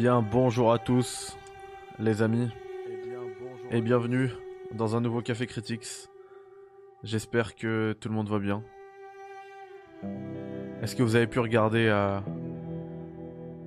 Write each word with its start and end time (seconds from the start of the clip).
Eh 0.00 0.02
bien, 0.02 0.22
bonjour 0.22 0.72
à 0.72 0.78
tous, 0.78 1.36
les 1.98 2.22
amis, 2.22 2.48
et 3.70 3.82
bienvenue 3.82 4.30
dans 4.72 4.96
un 4.96 5.02
nouveau 5.02 5.20
Café 5.20 5.46
Critics. 5.46 6.08
J'espère 7.02 7.54
que 7.54 7.94
tout 8.00 8.08
le 8.08 8.14
monde 8.14 8.30
va 8.30 8.38
bien. 8.38 8.64
Est-ce 10.80 10.96
que 10.96 11.02
vous 11.02 11.16
avez 11.16 11.26
pu 11.26 11.38
regarder 11.38 11.86
euh, 11.90 12.18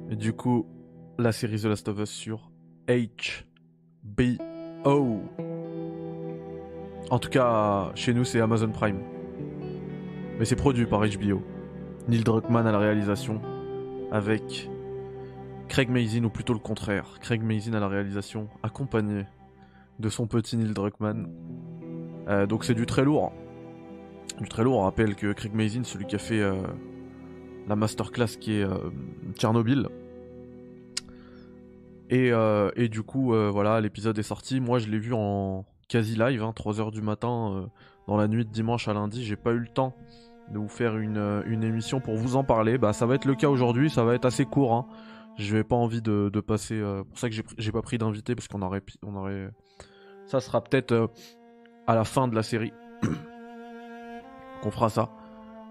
du 0.09 0.33
coup 0.33 0.65
la 1.19 1.31
série 1.31 1.61
The 1.61 1.65
Last 1.65 1.87
of 1.87 1.99
Us 1.99 2.09
sur 2.09 2.49
HBO 2.87 5.21
En 7.11 7.19
tout 7.19 7.29
cas, 7.29 7.91
chez 7.93 8.15
nous 8.15 8.25
c'est 8.25 8.41
Amazon 8.41 8.71
Prime. 8.71 9.03
Mais 10.39 10.45
c'est 10.45 10.55
produit 10.55 10.87
par 10.87 11.01
HBO. 11.01 11.43
Neil 12.07 12.23
Druckmann 12.23 12.65
à 12.65 12.71
la 12.71 12.79
réalisation 12.79 13.39
avec 14.11 14.67
Craig 15.67 15.89
Mazin, 15.89 16.23
ou 16.23 16.29
plutôt 16.29 16.53
le 16.53 16.59
contraire. 16.59 17.17
Craig 17.21 17.41
Mazin 17.41 17.73
à 17.73 17.79
la 17.79 17.87
réalisation, 17.87 18.47
accompagné 18.61 19.25
de 19.99 20.09
son 20.09 20.27
petit 20.27 20.57
Neil 20.57 20.73
Druckmann. 20.73 21.29
Euh, 22.27 22.45
donc 22.45 22.63
c'est 22.63 22.73
du 22.73 22.85
très 22.85 23.03
lourd. 23.03 23.31
Du 24.39 24.47
très 24.47 24.63
lourd, 24.63 24.79
on 24.79 24.83
rappelle 24.83 25.15
que 25.15 25.31
Craig 25.33 25.53
Mazin, 25.53 25.83
celui 25.83 26.05
qui 26.05 26.15
a 26.15 26.19
fait 26.19 26.41
euh, 26.41 26.55
la 27.67 27.75
masterclass 27.75 28.37
qui 28.39 28.53
est 28.53 28.63
euh, 28.63 28.89
Tchernobyl. 29.35 29.87
Et, 32.09 32.31
et, 32.75 32.89
du 32.89 33.01
coup, 33.01 33.33
voilà, 33.51 33.81
l'épisode 33.81 34.19
est 34.19 34.23
sorti. 34.23 34.59
Moi, 34.59 34.77
je 34.77 34.87
l'ai 34.87 34.99
vu 34.99 35.13
en 35.15 35.65
quasi 35.87 36.15
live, 36.15 36.43
hein, 36.43 36.53
3h 36.55 36.91
du 36.91 37.01
matin, 37.01 37.71
dans 38.07 38.17
la 38.17 38.27
nuit 38.27 38.45
de 38.45 38.51
dimanche 38.51 38.87
à 38.87 38.93
lundi. 38.93 39.23
J'ai 39.25 39.35
pas 39.35 39.51
eu 39.51 39.57
le 39.57 39.67
temps 39.67 39.95
de 40.51 40.59
vous 40.59 40.67
faire 40.67 40.95
une, 40.97 41.41
une, 41.47 41.63
émission 41.63 42.01
pour 42.01 42.15
vous 42.15 42.35
en 42.35 42.43
parler. 42.43 42.77
Bah, 42.77 42.93
ça 42.93 43.07
va 43.07 43.15
être 43.15 43.25
le 43.25 43.33
cas 43.33 43.49
aujourd'hui, 43.49 43.89
ça 43.89 44.03
va 44.03 44.13
être 44.13 44.25
assez 44.25 44.45
court. 44.45 44.75
Hein. 44.75 44.85
Je 45.37 45.55
n'ai 45.55 45.63
pas 45.63 45.75
envie 45.75 46.01
de, 46.01 46.29
passer. 46.45 46.75
Euh, 46.75 47.03
pour 47.03 47.17
ça 47.17 47.29
que 47.29 47.35
j'ai 47.57 47.71
pas 47.71 47.81
pris 47.81 47.97
d'invité 47.97 48.35
parce 48.35 48.47
qu'on 48.47 48.61
aurait, 48.61 48.83
on 49.03 49.15
aurait. 49.15 49.49
Ça 50.25 50.39
sera 50.39 50.63
peut-être 50.63 50.91
euh, 50.91 51.07
à 51.87 51.95
la 51.95 52.03
fin 52.03 52.27
de 52.27 52.35
la 52.35 52.43
série 52.43 52.71
qu'on 54.61 54.71
fera 54.71 54.89
ça. 54.89 55.09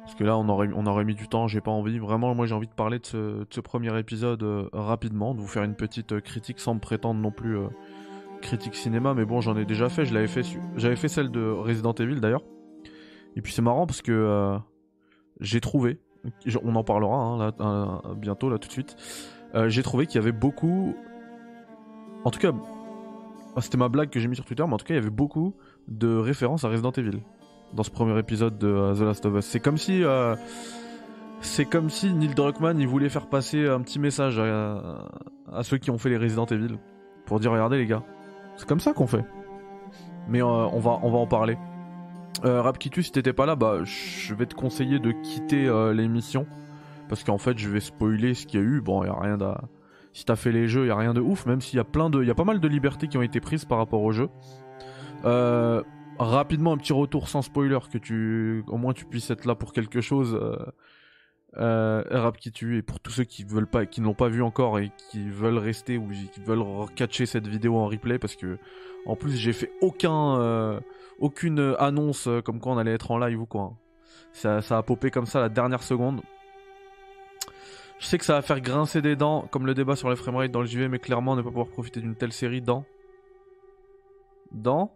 Parce 0.02 0.16
que 0.16 0.24
là, 0.24 0.36
on 0.36 0.48
aurait, 0.48 0.68
on 0.74 0.86
aurait 0.86 1.04
mis 1.04 1.14
du 1.14 1.28
temps. 1.28 1.46
J'ai 1.46 1.60
pas 1.60 1.70
envie. 1.70 1.98
Vraiment, 1.98 2.34
moi, 2.34 2.46
j'ai 2.46 2.54
envie 2.54 2.66
de 2.66 2.72
parler 2.72 2.98
de 2.98 3.06
ce, 3.06 3.60
premier 3.60 3.96
épisode 3.98 4.42
euh, 4.42 4.68
rapidement, 4.72 5.32
de 5.34 5.40
vous 5.40 5.46
faire 5.46 5.62
une 5.62 5.76
petite 5.76 6.20
critique 6.20 6.58
sans 6.58 6.74
me 6.74 6.80
prétendre 6.80 7.20
non 7.20 7.30
plus 7.30 7.56
critique 8.40 8.74
cinéma. 8.74 9.14
Mais 9.14 9.24
bon, 9.24 9.40
j'en 9.40 9.56
ai 9.56 9.64
déjà 9.64 9.88
fait. 9.88 10.04
Je 10.04 10.12
l'avais 10.12 10.26
fait. 10.26 10.42
J'avais 10.76 10.96
fait 10.96 11.08
celle 11.08 11.30
de 11.30 11.48
Resident 11.48 11.92
Evil 11.92 12.20
d'ailleurs. 12.20 12.42
Et 13.36 13.42
puis 13.42 13.52
c'est 13.52 13.62
marrant 13.62 13.86
parce 13.86 14.02
que 14.02 14.58
j'ai 15.40 15.60
trouvé. 15.60 16.00
On 16.62 16.74
en 16.74 16.84
parlera 16.84 17.16
hein, 17.16 17.38
là, 17.58 18.02
bientôt 18.16 18.50
là 18.50 18.58
tout 18.58 18.68
de 18.68 18.72
suite. 18.72 18.96
Euh, 19.54 19.68
j'ai 19.68 19.82
trouvé 19.82 20.06
qu'il 20.06 20.16
y 20.16 20.22
avait 20.22 20.32
beaucoup. 20.32 20.94
En 22.24 22.30
tout 22.30 22.38
cas, 22.38 22.52
ah, 23.54 23.60
c'était 23.60 23.76
ma 23.76 23.88
blague 23.88 24.08
que 24.08 24.18
j'ai 24.18 24.28
mis 24.28 24.36
sur 24.36 24.44
Twitter, 24.44 24.64
mais 24.66 24.72
en 24.72 24.78
tout 24.78 24.86
cas, 24.86 24.94
il 24.94 24.96
y 24.96 25.00
avait 25.00 25.10
beaucoup 25.10 25.54
de 25.88 26.16
références 26.16 26.64
à 26.64 26.68
Resident 26.68 26.92
Evil 26.92 27.20
dans 27.74 27.82
ce 27.82 27.90
premier 27.90 28.18
épisode 28.18 28.58
de 28.58 28.68
euh, 28.68 28.94
The 28.94 29.00
Last 29.00 29.26
of 29.26 29.34
Us. 29.36 29.44
C'est 29.44 29.60
comme 29.60 29.78
si. 29.78 30.02
Euh, 30.04 30.36
c'est 31.40 31.64
comme 31.64 31.90
si 31.90 32.12
Neil 32.12 32.34
Druckmann 32.34 32.78
il 32.78 32.86
voulait 32.86 33.08
faire 33.08 33.26
passer 33.26 33.66
un 33.66 33.80
petit 33.80 33.98
message 33.98 34.38
à, 34.38 35.62
ceux 35.64 35.76
qui 35.76 35.90
ont 35.90 35.98
fait 35.98 36.08
les 36.08 36.16
Resident 36.16 36.46
Evil 36.46 36.78
pour 37.26 37.40
dire 37.40 37.50
regardez 37.50 37.78
les 37.78 37.86
gars, 37.86 38.04
c'est 38.56 38.68
comme 38.68 38.78
ça 38.78 38.92
qu'on 38.92 39.08
fait. 39.08 39.24
Mais 40.28 40.40
on 40.40 40.78
va 40.78 41.00
on 41.02 41.10
va 41.10 41.18
en 41.18 41.26
parler. 41.26 41.58
Euh, 42.44 42.62
Rapkitu, 42.62 43.02
si 43.02 43.10
t'étais 43.10 43.32
pas 43.32 43.44
là, 43.44 43.56
bah 43.56 43.80
je 43.82 44.34
vais 44.36 44.46
te 44.46 44.54
conseiller 44.54 45.00
de 45.00 45.10
quitter 45.10 45.68
l'émission 45.92 46.46
parce 47.12 47.24
qu'en 47.24 47.36
fait 47.36 47.58
je 47.58 47.68
vais 47.68 47.80
spoiler 47.80 48.32
ce 48.32 48.46
qu'il 48.46 48.58
y 48.58 48.62
a 48.62 48.66
eu. 48.66 48.80
Bon, 48.80 49.04
il 49.04 49.10
a 49.10 49.20
rien 49.20 49.36
de 49.36 49.52
si 50.14 50.24
t'as 50.24 50.34
fait 50.34 50.50
les 50.50 50.66
jeux, 50.66 50.86
il 50.86 50.90
a 50.90 50.96
rien 50.96 51.12
de 51.12 51.20
ouf, 51.20 51.44
même 51.44 51.60
s'il 51.60 51.76
y 51.76 51.80
a 51.80 51.84
plein 51.84 52.08
de, 52.08 52.22
il 52.22 52.26
y 52.26 52.30
a 52.30 52.34
pas 52.34 52.44
mal 52.44 52.58
de 52.58 52.66
libertés 52.66 53.06
qui 53.06 53.18
ont 53.18 53.22
été 53.22 53.38
prises 53.38 53.66
par 53.66 53.76
rapport 53.76 54.00
au 54.02 54.12
jeu. 54.12 54.30
Euh, 55.26 55.82
rapidement 56.18 56.72
un 56.72 56.78
petit 56.78 56.94
retour 56.94 57.28
sans 57.28 57.42
spoiler 57.42 57.80
que 57.92 57.98
tu, 57.98 58.64
au 58.66 58.78
moins 58.78 58.94
tu 58.94 59.04
puisses 59.04 59.30
être 59.30 59.44
là 59.44 59.54
pour 59.54 59.74
quelque 59.74 60.00
chose. 60.00 60.38
Euh, 60.40 60.56
euh, 61.58 62.02
Rap 62.10 62.38
qui 62.38 62.50
tue 62.50 62.78
et 62.78 62.82
pour 62.82 62.98
tous 62.98 63.12
ceux 63.12 63.24
qui 63.24 63.44
veulent 63.44 63.66
pas, 63.66 63.84
qui 63.84 64.00
ne 64.00 64.06
l'ont 64.06 64.14
pas 64.14 64.28
vu 64.28 64.42
encore 64.42 64.78
et 64.78 64.90
qui 65.10 65.28
veulent 65.28 65.58
rester 65.58 65.98
ou 65.98 66.08
qui 66.08 66.40
veulent 66.40 66.64
catcher 66.96 67.26
cette 67.26 67.46
vidéo 67.46 67.76
en 67.76 67.88
replay 67.88 68.18
parce 68.18 68.36
que 68.36 68.56
en 69.04 69.16
plus 69.16 69.36
j'ai 69.36 69.52
fait 69.52 69.70
aucun, 69.82 70.40
euh, 70.40 70.80
aucune 71.18 71.76
annonce 71.78 72.26
comme 72.46 72.58
quoi 72.58 72.72
on 72.72 72.78
allait 72.78 72.94
être 72.94 73.10
en 73.10 73.18
live 73.18 73.42
ou 73.42 73.44
quoi. 73.44 73.74
Ça, 74.32 74.62
ça 74.62 74.78
a 74.78 74.82
popé 74.82 75.10
comme 75.10 75.26
ça 75.26 75.40
la 75.40 75.50
dernière 75.50 75.82
seconde. 75.82 76.22
Je 78.02 78.08
sais 78.08 78.18
que 78.18 78.24
ça 78.24 78.32
va 78.32 78.42
faire 78.42 78.60
grincer 78.60 79.00
des 79.00 79.14
dents, 79.14 79.46
comme 79.52 79.64
le 79.64 79.74
débat 79.74 79.94
sur 79.94 80.10
les 80.10 80.16
framerate 80.16 80.50
dans 80.50 80.60
le 80.60 80.66
JV, 80.66 80.88
mais 80.88 80.98
clairement, 80.98 81.36
ne 81.36 81.40
pas 81.40 81.50
pouvoir 81.50 81.68
profiter 81.68 82.00
d'une 82.00 82.16
telle 82.16 82.32
série 82.32 82.60
dans. 82.60 82.84
Dans. 84.50 84.92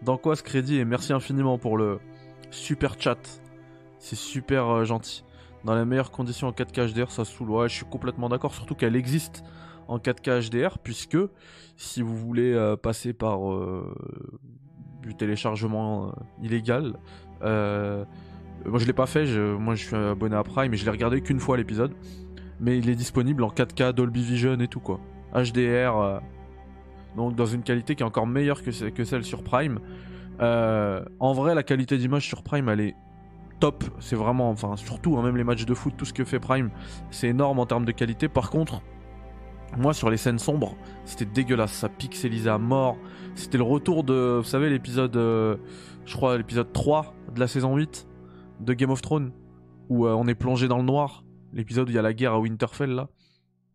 Dans 0.00 0.16
quoi 0.16 0.36
ce 0.36 0.42
crédit 0.42 0.78
Et 0.78 0.86
merci 0.86 1.12
infiniment 1.12 1.58
pour 1.58 1.76
le 1.76 2.00
super 2.50 2.98
chat. 2.98 3.18
C'est 3.98 4.16
super 4.16 4.70
euh, 4.70 4.84
gentil. 4.84 5.22
Dans 5.64 5.74
les 5.74 5.84
meilleures 5.84 6.10
conditions 6.10 6.48
en 6.48 6.52
4K 6.52 6.94
HDR, 6.94 7.10
ça 7.10 7.26
saoule. 7.26 7.50
Ouais, 7.50 7.68
je 7.68 7.74
suis 7.74 7.84
complètement 7.84 8.30
d'accord, 8.30 8.54
surtout 8.54 8.74
qu'elle 8.74 8.96
existe 8.96 9.44
en 9.86 9.98
4K 9.98 10.48
HDR, 10.48 10.78
puisque 10.78 11.18
si 11.76 12.00
vous 12.00 12.16
voulez 12.16 12.54
euh, 12.54 12.74
passer 12.74 13.12
par 13.12 13.52
euh, 13.52 13.94
du 15.02 15.14
téléchargement 15.14 16.14
illégal, 16.40 16.94
moi 18.66 18.78
je 18.78 18.86
l'ai 18.86 18.92
pas 18.92 19.06
fait, 19.06 19.26
moi 19.58 19.74
je 19.74 19.84
suis 19.84 19.96
abonné 19.96 20.36
à 20.36 20.42
Prime 20.42 20.70
mais 20.70 20.76
je 20.76 20.84
l'ai 20.84 20.90
regardé 20.90 21.20
qu'une 21.20 21.40
fois 21.40 21.56
l'épisode. 21.56 21.92
Mais 22.60 22.78
il 22.78 22.88
est 22.88 22.94
disponible 22.94 23.42
en 23.42 23.48
4K 23.48 23.92
Dolby 23.92 24.22
Vision 24.22 24.58
et 24.60 24.68
tout 24.68 24.80
quoi. 24.80 25.00
HDR, 25.34 25.96
euh, 25.96 26.18
donc 27.16 27.34
dans 27.34 27.46
une 27.46 27.62
qualité 27.62 27.94
qui 27.94 28.02
est 28.02 28.06
encore 28.06 28.26
meilleure 28.26 28.62
que, 28.62 29.04
celle 29.04 29.24
sur 29.24 29.42
Prime. 29.42 29.80
Euh, 30.40 31.04
en 31.20 31.32
vrai, 31.32 31.54
la 31.54 31.62
qualité 31.62 31.98
d'image 31.98 32.26
sur 32.26 32.42
Prime 32.42 32.68
elle 32.68 32.80
est 32.80 32.96
top. 33.60 33.84
C'est 33.98 34.16
vraiment, 34.16 34.50
enfin 34.50 34.76
surtout 34.76 35.18
hein, 35.18 35.22
même 35.22 35.36
les 35.36 35.44
matchs 35.44 35.66
de 35.66 35.74
foot, 35.74 35.94
tout 35.96 36.04
ce 36.04 36.12
que 36.12 36.24
fait 36.24 36.40
Prime, 36.40 36.70
c'est 37.10 37.28
énorme 37.28 37.58
en 37.58 37.66
termes 37.66 37.84
de 37.84 37.92
qualité. 37.92 38.28
Par 38.28 38.50
contre, 38.50 38.80
moi 39.76 39.92
sur 39.92 40.10
les 40.10 40.16
scènes 40.16 40.38
sombres, 40.38 40.76
c'était 41.04 41.24
dégueulasse, 41.24 41.72
ça 41.72 41.88
pixelisait 41.88 42.50
à 42.50 42.58
mort. 42.58 42.96
C'était 43.34 43.58
le 43.58 43.64
retour 43.64 44.04
de, 44.04 44.38
vous 44.38 44.48
savez, 44.48 44.70
l'épisode, 44.70 45.14
je 45.14 46.14
crois 46.14 46.38
l'épisode 46.38 46.72
3 46.72 47.14
de 47.34 47.40
la 47.40 47.48
saison 47.48 47.74
8 47.76 48.06
de 48.60 48.72
Game 48.72 48.90
of 48.90 49.02
Thrones 49.02 49.32
où 49.88 50.06
euh, 50.06 50.12
on 50.12 50.26
est 50.26 50.34
plongé 50.34 50.68
dans 50.68 50.78
le 50.78 50.84
noir, 50.84 51.24
l'épisode 51.52 51.88
où 51.88 51.92
il 51.92 51.94
y 51.94 51.98
a 51.98 52.02
la 52.02 52.12
guerre 52.12 52.32
à 52.32 52.38
Winterfell 52.38 52.90
là, 52.90 53.08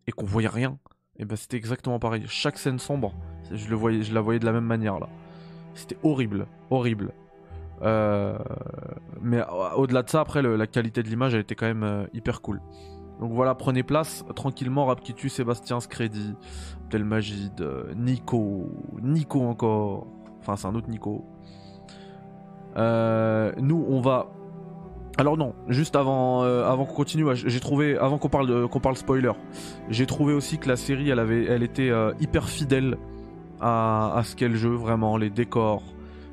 et 0.06 0.12
qu'on 0.12 0.26
voyait 0.26 0.48
rien. 0.48 0.78
Et 1.18 1.24
ben 1.24 1.36
c'était 1.36 1.56
exactement 1.56 1.98
pareil. 1.98 2.24
Chaque 2.26 2.58
scène 2.58 2.78
sombre, 2.78 3.14
je 3.52 3.68
le 3.68 3.76
voyais, 3.76 4.02
je 4.02 4.14
la 4.14 4.20
voyais 4.20 4.40
de 4.40 4.46
la 4.46 4.52
même 4.52 4.64
manière 4.64 4.98
là. 4.98 5.08
C'était 5.74 5.98
horrible, 6.02 6.46
horrible. 6.70 7.12
Euh, 7.82 8.38
mais 9.20 9.38
euh, 9.38 9.70
au-delà 9.76 10.02
de 10.02 10.10
ça, 10.10 10.20
après 10.20 10.42
la 10.42 10.66
qualité 10.66 11.02
de 11.02 11.08
l'image, 11.08 11.34
elle 11.34 11.40
était 11.40 11.54
quand 11.54 11.72
même 11.72 12.08
hyper 12.12 12.40
cool. 12.40 12.60
Donc 13.20 13.32
voilà, 13.32 13.54
prenez 13.54 13.82
place 13.82 14.24
tranquillement. 14.34 14.86
Rapkitu, 14.86 15.28
Sébastien 15.28 15.78
Scredi, 15.80 16.34
Abdelmajid, 16.84 17.62
Nico, 17.96 18.70
Nico 19.02 19.42
encore. 19.42 20.06
Enfin, 20.40 20.56
c'est 20.56 20.66
un 20.66 20.74
autre 20.74 20.88
Nico. 20.88 21.26
nous, 22.76 23.86
on 23.88 24.00
va 24.00 24.30
alors 25.20 25.36
non, 25.36 25.54
juste 25.68 25.96
avant, 25.96 26.44
euh, 26.44 26.64
avant 26.64 26.86
qu'on 26.86 26.94
continue, 26.94 27.26
j'ai 27.34 27.60
trouvé, 27.60 27.98
avant 27.98 28.16
qu'on 28.16 28.30
parle, 28.30 28.66
qu'on 28.68 28.80
parle 28.80 28.96
spoiler, 28.96 29.32
j'ai 29.90 30.06
trouvé 30.06 30.32
aussi 30.32 30.56
que 30.56 30.66
la 30.66 30.76
série, 30.76 31.10
elle 31.10 31.18
avait, 31.18 31.44
elle 31.44 31.62
était 31.62 31.90
euh, 31.90 32.14
hyper 32.20 32.48
fidèle 32.48 32.96
à, 33.60 34.22
ce 34.24 34.34
qu'est 34.34 34.48
le 34.48 34.54
jeu, 34.54 34.70
vraiment, 34.70 35.18
les 35.18 35.28
décors, 35.28 35.82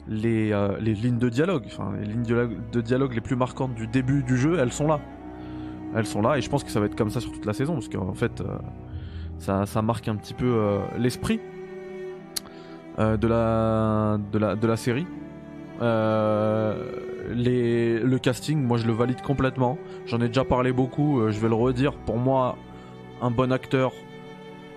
les, 0.07 0.53
euh, 0.53 0.77
les 0.79 0.93
lignes 0.93 1.17
de 1.17 1.27
dialogue, 1.27 1.63
enfin 1.65 1.91
les 1.99 2.05
lignes 2.05 2.23
de, 2.23 2.79
dialogue 2.79 3.13
les 3.13 3.19
plus 3.19 3.35
marquantes 3.35 3.75
du 3.75 3.87
début 3.87 4.23
du 4.23 4.37
jeu, 4.37 4.57
elles 4.57 4.71
sont 4.71 4.87
là, 4.87 5.01
elles 5.93 6.07
sont 6.07 6.21
là, 6.21 6.37
et 6.37 6.41
je 6.41 6.49
pense 6.49 6.63
que 6.63 6.71
ça 6.71 6.79
va 6.79 6.85
être 6.85 6.95
comme 6.95 7.09
ça 7.09 7.19
sur 7.19 7.33
toute 7.33 7.45
la 7.45 7.53
saison, 7.53 7.73
parce 7.73 7.89
qu'en 7.89 8.13
fait, 8.13 8.41
ça, 9.39 9.81
marque 9.81 10.07
un 10.07 10.15
petit 10.15 10.33
peu 10.33 10.79
l'esprit 10.97 11.41
de 12.97 13.27
la, 13.27 14.17
de 14.31 14.37
la, 14.39 14.55
de 14.55 14.65
la 14.65 14.77
série. 14.77 15.05
Euh, 15.81 16.75
le 17.27 18.17
casting, 18.17 18.61
moi 18.61 18.77
je 18.77 18.85
le 18.85 18.93
valide 18.93 19.21
complètement. 19.21 19.77
J'en 20.05 20.19
ai 20.21 20.27
déjà 20.27 20.43
parlé 20.43 20.71
beaucoup, 20.71 21.19
euh, 21.19 21.31
je 21.31 21.39
vais 21.39 21.49
le 21.49 21.55
redire. 21.55 21.93
Pour 21.93 22.17
moi, 22.17 22.57
un 23.21 23.31
bon 23.31 23.51
acteur. 23.51 23.91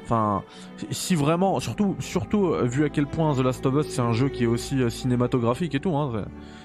Enfin, 0.02 0.43
si 0.91 1.14
vraiment, 1.14 1.61
surtout, 1.61 1.94
surtout 2.00 2.47
euh, 2.47 2.64
vu 2.64 2.85
à 2.85 2.88
quel 2.88 3.06
point 3.06 3.35
The 3.35 3.41
Last 3.41 3.64
of 3.67 3.75
Us 3.75 3.88
c'est 3.88 4.00
un 4.00 4.12
jeu 4.12 4.29
qui 4.29 4.44
est 4.44 4.49
aussi 4.49 4.82
euh, 4.82 4.91
cinématographique 4.91 5.75
et 5.75 5.81
tout, 5.81 5.94
hein, 5.94 6.25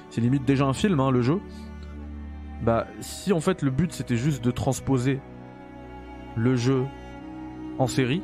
c'est 0.09 0.21
limite 0.21 0.45
déjà 0.45 0.65
un 0.65 0.73
film, 0.73 0.99
hein, 0.99 1.11
le 1.11 1.21
jeu. 1.21 1.39
Bah, 2.63 2.87
si 3.01 3.33
en 3.33 3.41
fait 3.41 3.61
le 3.61 3.69
but 3.69 3.91
c'était 3.91 4.15
juste 4.15 4.43
de 4.43 4.49
transposer 4.49 5.19
le 6.35 6.55
jeu 6.55 6.85
en 7.77 7.85
série, 7.85 8.23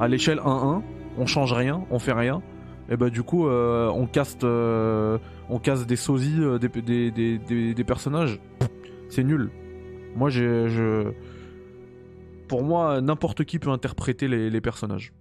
à 0.00 0.08
l'échelle 0.08 0.38
1-1, 0.38 0.82
on 1.18 1.26
change 1.26 1.52
rien, 1.52 1.84
on 1.90 1.98
fait 1.98 2.12
rien, 2.12 2.42
et 2.90 2.96
bah 2.96 3.08
du 3.08 3.22
coup 3.22 3.48
on 3.48 4.06
caste 4.06 4.44
on 5.50 5.58
casse 5.58 5.86
des 5.86 5.96
sosies 5.96 6.40
euh, 6.40 6.58
des, 6.58 7.10
des, 7.10 7.84
personnages. 7.84 8.40
C'est 9.08 9.24
nul. 9.24 9.50
Moi, 10.14 10.30
j'ai, 10.30 10.68
je. 10.68 11.12
pour 12.48 12.62
moi, 12.62 13.00
n'importe 13.00 13.44
qui 13.44 13.58
peut 13.58 13.70
interpréter 13.70 14.28
les, 14.28 14.60
personnages. 14.60 15.12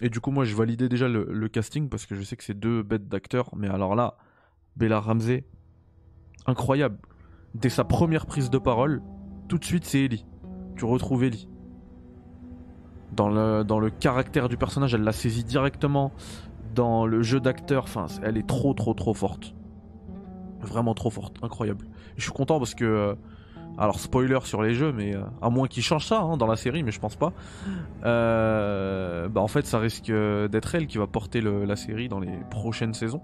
Et 0.00 0.08
du 0.08 0.20
coup, 0.20 0.30
moi, 0.30 0.44
je 0.44 0.56
validais 0.56 0.88
déjà 0.88 1.08
le, 1.08 1.48
casting 1.48 1.88
parce 1.88 2.06
que 2.06 2.14
je 2.14 2.22
sais 2.22 2.36
que 2.36 2.44
c'est 2.44 2.58
deux 2.58 2.82
bêtes 2.82 3.08
d'acteurs. 3.08 3.50
Mais 3.54 3.68
alors 3.68 3.94
là, 3.94 4.16
Bella 4.76 4.98
Ramsey, 4.98 5.44
incroyable. 6.46 6.98
Dès 7.54 7.68
sa 7.68 7.84
première 7.84 8.26
prise 8.26 8.50
de 8.50 8.58
parole, 8.58 9.02
tout 9.48 9.58
de 9.58 9.64
suite, 9.64 9.84
c'est 9.84 10.00
Ellie. 10.00 10.24
Tu 10.76 10.84
retrouves 10.86 11.24
Ellie. 11.24 11.48
Dans 13.12 13.28
le, 13.28 13.62
dans 13.62 13.78
le 13.78 13.88
caractère 13.88 14.48
du 14.48 14.56
personnage, 14.56 14.94
elle 14.94 15.02
l'a 15.02 15.12
saisi 15.12 15.44
directement. 15.44 16.12
Dans 16.74 17.06
le 17.06 17.22
jeu 17.22 17.40
d'acteur, 17.40 17.86
elle 18.22 18.36
est 18.36 18.46
trop, 18.46 18.74
trop, 18.74 18.94
trop 18.94 19.14
forte. 19.14 19.54
Vraiment 20.60 20.94
trop 20.94 21.10
forte, 21.10 21.36
incroyable. 21.42 21.86
je 22.16 22.22
suis 22.22 22.32
content 22.32 22.58
parce 22.58 22.74
que 22.74 22.84
euh, 22.84 23.14
alors 23.78 24.00
spoiler 24.00 24.38
sur 24.44 24.62
les 24.62 24.74
jeux, 24.74 24.92
mais 24.92 25.14
euh, 25.14 25.20
à 25.42 25.50
moins 25.50 25.68
qu'ils 25.68 25.82
changent 25.82 26.06
ça 26.06 26.20
hein, 26.20 26.36
dans 26.36 26.46
la 26.46 26.56
série, 26.56 26.82
mais 26.82 26.92
je 26.92 26.98
pense 26.98 27.16
pas. 27.16 27.32
Euh, 28.04 29.28
bah 29.28 29.40
en 29.40 29.48
fait, 29.48 29.66
ça 29.66 29.78
risque 29.78 30.10
d'être 30.10 30.74
elle 30.74 30.86
qui 30.86 30.98
va 30.98 31.06
porter 31.06 31.40
la 31.40 31.76
série 31.76 32.08
dans 32.08 32.20
les 32.20 32.32
prochaines 32.50 32.94
saisons. 32.94 33.22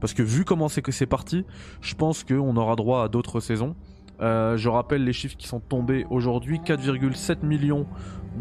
Parce 0.00 0.14
que 0.14 0.22
vu 0.22 0.44
comment 0.44 0.68
c'est 0.68 0.82
que 0.82 0.92
c'est 0.92 1.06
parti, 1.06 1.44
je 1.80 1.94
pense 1.94 2.24
qu'on 2.24 2.56
aura 2.56 2.76
droit 2.76 3.04
à 3.04 3.08
d'autres 3.08 3.40
saisons. 3.40 3.74
je 4.20 4.68
rappelle 4.68 5.04
les 5.04 5.12
chiffres 5.12 5.36
qui 5.36 5.48
sont 5.48 5.60
tombés 5.60 6.06
aujourd'hui 6.10 6.58
4,7 6.58 7.44
millions 7.44 7.86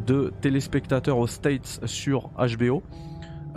de 0.06 0.34
téléspectateurs 0.42 1.18
aux 1.18 1.28
States 1.28 1.82
sur 1.86 2.30
HBO. 2.38 2.84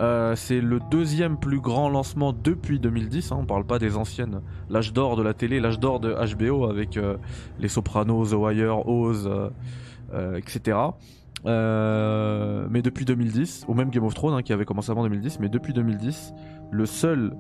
Euh, 0.01 0.35
c'est 0.35 0.61
le 0.61 0.81
deuxième 0.91 1.37
plus 1.37 1.61
grand 1.61 1.89
lancement 1.89 2.33
depuis 2.33 2.81
2010. 2.81 3.33
Hein, 3.33 3.37
on 3.41 3.47
parle 3.47 3.65
pas 3.65 3.79
des 3.79 3.97
anciennes. 3.97 4.41
L'âge 4.69 4.93
d'or 4.93 5.17
de 5.17 5.23
la 5.23 5.35
télé, 5.35 5.61
l'âge 5.61 5.79
d'or 5.79 6.01
de 6.01 6.15
HBO 6.35 6.67
avec 6.69 6.97
euh, 6.97 7.17
Les 7.59 7.69
Sopranos, 7.69 8.31
The 8.31 8.35
Wire, 8.35 8.89
Oz, 8.89 9.31
euh, 10.13 10.37
etc. 10.37 10.79
mais 11.45 12.83
depuis 12.83 13.05
2010, 13.05 13.67
ou 13.69 13.75
même 13.75 13.91
Game 13.91 14.05
of 14.05 14.15
Thrones 14.15 14.35
hein, 14.35 14.43
qui 14.43 14.53
avait 14.53 14.65
commencé 14.65 14.91
avant 14.91 15.03
2010, 15.05 15.41
mais 15.41 15.49
depuis 15.49 15.73
2010, 15.73 16.35
le 16.71 16.87
seul 16.87 17.35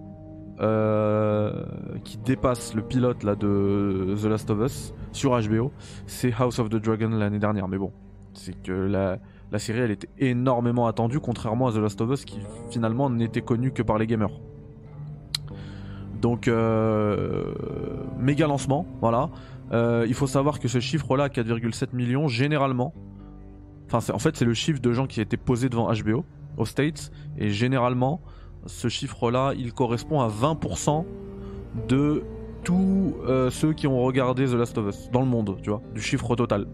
qui 2.04 2.18
dépasse 2.18 2.74
le 2.74 2.82
pilote 2.82 3.24
là 3.24 3.34
de 3.34 4.14
The 4.22 4.26
Last 4.26 4.50
of 4.50 4.60
Us 4.60 4.94
sur 5.10 5.32
HBO, 5.40 5.72
c'est 6.06 6.32
House 6.38 6.60
of 6.60 6.68
the 6.68 6.76
Dragon 6.76 7.08
l'année 7.08 7.40
dernière. 7.40 7.66
Mais 7.66 7.78
bon, 7.78 7.92
c'est 8.34 8.62
que 8.62 8.72
la 8.72 9.18
la 9.54 9.60
série 9.60 9.78
elle 9.78 9.92
était 9.92 10.08
énormément 10.18 10.88
attendue, 10.88 11.20
contrairement 11.20 11.68
à 11.68 11.72
The 11.72 11.76
Last 11.76 12.00
of 12.00 12.10
Us 12.10 12.24
qui 12.24 12.40
finalement 12.70 13.08
n'était 13.08 13.40
connu 13.40 13.70
que 13.70 13.82
par 13.82 13.98
les 13.98 14.08
gamers. 14.08 14.40
Donc 16.20 16.48
euh, 16.48 17.54
méga 18.18 18.48
lancement, 18.48 18.84
voilà. 19.00 19.30
Euh, 19.70 20.06
il 20.08 20.14
faut 20.14 20.26
savoir 20.26 20.58
que 20.58 20.66
ce 20.66 20.80
chiffre-là, 20.80 21.28
4,7 21.28 21.94
millions, 21.94 22.26
généralement, 22.26 22.94
enfin 23.86 24.12
en 24.12 24.18
fait 24.18 24.36
c'est 24.36 24.44
le 24.44 24.54
chiffre 24.54 24.80
de 24.80 24.90
gens 24.90 25.06
qui 25.06 25.20
étaient 25.20 25.36
posés 25.36 25.68
devant 25.68 25.88
HBO 25.92 26.24
aux 26.56 26.66
States, 26.66 27.12
et 27.38 27.50
généralement 27.50 28.22
ce 28.66 28.88
chiffre-là, 28.88 29.52
il 29.56 29.72
correspond 29.72 30.20
à 30.20 30.26
20% 30.28 31.04
de 31.86 32.24
tous 32.64 33.14
euh, 33.28 33.50
ceux 33.50 33.72
qui 33.72 33.86
ont 33.86 34.02
regardé 34.02 34.46
The 34.46 34.54
Last 34.54 34.76
of 34.78 34.88
Us 34.88 35.10
dans 35.12 35.20
le 35.20 35.26
monde, 35.26 35.58
tu 35.62 35.70
vois, 35.70 35.80
du 35.94 36.00
chiffre 36.00 36.34
total. 36.34 36.66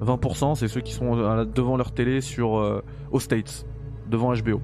20%, 0.00 0.54
c'est 0.54 0.68
ceux 0.68 0.80
qui 0.80 0.92
sont 0.92 1.44
devant 1.44 1.76
leur 1.76 1.92
télé 1.92 2.20
sur 2.20 2.58
euh, 2.58 2.82
aux 3.10 3.20
States, 3.20 3.66
devant 4.08 4.34
HBO. 4.34 4.60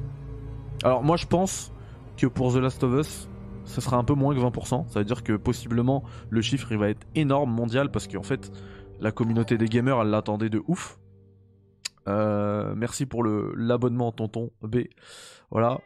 Alors 0.85 1.03
moi 1.03 1.17
je 1.17 1.27
pense 1.27 1.73
que 2.17 2.27
pour 2.27 2.53
The 2.53 2.57
Last 2.57 2.83
of 2.85 3.01
Us, 3.01 3.29
ça 3.65 3.81
sera 3.81 3.97
un 3.97 4.05
peu 4.05 4.15
moins 4.15 4.35
que 4.35 4.41
20%. 4.41 4.89
Ça 4.89 4.99
veut 4.99 5.05
dire 5.05 5.23
que 5.23 5.35
possiblement 5.35 6.03
le 6.31 6.41
chiffre 6.43 6.71
il 6.73 6.79
va 6.79 6.89
être 6.89 7.07
énorme 7.15 7.51
mondial 7.51 7.91
parce 7.91 8.09
qu'en 8.09 8.23
fait 8.23 8.53
la 9.01 9.13
communauté 9.13 9.59
des 9.59 9.67
gamers 9.67 10.01
elle 10.01 10.11
l'attendait 10.11 10.51
de 10.51 10.63
ouf. 10.67 10.99
Euh, 12.09 12.75
merci 12.77 13.07
pour 13.07 13.23
le 13.23 13.53
l'abonnement 13.57 14.13
tonton 14.13 14.51
B. 14.63 14.85
Voilà. 15.51 15.79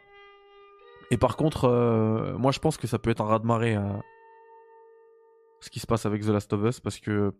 Et 1.11 1.17
par 1.17 1.37
contre, 1.37 1.65
euh, 1.65 2.37
moi 2.37 2.51
je 2.51 2.59
pense 2.59 2.77
que 2.77 2.87
ça 2.87 2.99
peut 2.99 3.11
être 3.11 3.21
un 3.21 3.27
raz 3.27 3.39
de 3.39 3.45
marée 3.45 3.77
ce 5.61 5.69
qui 5.69 5.79
se 5.79 5.87
passe 5.87 6.05
avec 6.05 6.23
The 6.23 6.29
Last 6.29 6.51
of 6.53 6.63
Us 6.63 6.79
parce 6.79 6.99
que 6.99 7.33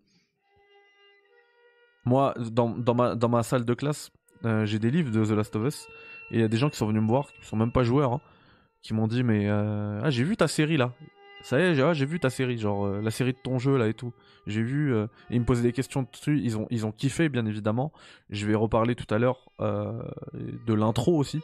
moi, 2.07 2.33
dans, 2.51 3.29
ma, 3.29 3.43
salle 3.43 3.65
de 3.65 3.73
classe, 3.73 4.11
euh, 4.45 4.65
j'ai 4.65 4.79
des 4.79 4.89
livres 4.89 5.11
de 5.11 5.23
The 5.23 5.31
Last 5.31 5.55
of 5.55 5.67
Us. 5.67 5.87
Et 6.31 6.35
il 6.35 6.41
y 6.41 6.43
a 6.43 6.47
des 6.47 6.57
gens 6.57 6.69
qui 6.69 6.77
sont 6.77 6.87
venus 6.87 7.01
me 7.01 7.07
voir, 7.07 7.27
qui 7.33 7.45
sont 7.45 7.57
même 7.57 7.71
pas 7.71 7.83
joueurs, 7.83 8.13
hein, 8.13 8.21
qui 8.81 8.93
m'ont 8.93 9.07
dit 9.07 9.23
Mais 9.23 9.47
euh, 9.47 10.01
ah, 10.03 10.09
j'ai 10.09 10.23
vu 10.23 10.35
ta 10.35 10.47
série 10.47 10.77
là. 10.77 10.93
Ça 11.43 11.59
y 11.59 11.63
est, 11.63 11.75
j'ai 11.75 11.83
ah, 11.83 11.93
vu 11.93 12.19
ta 12.19 12.29
série, 12.29 12.57
genre 12.57 12.85
euh, 12.85 13.01
la 13.01 13.11
série 13.11 13.33
de 13.33 13.37
ton 13.37 13.59
jeu 13.59 13.77
là 13.77 13.87
et 13.87 13.93
tout. 13.93 14.13
J'ai 14.47 14.63
vu. 14.63 14.95
et 14.95 15.05
ils 15.29 15.39
me 15.39 15.45
posaient 15.45 15.63
des 15.63 15.73
questions 15.73 16.07
dessus. 16.11 16.39
Ils 16.41 16.57
ont, 16.57 16.67
ils 16.69 16.85
ont 16.85 16.91
kiffé, 16.91 17.29
bien 17.29 17.45
évidemment. 17.45 17.91
Je 18.29 18.45
vais 18.47 18.55
reparler 18.55 18.95
tout 18.95 19.13
à 19.13 19.19
l'heure 19.19 19.51
de 19.59 20.73
l'intro 20.73 21.17
aussi. 21.17 21.41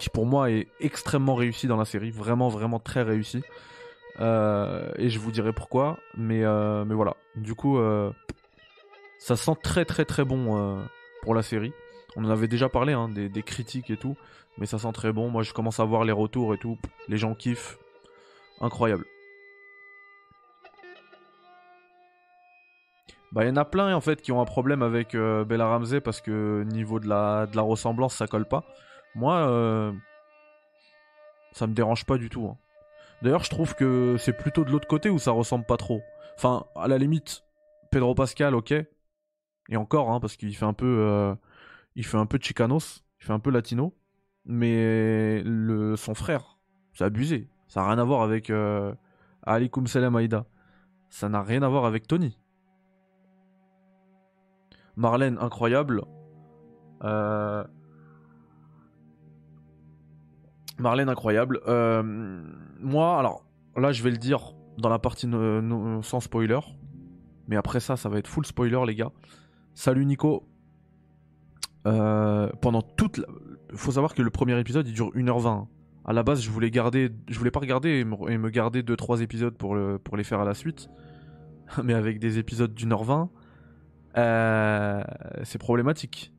Qui 0.00 0.08
pour 0.08 0.24
moi 0.24 0.50
est 0.50 0.68
extrêmement 0.80 1.34
réussi 1.34 1.66
dans 1.66 1.76
la 1.76 1.84
série. 1.84 2.10
Vraiment, 2.10 2.48
vraiment 2.48 2.78
très 2.78 3.02
réussi. 3.02 3.42
et 4.18 5.08
je 5.08 5.18
vous 5.18 5.30
dirai 5.30 5.52
pourquoi. 5.52 5.98
Mais, 6.16 6.40
mais 6.86 6.94
voilà. 6.94 7.16
Du 7.36 7.54
coup. 7.54 7.78
Ça 9.20 9.36
sent 9.36 9.52
très 9.62 9.84
très 9.84 10.06
très 10.06 10.24
bon 10.24 10.56
euh, 10.56 10.82
pour 11.22 11.34
la 11.34 11.42
série. 11.42 11.72
On 12.16 12.24
en 12.24 12.30
avait 12.30 12.48
déjà 12.48 12.68
parlé, 12.68 12.94
hein, 12.94 13.08
des, 13.08 13.42
critiques 13.42 13.90
et 13.90 13.96
tout, 13.96 14.16
mais 14.58 14.66
ça 14.66 14.78
sent 14.78 14.90
très 14.92 15.12
bon. 15.12 15.28
Moi, 15.28 15.42
je 15.42 15.52
commence 15.52 15.78
à 15.78 15.84
voir 15.84 16.04
les 16.04 16.12
retours 16.12 16.54
et 16.54 16.58
tout. 16.58 16.78
Les 17.06 17.18
gens 17.18 17.34
kiffent. 17.34 17.78
Incroyable. 18.62 19.04
Bah, 23.32 23.44
il 23.44 23.48
y 23.48 23.50
en 23.50 23.56
a 23.56 23.64
plein 23.64 23.94
en 23.94 24.00
fait 24.00 24.20
qui 24.22 24.32
ont 24.32 24.40
un 24.40 24.46
problème 24.46 24.82
avec 24.82 25.14
euh, 25.14 25.44
Bella 25.44 25.66
Ramsey 25.66 26.00
parce 26.00 26.20
que 26.20 26.64
niveau 26.64 26.98
de 26.98 27.06
la, 27.06 27.46
ressemblance, 27.56 28.16
ça 28.16 28.26
colle 28.26 28.48
pas. 28.48 28.64
Moi, 29.14 29.36
euh, 29.36 29.92
ça 31.52 31.66
me 31.66 31.74
dérange 31.74 32.06
pas 32.06 32.16
du 32.16 32.30
tout. 32.30 32.46
Hein. 32.46 32.56
D'ailleurs, 33.22 33.44
je 33.44 33.50
trouve 33.50 33.74
que 33.74 34.16
c'est 34.18 34.32
plutôt 34.32 34.64
de 34.64 34.70
l'autre 34.70 34.88
côté 34.88 35.10
où 35.10 35.18
ça 35.18 35.30
ressemble 35.30 35.66
pas 35.66 35.76
trop. 35.76 36.00
Enfin, 36.36 36.64
à 36.74 36.88
la 36.88 36.96
limite, 36.96 37.44
Pedro 37.90 38.14
Pascal, 38.14 38.54
ok, 38.54 38.74
et 39.70 39.76
encore, 39.76 40.10
hein, 40.10 40.20
parce 40.20 40.36
qu'il 40.36 40.54
fait 40.54 40.66
un 40.66 40.72
peu, 40.72 40.98
euh, 41.00 41.34
il 41.94 42.04
fait 42.04 42.18
un 42.18 42.26
peu 42.26 42.38
chicanos, 42.40 43.04
il 43.20 43.26
fait 43.26 43.32
un 43.32 43.38
peu 43.38 43.50
latino, 43.50 43.94
mais 44.44 45.42
le 45.44 45.96
son 45.96 46.14
frère, 46.14 46.58
c'est 46.92 47.04
abusé. 47.04 47.48
Ça 47.68 47.80
n'a 47.80 47.86
rien 47.86 47.98
à 47.98 48.04
voir 48.04 48.22
avec 48.22 48.50
euh, 48.50 48.92
Ali 49.44 49.70
Salam 49.86 50.16
Aïda. 50.16 50.44
Ça 51.08 51.28
n'a 51.28 51.42
rien 51.42 51.62
à 51.62 51.68
voir 51.68 51.84
avec 51.84 52.08
Tony. 52.08 52.36
Marlène, 54.96 55.38
incroyable. 55.40 56.02
Euh... 57.04 57.64
Marlène, 60.78 61.08
incroyable. 61.08 61.60
Euh, 61.68 62.02
moi, 62.80 63.18
alors, 63.18 63.44
là, 63.76 63.92
je 63.92 64.02
vais 64.02 64.10
le 64.10 64.18
dire 64.18 64.52
dans 64.78 64.88
la 64.88 64.98
partie 64.98 65.28
sans 66.02 66.20
spoiler. 66.20 66.58
Mais 67.46 67.56
après 67.56 67.80
ça, 67.80 67.96
ça 67.96 68.08
va 68.08 68.18
être 68.18 68.28
full 68.28 68.46
spoiler, 68.46 68.80
les 68.86 68.94
gars. 68.94 69.12
Salut 69.74 70.04
Nico. 70.04 70.46
Euh, 71.86 72.50
pendant 72.60 72.82
toute 72.82 73.18
la... 73.18 73.26
faut 73.74 73.92
savoir 73.92 74.14
que 74.14 74.20
le 74.20 74.30
premier 74.30 74.58
épisode 74.58 74.86
il 74.86 74.94
dure 74.94 75.10
1h20. 75.14 75.66
À 76.04 76.12
la 76.12 76.22
base, 76.22 76.40
je 76.40 76.50
voulais 76.50 76.70
garder 76.70 77.10
je 77.28 77.38
voulais 77.38 77.50
pas 77.50 77.60
regarder 77.60 78.00
et 78.00 78.04
me, 78.04 78.50
garder 78.50 78.82
2 78.82 78.96
3 78.96 79.22
épisodes 79.22 79.56
pour 79.56 79.74
le... 79.74 79.98
pour 79.98 80.16
les 80.16 80.24
faire 80.24 80.40
à 80.40 80.44
la 80.44 80.54
suite. 80.54 80.90
Mais 81.84 81.94
avec 81.94 82.18
des 82.18 82.38
épisodes 82.38 82.74
d'une 82.74 82.92
heure 82.92 83.04
20, 83.04 83.30
euh, 84.18 85.02
c'est 85.44 85.58
problématique. 85.58 86.32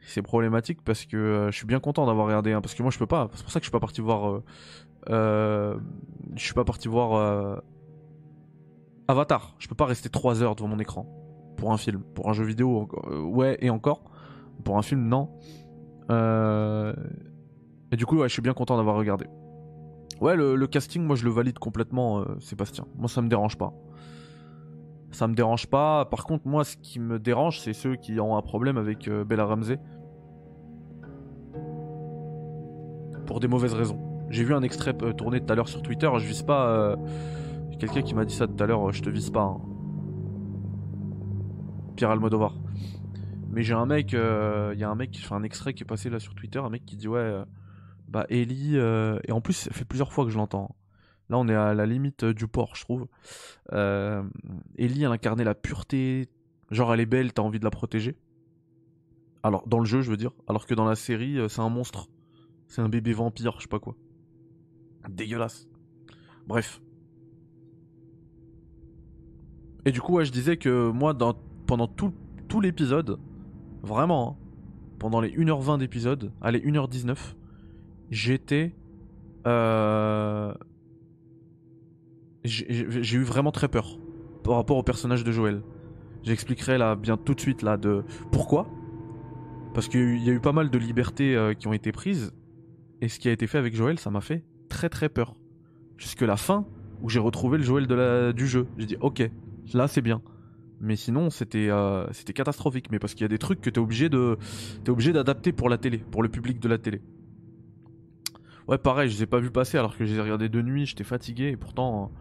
C'est 0.00 0.22
problématique 0.22 0.82
parce 0.84 1.04
que 1.04 1.16
euh, 1.16 1.50
je 1.50 1.56
suis 1.56 1.66
bien 1.66 1.80
content 1.80 2.06
d'avoir 2.06 2.26
regardé 2.26 2.52
un 2.52 2.60
parce 2.60 2.74
que 2.74 2.82
moi 2.82 2.92
je 2.92 2.98
peux 2.98 3.08
pas, 3.08 3.28
c'est 3.34 3.42
pour 3.42 3.50
ça 3.50 3.58
que 3.58 3.64
je 3.64 3.68
suis 3.68 3.72
pas 3.72 3.80
parti 3.80 4.00
voir 4.00 4.42
je 5.08 5.78
suis 6.36 6.54
pas 6.54 6.64
parti 6.64 6.88
voir 6.88 7.60
Avatar, 9.08 9.56
je 9.58 9.68
peux 9.68 9.74
pas 9.74 9.86
rester 9.86 10.08
3 10.08 10.42
heures 10.42 10.54
devant 10.54 10.68
mon 10.68 10.78
écran 10.78 11.25
pour 11.56 11.72
un 11.72 11.76
film. 11.76 12.02
Pour 12.14 12.28
un 12.28 12.32
jeu 12.32 12.44
vidéo, 12.44 12.88
euh, 13.08 13.22
ouais, 13.22 13.56
et 13.60 13.70
encore. 13.70 14.02
Pour 14.64 14.78
un 14.78 14.82
film, 14.82 15.08
non. 15.08 15.30
Euh, 16.10 16.94
et 17.90 17.96
du 17.96 18.06
coup, 18.06 18.18
ouais, 18.18 18.28
je 18.28 18.32
suis 18.32 18.42
bien 18.42 18.54
content 18.54 18.76
d'avoir 18.76 18.96
regardé. 18.96 19.26
Ouais, 20.20 20.36
le, 20.36 20.66
casting, 20.66 21.02
moi, 21.02 21.16
je 21.16 21.24
le 21.24 21.30
valide 21.30 21.58
complètement, 21.58 22.20
euh, 22.20 22.24
Sébastien. 22.40 22.86
Moi, 22.96 23.08
ça 23.08 23.20
me 23.22 23.28
dérange 23.28 23.56
pas. 23.56 23.72
Ça 25.10 25.26
me 25.28 25.34
dérange 25.34 25.66
pas. 25.66 26.04
Par 26.06 26.24
contre, 26.24 26.46
moi, 26.46 26.64
ce 26.64 26.76
qui 26.76 27.00
me 27.00 27.18
dérange, 27.18 27.60
c'est 27.60 27.72
ceux 27.72 27.96
qui 27.96 28.18
ont 28.20 28.36
un 28.36 28.42
problème 28.42 28.76
avec 28.76 29.08
Bella 29.08 29.44
Ramsey. 29.44 29.78
Pour 33.26 33.40
des 33.40 33.48
mauvaises 33.48 33.74
raisons. 33.74 33.98
J'ai 34.30 34.44
vu 34.44 34.54
un 34.54 34.62
extrait 34.62 34.94
tourné 35.16 35.40
tout 35.40 35.52
à 35.52 35.56
l'heure 35.56 35.68
sur 35.68 35.82
Twitter. 35.82 36.10
Je 36.18 36.26
vise 36.26 36.42
pas. 36.42 36.96
Quelqu'un 37.78 38.02
qui 38.02 38.14
m'a 38.14 38.24
dit 38.24 38.34
ça 38.34 38.46
tout 38.46 38.62
à 38.62 38.66
l'heure. 38.66 38.92
Je 38.92 39.02
te 39.02 39.10
vise 39.10 39.30
pas. 39.30 39.42
Hein. 39.42 39.60
Pierre 41.96 42.10
Almodovar. 42.10 42.54
Mais 43.50 43.62
j'ai 43.62 43.74
un 43.74 43.86
mec, 43.86 44.12
il 44.12 44.18
euh, 44.18 44.74
y 44.74 44.84
a 44.84 44.90
un 44.90 44.94
mec 44.94 45.10
qui 45.10 45.22
fait 45.22 45.34
un 45.34 45.42
extrait 45.42 45.72
qui 45.72 45.82
est 45.82 45.86
passé 45.86 46.10
là 46.10 46.20
sur 46.20 46.34
Twitter, 46.34 46.58
un 46.58 46.68
mec 46.68 46.84
qui 46.84 46.96
dit 46.96 47.08
ouais, 47.08 47.18
euh, 47.18 47.44
bah 48.06 48.26
Ellie, 48.28 48.76
euh, 48.76 49.18
et 49.24 49.32
en 49.32 49.40
plus 49.40 49.54
ça 49.54 49.70
fait 49.70 49.86
plusieurs 49.86 50.12
fois 50.12 50.24
que 50.24 50.30
je 50.30 50.36
l'entends. 50.36 50.76
Là 51.30 51.38
on 51.38 51.48
est 51.48 51.54
à 51.54 51.74
la 51.74 51.86
limite 51.86 52.24
du 52.24 52.46
port, 52.46 52.76
je 52.76 52.82
trouve. 52.82 53.08
Ellie 53.72 55.02
elle 55.02 55.12
incarnait 55.12 55.44
la 55.44 55.54
pureté, 55.54 56.28
Genre 56.70 56.92
elle 56.92 57.00
est 57.00 57.06
belle, 57.06 57.32
t'as 57.32 57.42
envie 57.42 57.60
de 57.60 57.64
la 57.64 57.70
protéger. 57.70 58.16
Alors 59.42 59.66
dans 59.68 59.78
le 59.78 59.84
jeu, 59.84 60.02
je 60.02 60.10
veux 60.10 60.16
dire. 60.16 60.32
Alors 60.48 60.66
que 60.66 60.74
dans 60.74 60.84
la 60.84 60.96
série, 60.96 61.38
c'est 61.48 61.60
un 61.60 61.68
monstre. 61.68 62.08
C'est 62.66 62.82
un 62.82 62.88
bébé 62.88 63.12
vampire, 63.12 63.54
je 63.56 63.62
sais 63.62 63.68
pas 63.68 63.78
quoi. 63.78 63.94
Dégueulasse. 65.08 65.68
Bref. 66.46 66.82
Et 69.84 69.92
du 69.92 70.00
coup, 70.00 70.14
ouais, 70.14 70.24
je 70.24 70.32
disais 70.32 70.56
que 70.56 70.90
moi, 70.90 71.14
dans, 71.14 71.38
pendant 71.66 71.86
tout, 71.86 72.12
tout 72.48 72.60
l'épisode, 72.60 73.18
vraiment, 73.82 74.38
hein, 74.40 74.46
pendant 74.98 75.20
les 75.20 75.30
1h20 75.30 75.78
d'épisode, 75.78 76.32
allez, 76.40 76.60
1h19, 76.60 77.16
j'étais. 78.10 78.74
Euh, 79.46 80.52
j'ai 82.44 83.16
eu 83.16 83.22
vraiment 83.22 83.50
très 83.50 83.68
peur 83.68 83.98
par 84.44 84.54
rapport 84.54 84.76
au 84.76 84.82
personnage 84.82 85.24
de 85.24 85.32
Joël. 85.32 85.62
J'expliquerai 86.22 86.78
là 86.78 86.96
bien 86.96 87.16
tout 87.16 87.34
de 87.34 87.40
suite 87.40 87.62
là 87.62 87.76
de 87.76 88.04
pourquoi. 88.30 88.68
Parce 89.74 89.88
qu'il 89.88 90.22
y 90.22 90.30
a 90.30 90.32
eu 90.32 90.40
pas 90.40 90.52
mal 90.52 90.70
de 90.70 90.78
libertés 90.78 91.36
euh, 91.36 91.54
qui 91.54 91.68
ont 91.68 91.72
été 91.72 91.92
prises. 91.92 92.32
Et 93.00 93.08
ce 93.08 93.18
qui 93.18 93.28
a 93.28 93.32
été 93.32 93.46
fait 93.46 93.58
avec 93.58 93.74
Joël, 93.74 93.98
ça 93.98 94.10
m'a 94.10 94.20
fait 94.20 94.44
très 94.68 94.88
très 94.88 95.08
peur. 95.08 95.34
Jusque 95.98 96.22
la 96.22 96.36
fin, 96.36 96.66
où 97.02 97.08
j'ai 97.08 97.18
retrouvé 97.18 97.58
le 97.58 97.64
Joël 97.64 97.86
de 97.86 97.94
la, 97.94 98.32
du 98.32 98.46
jeu. 98.46 98.66
J'ai 98.78 98.86
dit 98.86 98.96
ok, 99.00 99.28
là 99.74 99.86
c'est 99.88 100.02
bien. 100.02 100.22
Mais 100.80 100.96
sinon, 100.96 101.30
c'était 101.30 101.70
euh, 101.70 102.06
c'était 102.12 102.32
catastrophique. 102.32 102.90
Mais 102.90 102.98
parce 102.98 103.14
qu'il 103.14 103.22
y 103.22 103.24
a 103.24 103.28
des 103.28 103.38
trucs 103.38 103.60
que 103.60 103.70
t'es 103.70 103.78
obligé 103.78 104.08
de 104.08 104.38
obligé 104.88 105.12
d'adapter 105.12 105.52
pour 105.52 105.68
la 105.68 105.78
télé, 105.78 105.98
pour 105.98 106.22
le 106.22 106.28
public 106.28 106.60
de 106.60 106.68
la 106.68 106.78
télé. 106.78 107.00
Ouais, 108.68 108.78
pareil, 108.78 109.08
je 109.08 109.16
les 109.16 109.22
ai 109.22 109.26
pas 109.26 109.38
vu 109.38 109.50
passer 109.50 109.78
alors 109.78 109.96
que 109.96 110.04
je 110.04 110.12
les 110.12 110.18
ai 110.18 110.22
regardés 110.22 110.48
de 110.48 110.60
nuit. 110.60 110.86
J'étais 110.86 111.04
fatigué 111.04 111.48
et 111.48 111.56
pourtant 111.56 112.12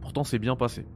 pourtant 0.00 0.24
c'est 0.24 0.38
bien 0.38 0.56
passé. 0.56 0.86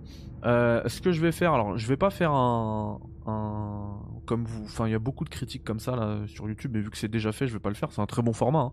Euh, 0.45 0.87
ce 0.87 1.01
que 1.01 1.13
je 1.13 1.21
vais 1.21 1.33
faire, 1.33 1.53
alors 1.53 1.79
je 1.79 1.87
vais 1.87 1.97
pas 1.97 2.11
faire 2.11 2.33
un, 2.33 3.01
un 3.27 3.99
comme 4.27 4.45
vous, 4.45 4.65
enfin 4.65 4.87
il 4.87 4.93
y 4.93 4.95
a 4.95 4.99
beaucoup 4.99 5.25
de 5.25 5.31
critiques 5.31 5.65
comme 5.65 5.81
ça 5.81 5.97
là 5.97 6.19
sur 6.27 6.49
YouTube, 6.49 6.73
mais 6.75 6.81
vu 6.81 6.91
que 6.91 6.97
c'est 6.97 7.09
déjà 7.09 7.33
fait, 7.33 7.47
je 7.47 7.53
vais 7.53 7.61
pas 7.61 7.69
le 7.69 7.75
faire. 7.75 7.93
C'est 7.93 8.01
un 8.01 8.07
très 8.07 8.23
bon 8.23 8.33
format. 8.33 8.61
Hein. 8.61 8.73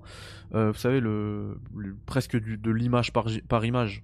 Euh, 0.55 0.71
vous 0.71 0.77
savez 0.77 0.99
le, 0.99 1.59
presque 2.05 2.35
de 2.35 2.71
l'image 2.71 3.13
par, 3.13 3.27
par 3.47 3.63
image, 3.63 4.03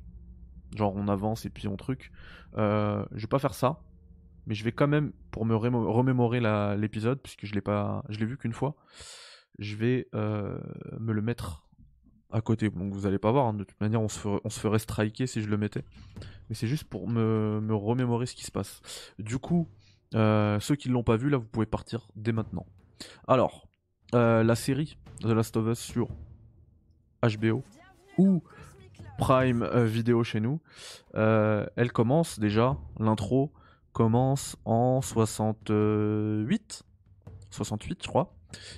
genre 0.76 0.94
on 0.96 1.08
avance 1.08 1.46
et 1.46 1.50
puis 1.50 1.68
on 1.68 1.78
truc. 1.78 2.12
Je 2.56 3.06
vais 3.12 3.28
pas 3.28 3.40
faire 3.40 3.54
ça, 3.54 3.80
mais 4.50 4.56
je 4.56 4.64
vais 4.64 4.72
quand 4.72 4.88
même 4.88 5.14
pour 5.30 5.46
me 5.46 5.56
remémorer 5.56 6.42
l'épisode 6.76 7.22
puisque 7.22 7.46
je 7.46 7.54
l'ai 7.54 7.62
l'ai 7.62 8.26
vu 8.26 8.36
qu'une 8.36 8.52
fois. 8.52 8.76
Je 9.60 9.76
vais 9.76 10.08
euh, 10.16 10.60
me 11.00 11.14
le 11.14 11.22
mettre 11.22 11.68
à 12.32 12.42
côté. 12.42 12.68
Donc 12.72 12.92
vous 12.92 13.06
allez 13.06 13.20
pas 13.20 13.32
voir, 13.32 13.46
hein. 13.46 13.54
de 13.54 13.64
toute 13.64 13.80
manière 13.80 14.02
on 14.02 14.08
se, 14.10 14.18
ferait, 14.50 14.80
striker 14.80 15.28
si 15.28 15.44
je 15.44 15.48
le 15.48 15.58
mettais. 15.58 15.86
Mais 16.50 16.56
c'est 16.56 16.66
juste 16.66 16.86
pour 16.86 17.08
me, 17.08 17.62
remémorer 17.76 18.26
ce 18.26 18.34
qui 18.34 18.44
se 18.44 18.52
passe. 18.52 18.82
Du 19.20 19.38
coup, 19.38 19.70
euh, 20.16 20.60
ceux 20.60 20.76
qui 20.76 20.90
l'ont 20.90 21.04
pas 21.04 21.16
vu, 21.16 21.30
là 21.30 21.38
vous 21.38 21.48
pouvez 21.48 21.68
partir 21.68 22.08
dès 22.16 22.32
maintenant. 22.32 22.66
Alors, 23.28 23.70
euh, 24.16 24.42
la 24.42 24.56
série 24.56 24.98
The 25.22 25.26
Last 25.26 25.58
of 25.58 25.68
Us 25.68 25.80
sur 25.80 26.08
HBO 27.22 27.64
ou 28.18 28.42
Prime 29.20 29.64
Vidéo 29.86 30.24
chez 30.24 30.40
nous, 30.40 30.60
elle 31.14 31.92
commence 31.94 32.40
déjà, 32.40 32.76
l'intro 32.98 33.54
commence 33.94 34.56
en 34.66 35.02
68, 35.02 36.84
68 37.52 38.00
je 38.04 38.08
crois, 38.08 38.34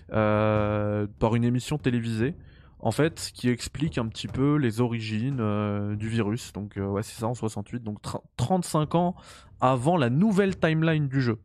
par 0.10 1.36
une 1.36 1.44
émission 1.44 1.78
télévisée 1.78 2.36
en 2.82 2.92
fait, 2.92 3.32
qui 3.34 3.50
explique 3.50 3.98
un 3.98 4.08
petit 4.08 4.28
peu 4.28 4.56
les 4.56 4.82
origines 4.82 5.40
euh, 5.40 5.96
du 5.96 6.10
virus. 6.10 6.52
Donc, 6.54 6.78
euh, 6.78 6.88
ouais, 6.88 7.04
c'est 7.04 7.20
ça 7.20 7.28
en 7.28 7.34
68, 7.34 7.84
donc 7.84 7.98
35 8.38 8.96
ans 8.96 9.16
avant 9.60 9.98
la 9.98 10.10
nouvelle 10.10 10.58
timeline 10.58 11.08
du 11.08 11.22
jeu. 11.22 11.40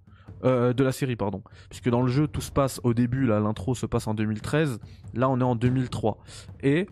Euh, 0.44 0.72
de 0.72 0.84
la 0.84 0.92
série, 0.92 1.16
pardon. 1.16 1.42
Puisque 1.70 1.88
dans 1.88 2.02
le 2.02 2.08
jeu, 2.08 2.26
tout 2.26 2.40
se 2.40 2.50
passe 2.50 2.80
au 2.84 2.94
début, 2.94 3.26
là, 3.26 3.40
l'intro 3.40 3.74
se 3.74 3.86
passe 3.86 4.06
en 4.06 4.14
2013. 4.14 4.80
Là, 5.14 5.30
on 5.30 5.40
est 5.40 5.44
en 5.44 5.54
2003. 5.54 6.18
Et 6.62 6.88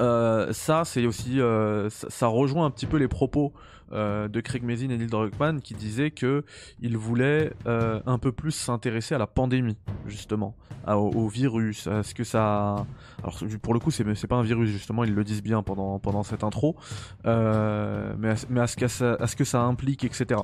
euh, 0.00 0.52
ça, 0.52 0.84
c'est 0.84 1.06
aussi, 1.06 1.40
euh, 1.40 1.88
ça, 1.90 2.26
rejoint 2.26 2.66
un 2.66 2.70
petit 2.70 2.86
peu 2.86 2.96
les 2.96 3.08
propos 3.08 3.52
euh, 3.92 4.28
de 4.28 4.40
Craig 4.40 4.62
Mazin 4.62 4.90
et 4.90 4.98
Neil 4.98 5.06
Druckmann 5.06 5.60
qui 5.60 5.74
disaient 5.74 6.10
que 6.10 6.44
ils 6.80 6.96
voulaient 6.96 7.52
un 7.66 8.18
peu 8.18 8.32
plus 8.32 8.52
s'intéresser 8.52 9.14
à 9.14 9.18
la 9.18 9.26
pandémie, 9.26 9.76
justement, 10.06 10.54
au, 10.86 11.28
virus, 11.28 11.86
à 11.86 12.02
ce 12.02 12.14
que 12.14 12.24
ça. 12.24 12.86
Alors 13.22 13.38
pour 13.62 13.74
le 13.74 13.80
coup, 13.80 13.90
c'est 13.90 14.04
c'est 14.14 14.26
pas 14.26 14.36
un 14.36 14.42
virus 14.42 14.70
justement, 14.70 15.04
ils 15.04 15.14
le 15.14 15.24
disent 15.24 15.42
bien 15.42 15.62
pendant 15.62 15.98
pendant 15.98 16.22
cette 16.22 16.44
intro, 16.44 16.76
mais 17.24 17.30
à, 17.30 18.34
mais 18.48 18.60
à 18.60 18.66
ça, 18.66 19.14
à 19.14 19.26
ce 19.26 19.36
que 19.36 19.44
ça 19.44 19.60
implique, 19.62 20.04
etc. 20.04 20.40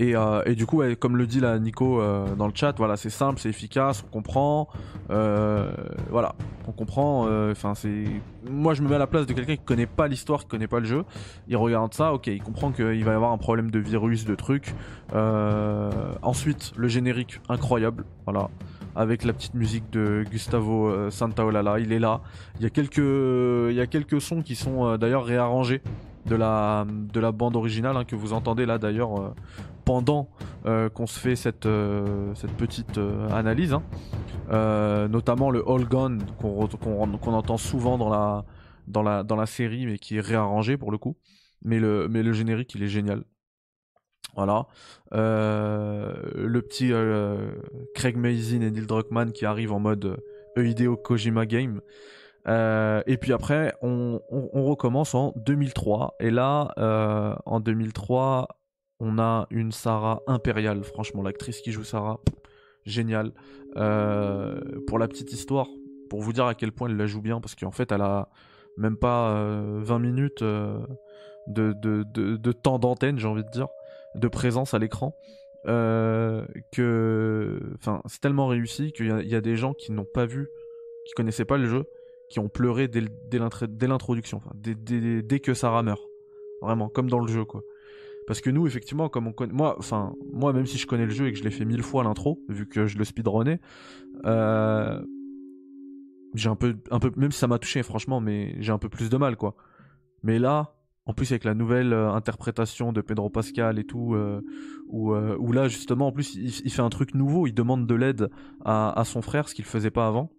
Euh, 0.00 0.42
et, 0.46 0.54
du 0.54 0.66
coup, 0.66 0.82
comme 0.98 1.16
le 1.16 1.26
dit 1.26 1.40
là 1.40 1.58
Nico 1.58 2.00
euh, 2.00 2.34
dans 2.34 2.46
le 2.46 2.52
chat, 2.54 2.74
voilà, 2.76 2.96
c'est 2.96 3.10
simple, 3.10 3.40
c'est 3.40 3.48
efficace, 3.48 4.04
on 4.06 4.10
comprend. 4.10 4.68
Euh, 5.10 5.70
voilà, 6.10 6.34
on 6.66 6.72
comprend. 6.72 7.26
Enfin, 7.50 7.74
c'est. 7.74 8.04
Moi, 8.48 8.74
je 8.74 8.82
me 8.82 8.88
mets 8.88 8.96
à 8.96 8.98
la 8.98 9.06
place 9.06 9.26
de 9.26 9.32
quelqu'un 9.32 9.56
qui 9.56 9.64
connaît 9.64 9.86
pas 9.86 10.08
l'histoire, 10.08 10.40
qui 10.40 10.46
connaît 10.46 10.68
pas 10.68 10.80
le 10.80 10.86
jeu. 10.86 11.04
Il 11.48 11.56
regarde 11.56 11.94
ça, 11.94 12.12
ok, 12.12 12.26
il 12.28 12.42
comprend 12.42 12.70
qu'il 12.70 13.04
va 13.04 13.12
y 13.12 13.14
avoir 13.14 13.32
un 13.32 13.38
problème 13.38 13.70
de 13.70 13.78
virus, 13.78 14.24
de 14.24 14.34
trucs. 14.34 14.74
ensuite, 16.22 16.72
le 16.76 16.88
générique 16.88 17.40
incroyable, 17.48 18.04
voilà 18.24 18.48
avec 18.96 19.22
la 19.22 19.32
petite 19.32 19.54
musique 19.54 19.90
de 19.92 20.24
Gustavo 20.28 21.10
Santaolalla. 21.10 21.78
Il 21.78 21.92
est 21.92 22.00
là. 22.00 22.20
Il 22.56 22.64
y 22.64 22.66
a 22.66 22.70
quelques, 22.70 22.98
il 22.98 23.74
y 23.74 23.80
a 23.80 23.86
quelques 23.86 24.20
sons 24.20 24.42
qui 24.42 24.56
sont 24.56 24.96
d'ailleurs 24.96 25.24
réarrangés 25.24 25.82
de 26.26 26.36
la, 26.36 26.84
de 26.88 27.20
la 27.20 27.32
bande 27.32 27.56
originale 27.56 27.96
hein, 27.96 28.04
que 28.04 28.16
vous 28.16 28.32
entendez 28.32 28.66
là 28.66 28.78
d'ailleurs 28.78 29.34
pendant 29.88 30.28
euh, 30.66 30.90
qu'on 30.90 31.06
se 31.06 31.18
fait 31.18 31.34
cette, 31.34 31.64
euh, 31.64 32.34
petite 32.58 32.98
euh, 32.98 33.26
analyse, 33.30 33.72
hein. 33.72 33.82
notamment 35.08 35.50
le 35.50 35.66
All 35.66 35.86
Gone 35.86 36.22
qu'on 36.38 37.32
entend 37.32 37.56
souvent 37.56 37.96
dans 37.96 39.02
la, 39.02 39.46
série, 39.46 39.86
mais 39.86 39.96
qui 39.96 40.18
est 40.18 40.20
réarrangé 40.20 40.76
pour 40.76 40.92
le 40.92 40.98
coup. 40.98 41.16
Mais 41.62 41.80
le, 41.80 42.32
générique, 42.34 42.74
il 42.74 42.82
est 42.82 42.88
génial. 42.88 43.24
Voilà. 44.36 44.66
le 45.10 46.60
petit 46.60 46.92
Craig 47.94 48.18
Mazin 48.18 48.60
et 48.60 48.70
Neil 48.70 48.86
Druckmann 48.86 49.32
qui 49.32 49.46
arrivent 49.46 49.72
en 49.72 49.80
mode 49.80 50.22
Eideo 50.54 50.98
Kojima 50.98 51.46
Game. 51.46 51.80
et 52.46 53.16
puis 53.18 53.32
après, 53.32 53.72
on, 53.80 54.20
recommence 54.52 55.14
en 55.14 55.32
2003. 55.36 56.16
Et 56.20 56.30
là, 56.30 56.74
en 57.46 57.60
2003, 57.60 58.57
on 59.00 59.18
a 59.18 59.46
une 59.50 59.72
Sarah 59.72 60.22
impériale, 60.26 60.82
franchement, 60.82 61.22
l'actrice 61.22 61.60
qui 61.60 61.72
joue 61.72 61.84
Sarah, 61.84 62.20
géniale. 62.84 63.32
Euh, 63.76 64.60
pour 64.86 64.98
la 64.98 65.06
petite 65.08 65.32
histoire, 65.32 65.68
pour 66.10 66.20
vous 66.20 66.32
dire 66.32 66.46
à 66.46 66.54
quel 66.54 66.72
point 66.72 66.88
elle 66.88 66.96
la 66.96 67.06
joue 67.06 67.20
bien, 67.20 67.40
parce 67.40 67.54
qu'en 67.54 67.70
fait, 67.70 67.92
elle 67.92 68.00
a 68.00 68.28
même 68.76 68.96
pas 68.96 69.34
20 69.34 69.36
euh, 69.36 69.98
minutes 69.98 70.42
euh, 70.42 70.78
de, 71.46 71.72
de, 71.72 72.52
temps 72.52 72.78
d'antenne, 72.78 73.18
j'ai 73.18 73.28
envie 73.28 73.44
de 73.44 73.50
dire, 73.50 73.68
de 74.14 74.28
présence 74.28 74.74
à 74.74 74.78
l'écran. 74.78 75.14
que 75.64 77.60
enfin 77.74 78.00
c'est 78.06 78.20
tellement 78.20 78.46
réussi 78.46 78.92
qu'il 78.92 79.06
y, 79.06 79.34
a 79.34 79.40
des 79.40 79.56
gens 79.56 79.74
qui 79.74 79.92
n'ont 79.92 80.06
pas 80.06 80.24
vu 80.24 80.48
qui 81.04 81.12
connaissaient 81.14 81.44
pas 81.44 81.58
le 81.58 81.66
jeu 81.66 81.84
qui 82.30 82.38
ont 82.38 82.48
pleuré 82.48 82.88
dès, 82.88 83.02
l'introduction 83.86 84.40
dès, 84.54 85.40
que 85.40 85.52
Sarah 85.52 85.82
meurt 85.82 86.02
vraiment 86.62 86.88
comme 86.88 87.10
dans 87.10 87.18
le 87.18 87.30
jeu 87.30 87.44
quoi 87.44 87.62
parce 88.28 88.42
que 88.42 88.50
nous, 88.50 88.66
effectivement, 88.66 89.08
comme 89.08 89.26
on 89.26 89.32
connaît. 89.32 89.54
Moi, 89.54 89.74
enfin, 89.78 90.12
moi, 90.34 90.52
même 90.52 90.66
si 90.66 90.76
je 90.76 90.86
connais 90.86 91.06
le 91.06 91.10
jeu 91.10 91.28
et 91.28 91.32
que 91.32 91.38
je 91.38 91.44
l'ai 91.44 91.50
fait 91.50 91.64
mille 91.64 91.82
fois 91.82 92.04
l'intro, 92.04 92.44
vu 92.50 92.68
que 92.68 92.84
je 92.84 92.98
le 92.98 93.04
speedrunnais, 93.04 93.58
euh, 94.26 95.02
j'ai 96.34 96.50
un 96.50 96.54
peu, 96.54 96.76
un 96.90 96.98
peu. 96.98 97.10
Même 97.16 97.32
si 97.32 97.38
ça 97.38 97.46
m'a 97.46 97.58
touché, 97.58 97.82
franchement, 97.82 98.20
mais 98.20 98.54
j'ai 98.60 98.70
un 98.70 98.76
peu 98.76 98.90
plus 98.90 99.08
de 99.08 99.16
mal, 99.16 99.38
quoi. 99.38 99.56
Mais 100.22 100.38
là, 100.38 100.74
en 101.06 101.14
plus 101.14 101.32
avec 101.32 101.44
la 101.44 101.54
nouvelle 101.54 101.94
euh, 101.94 102.12
interprétation 102.12 102.92
de 102.92 103.00
Pedro 103.00 103.30
Pascal 103.30 103.78
et 103.78 103.84
tout, 103.84 104.12
euh, 104.14 104.42
où, 104.88 105.52
là 105.52 105.68
justement 105.68 106.08
en 106.08 106.12
plus 106.12 106.34
il, 106.34 106.70
fait 106.70 106.82
un 106.82 106.90
truc 106.90 107.14
nouveau, 107.14 107.46
il 107.46 107.54
demande 107.54 107.86
de 107.86 107.94
l'aide 107.94 108.28
à, 108.62 108.98
à, 109.00 109.04
son 109.04 109.22
frère, 109.22 109.48
ce 109.48 109.54
qu'il 109.54 109.64
faisait 109.64 109.90
pas 109.90 110.06
avant 110.06 110.30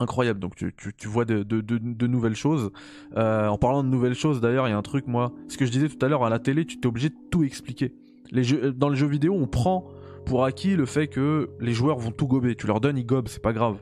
incroyable. 0.00 0.40
Donc 0.40 0.54
tu, 0.56 0.72
tu, 0.74 1.08
vois 1.08 1.24
de, 1.24 1.42
de, 1.42 1.60
de, 1.60 2.06
nouvelles 2.06 2.36
choses. 2.36 2.70
Euh, 3.16 3.48
en 3.48 3.58
parlant 3.58 3.82
de 3.82 3.88
nouvelles 3.88 4.14
choses, 4.14 4.40
d'ailleurs, 4.40 4.66
il 4.68 4.70
y 4.70 4.74
a 4.74 4.76
un 4.76 4.82
truc, 4.82 5.06
moi, 5.06 5.32
ce 5.48 5.56
que 5.56 5.66
je 5.66 5.70
disais 5.70 5.88
tout 5.88 6.04
à 6.04 6.08
l'heure, 6.08 6.24
à 6.24 6.30
la 6.30 6.38
télé, 6.38 6.64
tu 6.64 6.78
t'es 6.78 6.86
obligé 6.86 7.08
de 7.08 7.16
tout 7.30 7.44
expliquer. 7.44 7.92
Les 8.30 8.44
jeux, 8.44 8.72
dans 8.72 8.88
le 8.88 8.94
jeu 8.94 9.06
vidéo, 9.06 9.34
on 9.34 9.46
prend 9.46 9.84
pour 10.26 10.44
acquis 10.44 10.76
le 10.76 10.86
fait 10.86 11.08
que 11.08 11.50
les 11.60 11.72
joueurs 11.72 11.98
vont 11.98 12.10
tout 12.10 12.26
gober. 12.26 12.54
Tu 12.54 12.66
leur 12.66 12.80
donnes, 12.80 12.98
ils 12.98 13.06
gobent, 13.06 13.28
c'est 13.28 13.42
pas 13.42 13.52
grave. 13.52 13.76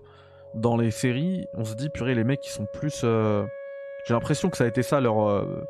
Dans 0.54 0.76
les 0.76 0.90
séries, 0.90 1.44
on 1.54 1.64
se 1.64 1.74
dit, 1.74 1.88
purée, 1.90 2.14
les 2.14 2.24
mecs, 2.24 2.46
ils 2.46 2.50
sont 2.52 2.66
plus... 2.72 3.02
Euh, 3.04 3.44
j'ai 4.06 4.14
l'impression 4.14 4.48
que 4.48 4.56
ça 4.56 4.64
a 4.64 4.66
été 4.68 4.82
ça 4.82 5.00
leur... 5.00 5.28
Euh, 5.28 5.64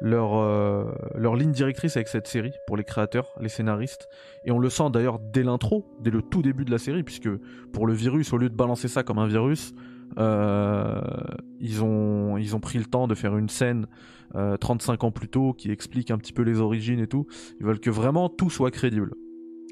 leur, 0.00 0.36
euh, 0.36 0.84
leur 1.14 1.36
ligne 1.36 1.52
directrice 1.52 1.96
avec 1.96 2.08
cette 2.08 2.28
série 2.28 2.52
pour 2.66 2.76
les 2.76 2.84
créateurs, 2.84 3.34
les 3.40 3.48
scénaristes. 3.48 4.08
Et 4.44 4.50
on 4.50 4.58
le 4.58 4.70
sent 4.70 4.90
d'ailleurs 4.92 5.18
dès 5.18 5.42
l'intro, 5.42 5.86
dès 6.00 6.10
le 6.10 6.22
tout 6.22 6.42
début 6.42 6.64
de 6.64 6.70
la 6.70 6.78
série, 6.78 7.02
puisque 7.02 7.30
pour 7.72 7.86
le 7.86 7.92
virus, 7.92 8.32
au 8.32 8.38
lieu 8.38 8.48
de 8.48 8.54
balancer 8.54 8.88
ça 8.88 9.02
comme 9.02 9.18
un 9.18 9.26
virus, 9.26 9.74
ils, 10.16 11.84
ont, 11.84 12.36
ils 12.38 12.56
ont 12.56 12.60
pris 12.60 12.78
le 12.78 12.86
temps 12.86 13.06
de 13.06 13.14
faire 13.14 13.36
une 13.36 13.48
scène 13.48 13.86
35 14.34 15.04
ans 15.04 15.10
plus 15.12 15.28
tôt 15.28 15.52
qui 15.52 15.70
explique 15.70 16.10
un 16.10 16.18
petit 16.18 16.32
peu 16.32 16.42
les 16.42 16.60
origines 16.60 16.98
et 16.98 17.06
tout. 17.06 17.26
Ils 17.60 17.66
veulent 17.66 17.80
que 17.80 17.90
vraiment 17.90 18.28
tout 18.28 18.50
soit 18.50 18.70
crédible. 18.70 19.12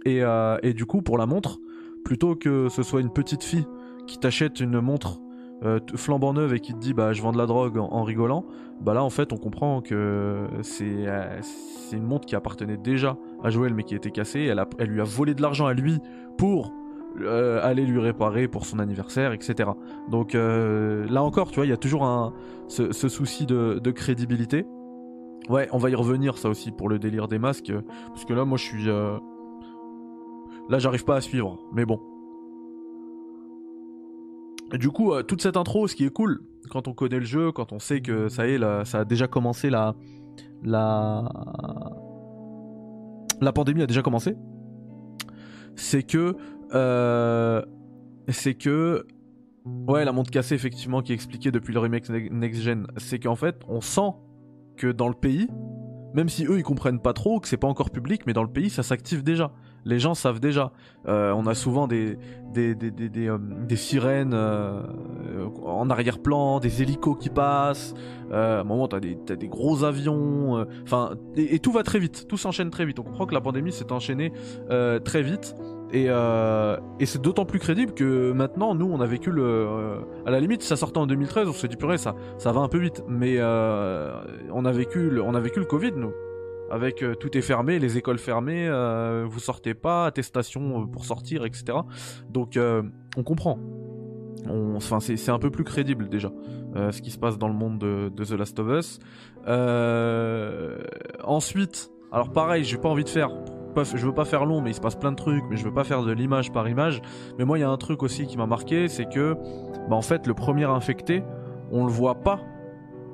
Et, 0.05 0.23
et 0.63 0.75
du 0.75 0.87
coup, 0.87 1.03
pour 1.03 1.19
la 1.19 1.27
montre, 1.27 1.59
plutôt 2.05 2.37
que 2.37 2.69
ce 2.69 2.83
soit 2.85 3.01
une 3.01 3.13
petite 3.13 3.43
fille 3.43 3.67
qui 4.07 4.19
t'achète 4.19 4.61
une 4.61 4.81
montre 4.81 5.19
euh, 5.65 5.81
flambant 5.95 6.35
neuve 6.35 6.53
et 6.53 6.61
qui 6.61 6.75
te 6.75 6.79
dit 6.79 6.93
bah 6.93 7.15
je 7.15 7.23
vends 7.23 7.33
de 7.33 7.39
la 7.39 7.47
drogue 7.47 7.79
en, 7.79 8.03
rigolant, 8.03 8.45
bah 8.83 8.93
là 8.93 9.03
en 9.03 9.09
fait 9.09 9.33
on 9.33 9.39
comprend 9.39 9.81
que 9.81 10.47
c'est 10.61 11.09
euh, 11.09 11.41
c'est 11.41 11.97
une 11.97 12.05
montre 12.05 12.27
qui 12.27 12.37
appartenait 12.37 12.77
déjà 12.77 13.17
à 13.43 13.49
Joël 13.49 13.73
mais 13.73 13.83
qui 13.83 13.95
était 13.95 14.11
cassée. 14.11 14.53
Elle 14.79 14.89
lui 14.89 15.01
a 15.01 15.05
volé 15.05 15.35
de 15.35 15.41
l'argent 15.41 15.65
à 15.65 15.73
lui 15.73 15.99
pour 16.37 16.75
euh, 17.23 17.59
aller 17.63 17.87
lui 17.87 17.99
réparer 17.99 18.49
pour 18.49 18.67
son 18.67 18.81
anniversaire, 18.81 19.33
etc. 19.33 19.71
Donc 20.11 20.35
là 20.35 21.23
encore, 21.23 21.51
tu 21.51 21.57
vois, 21.57 21.65
il 21.65 21.71
y 21.71 21.73
a 21.73 21.79
toujours 21.79 22.05
un, 22.05 22.35
ce, 22.69 22.93
souci 22.93 23.47
de, 23.47 23.81
de, 23.83 23.91
crédibilité. 23.93 24.67
Ouais, 25.49 25.69
on 25.73 25.79
va 25.79 25.89
y 25.89 25.95
revenir 25.95 26.37
ça 26.37 26.51
aussi 26.51 26.71
pour 26.71 26.91
le 26.91 26.99
délire 26.99 27.29
des 27.29 27.39
masques, 27.39 27.73
parce 28.09 28.27
que 28.27 28.35
là 28.35 28.45
moi 28.45 28.59
je 28.59 28.65
suis... 28.65 28.87
Là 30.69 30.79
j'arrive 30.79 31.05
pas 31.05 31.17
à 31.17 31.21
suivre, 31.23 31.59
mais 31.73 31.87
bon, 31.87 32.01
du 34.73 34.91
coup, 34.91 35.13
euh, 35.13 35.23
toute 35.23 35.43
cette 35.43 35.57
intro, 35.57 35.87
ce 35.87 35.95
qui 35.95 36.05
est 36.05 36.11
cool, 36.11 36.41
quand 36.71 36.89
on 36.89 36.93
connaît 36.93 37.21
le 37.21 37.25
jeu, 37.25 37.53
quand 37.53 37.73
on 37.73 37.79
sait 37.79 38.01
que 38.01 38.29
ça 38.29 38.43
a 38.43 39.05
déjà 39.05 39.29
commencé 39.29 39.71
la, 39.71 39.95
la, 40.63 41.31
la 43.41 43.53
pandémie 43.53 43.83
a 43.83 43.87
déjà 43.87 44.03
commencé, 44.03 44.35
c'est 45.77 46.03
que, 46.03 46.37
euh, 46.75 47.63
c'est 48.29 48.55
que, 48.55 49.07
ouais, 49.65 50.05
la 50.05 50.13
montre 50.13 50.31
cassée 50.31 50.55
effectivement 50.55 51.03
qui 51.03 51.13
est 51.13 51.15
expliquée 51.15 51.51
depuis 51.51 51.73
le 51.73 51.81
remake 51.81 52.09
Next 52.09 52.63
Gen, 52.63 52.87
c'est 52.97 53.19
qu'en 53.19 53.37
fait, 53.37 53.61
on 53.69 53.81
sent 53.81 54.13
que 54.77 54.91
dans 54.91 55.09
le 55.09 55.15
pays, 55.15 55.49
même 56.15 56.29
si 56.29 56.45
eux 56.47 56.59
ils 56.59 56.63
comprennent 56.63 57.01
pas 57.01 57.13
trop, 57.13 57.41
que 57.41 57.49
c'est 57.49 57.57
pas 57.57 57.69
encore 57.69 57.91
public, 57.91 58.23
mais 58.27 58.33
dans 58.33 58.43
le 58.43 58.51
pays 58.51 58.71
ça 58.71 58.83
s'active 58.83 59.23
déjà 59.23 59.53
les 59.87 60.01
gens 60.01 60.15
savent 60.15 60.41
déjà. 60.41 60.73
Euh, 61.07 61.33
on 61.33 61.47
a 61.47 61.55
souvent 61.55 61.87
des, 61.87 62.19
des, 62.53 62.75
des, 62.75 62.91
des, 62.91 63.29
euh, 63.29 63.39
sirènes 63.77 64.35
euh, 64.35 64.83
en 65.65 65.89
arrière-plan, 65.89 66.59
des 66.59 66.83
hélicos 66.83 67.17
qui 67.19 67.31
passent. 67.31 67.95
à 68.33 68.61
un 68.61 68.65
moment, 68.65 68.89
t'as 68.89 68.99
des, 68.99 69.17
as 69.31 69.37
des 69.37 69.49
gros 69.49 69.85
avions. 69.85 70.67
Enfin, 70.83 71.13
et, 71.37 71.61
tout 71.61 71.71
va 71.71 71.85
très 71.85 72.01
vite. 72.01 72.27
Tout 72.29 72.37
s'enchaîne 72.37 72.71
très 72.71 72.85
vite. 72.85 72.99
On 72.99 73.05
comprend 73.05 73.27
que 73.27 73.35
la 73.35 73.41
pandémie 73.41 73.73
s'est 73.73 73.93
enchaînée 73.93 74.33
très 75.05 75.23
vite. 75.23 75.55
Et, 75.93 76.07
et 76.07 77.07
c'est 77.07 77.23
d'autant 77.23 77.45
plus 77.45 77.61
crédible 77.61 77.95
que 77.95 78.33
maintenant, 78.33 78.75
nous, 78.75 78.87
on 78.87 79.01
a 79.01 79.07
vécu 79.07 79.31
le. 79.31 79.69
à 80.27 80.33
la 80.33 80.41
limite, 80.41 80.63
ça 80.63 80.75
sortait 80.75 80.99
en 80.99 81.07
2013, 81.07 81.49
on 81.49 81.53
s'est 81.53 81.69
dit 81.69 81.77
purée, 81.77 81.99
ça, 81.99 82.17
ça 82.39 82.51
va 82.51 82.61
un 82.61 82.69
peu 82.69 82.79
vite. 82.79 83.05
Mais 83.09 83.41
on 83.41 84.65
a 84.65 84.73
vécu 84.73 85.11
le, 85.11 85.23
on 85.23 85.35
a 85.35 85.41
vécu 85.41 85.61
le 85.61 85.67
Covid, 85.67 85.93
nous 85.97 86.13
avec 86.71 87.03
euh, 87.03 87.15
tout 87.15 87.37
est 87.37 87.43
fermé, 87.43 87.79
les 87.79 87.97
écoles 87.97 88.19
fermées, 88.19 88.67
euh, 88.69 89.25
vous 89.29 89.41
sortez 89.41 89.75
pas, 89.75 90.07
attestation 90.07 90.83
euh, 90.83 90.87
pour 90.87 91.05
sortir, 91.05 91.45
etc. 91.45 91.79
Donc 92.31 92.59
on 93.17 93.23
comprend. 93.23 93.59
Enfin, 94.77 95.01
c'est 95.01 95.31
un 95.31 95.39
peu 95.41 95.51
plus 95.51 95.65
crédible 95.65 96.09
déjà 96.09 96.31
ce 96.75 97.01
qui 97.01 97.11
se 97.11 97.19
passe 97.19 97.39
dans 97.39 97.49
le 97.49 97.55
monde 97.55 97.79
de, 97.79 98.25
The 98.25 98.33
Last 98.33 98.59
of 98.61 98.69
Us. 98.69 99.01
ensuite, 101.25 101.91
alors 102.13 102.31
pareil, 102.31 102.63
j'ai 102.63 102.77
pas 102.77 102.89
envie 102.89 103.05
de 103.05 103.09
faire 103.09 103.31
je 103.83 104.07
veux 104.07 104.15
pas 104.15 104.25
faire 104.25 104.47
long, 104.47 104.63
mais 104.63 104.71
il 104.71 104.75
se 104.75 104.81
passe 104.81 104.95
plein 104.95 105.13
de 105.13 105.17
trucs, 105.17 105.45
mais 105.51 105.57
je 105.57 105.65
veux 105.65 105.75
pas 105.75 105.85
faire 105.85 106.03
de 106.03 106.11
l'image 106.11 106.51
par 106.51 106.67
image. 106.67 107.03
Mais 107.39 107.45
moi, 107.45 107.59
il 107.59 107.61
y 107.61 107.65
a 107.65 107.69
un 107.69 107.77
truc 107.77 108.03
aussi 108.03 108.27
qui 108.27 108.39
m'a 108.39 108.47
marqué, 108.47 108.89
c'est 108.89 109.07
que, 109.07 109.37
bah, 109.91 109.97
en 109.97 110.03
fait, 110.03 110.27
le 110.27 110.33
premier 110.33 110.65
infecté, 110.65 111.23
on 111.71 111.85
le 111.85 111.93
voit 111.93 112.15
pas 112.23 112.41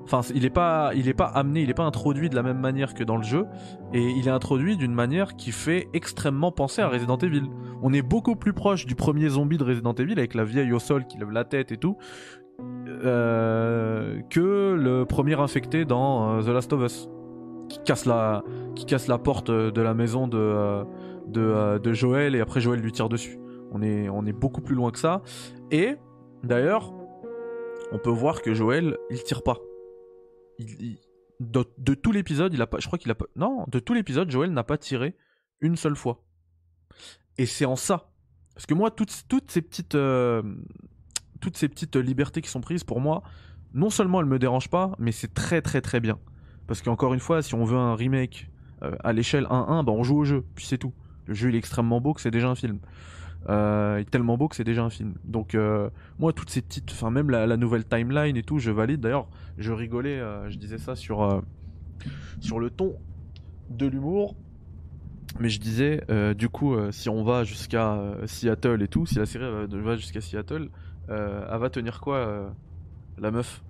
Enfin, 0.05 0.21
il 0.35 0.45
est 0.45 0.51
pas, 0.51 0.93
il 0.95 1.09
est 1.09 1.15
pas 1.15 1.27
amené, 1.27 1.63
il 1.63 1.71
est 1.71 1.75
pas 1.75 1.85
introduit 1.85 2.29
de 2.29 2.35
la 2.35 2.43
même 2.43 2.59
manière 2.59 2.95
que 2.95 3.05
dans 3.05 3.17
le 3.17 3.23
jeu, 3.23 3.47
et 3.93 4.03
il 4.03 4.27
est 4.27 4.33
introduit 4.33 4.77
d'une 4.77 4.95
manière 4.95 5.37
qui 5.37 5.53
fait 5.53 5.89
extrêmement 5.95 6.53
penser 6.53 6.83
à 6.83 6.89
Resident 6.89 7.19
Evil. 7.19 7.45
On 7.83 7.93
est 7.93 8.03
beaucoup 8.03 8.37
plus 8.37 8.53
proche 8.53 8.85
du 8.87 8.95
premier 8.95 9.29
zombie 9.29 9.59
de 9.59 9.65
Resident 9.65 9.95
Evil 9.95 10.15
avec 10.19 10.35
la 10.35 10.45
vieille 10.45 10.73
au 10.73 10.79
sol 10.79 11.07
qui 11.07 11.19
lève 11.19 11.31
la 11.31 11.45
tête 11.45 11.73
et 11.73 11.77
tout, 11.77 11.97
euh, 13.05 14.21
que 14.29 14.77
le 14.79 15.05
premier 15.05 15.39
infecté 15.41 15.85
dans 15.85 16.39
euh, 16.39 16.43
The 16.43 16.49
Last 16.49 16.73
of 16.73 16.83
Us, 16.83 17.09
qui 17.69 17.79
casse 17.85 18.05
la, 18.05 18.43
qui 18.75 18.85
casse 18.85 19.09
la 19.09 19.19
porte 19.19 19.51
de 19.51 19.81
la 19.81 19.95
maison 19.95 20.27
de, 20.29 20.37
euh, 20.39 20.85
de, 21.29 21.79
de 21.79 21.93
Joël 21.93 22.35
et 22.35 22.41
après 22.41 22.61
Joël 22.61 22.81
lui 22.81 22.93
tire 22.93 23.09
dessus. 23.09 23.39
On 23.73 23.83
est, 23.83 24.09
on 24.09 24.27
est 24.27 24.33
beaucoup 24.33 24.61
plus 24.61 24.75
loin 24.75 24.91
que 24.91 24.99
ça. 24.99 25.23
Et 25.71 25.95
d'ailleurs, 26.45 26.93
on 27.93 27.99
peut 27.99 28.11
voir 28.11 28.43
que 28.43 28.53
Joël, 28.53 28.99
il 29.11 29.23
tire 29.23 29.43
pas 29.43 29.57
de, 31.41 31.95
tout 31.95 32.13
l'épisode, 32.13 32.55
il 32.55 32.63
a 32.63 32.67
pas, 32.67 32.79
je 32.81 32.87
crois 32.87 32.99
qu'il 32.99 33.11
a 33.11 33.15
pas, 33.15 33.27
non, 33.37 33.65
de 33.69 33.79
tout 33.79 33.95
l'épisode, 33.95 34.31
Joël 34.31 34.53
n'a 34.53 34.65
pas 34.65 34.79
tiré 34.79 35.17
une 35.61 35.77
seule 35.77 35.97
fois. 35.97 36.25
Et 37.39 37.47
c'est 37.47 37.65
en 37.65 37.77
ça, 37.77 38.13
parce 38.55 38.67
que 38.67 38.75
moi, 38.75 38.91
toutes, 38.91 39.11
ces 39.49 39.63
petites, 39.63 39.95
euh, 39.95 40.43
toutes 41.41 41.57
ces 41.57 41.69
petites 41.69 41.97
libertés 41.97 42.43
qui 42.43 42.51
sont 42.51 42.61
prises 42.61 42.85
pour 42.85 43.01
moi, 43.01 43.23
non 43.75 43.91
seulement 43.91 44.21
elles 44.21 44.27
me 44.27 44.39
dérangent 44.39 44.71
pas, 44.71 44.93
mais 44.99 45.13
c'est 45.13 45.33
très 45.33 45.63
très 45.63 45.81
très 45.81 46.01
bien. 46.01 46.19
Parce 46.67 46.83
qu'encore 46.83 47.15
une 47.15 47.21
fois, 47.21 47.43
si 47.43 47.55
on 47.55 47.65
veut 47.65 47.79
un 47.79 47.95
remake 47.95 48.51
euh, 48.83 48.95
à 49.03 49.13
l'échelle 49.13 49.45
1-1, 49.45 49.85
bah 49.85 49.93
on 49.93 50.03
joue 50.03 50.19
au 50.19 50.25
jeu, 50.25 50.45
puis 50.55 50.67
c'est 50.67 50.79
tout. 50.79 50.93
Le 51.27 51.35
jeu 51.35 51.49
il 51.49 51.55
est 51.55 51.59
extrêmement 51.59 52.01
beau 52.01 52.13
que 52.13 52.21
c'est 52.21 52.31
déjà 52.31 52.49
un 52.49 52.55
film. 52.55 52.79
Euh, 53.49 53.99
est 53.99 54.09
tellement 54.09 54.37
beau 54.37 54.49
que 54.49 54.57
c'est 54.57 54.65
déjà 54.65 54.85
un 54.85 54.91
film. 54.91 55.15
Donc 55.25 55.55
euh, 55.55 55.91
moi 56.19 56.33
toutes 56.33 56.51
ces 56.51 56.63
petites, 56.63 56.91
enfin 56.93 57.11
même 57.11 57.31
la, 57.31 57.57
nouvelle 57.57 57.85
timeline 57.85 58.37
et 58.37 58.43
tout, 58.43 58.59
je 58.59 58.71
valide. 58.71 59.01
D'ailleurs, 59.01 59.29
je 59.59 59.73
rigolais, 59.73 60.21
euh, 60.21 60.49
je 60.49 60.59
disais 60.59 60.79
ça 60.79 60.95
sur 60.95 61.43
sur 62.41 62.61
le 62.61 62.71
ton 62.71 62.97
de 63.71 63.87
l'humour. 63.87 64.37
Mais 65.41 65.49
je 65.49 65.61
disais, 65.61 66.05
du 66.37 66.51
coup, 66.51 66.77
si 66.91 67.09
on 67.09 67.25
va 67.25 67.43
jusqu'à 67.43 67.99
Seattle 68.27 68.83
et 68.83 68.89
tout, 68.89 69.07
si 69.07 69.19
la 69.19 69.25
série 69.25 69.47
va 69.67 69.97
jusqu'à 69.97 70.21
Seattle, 70.21 70.69
elle 71.09 71.59
va 71.59 71.71
tenir 71.71 72.03
quoi 72.03 72.53
la 73.17 73.31
meuf 73.31 73.65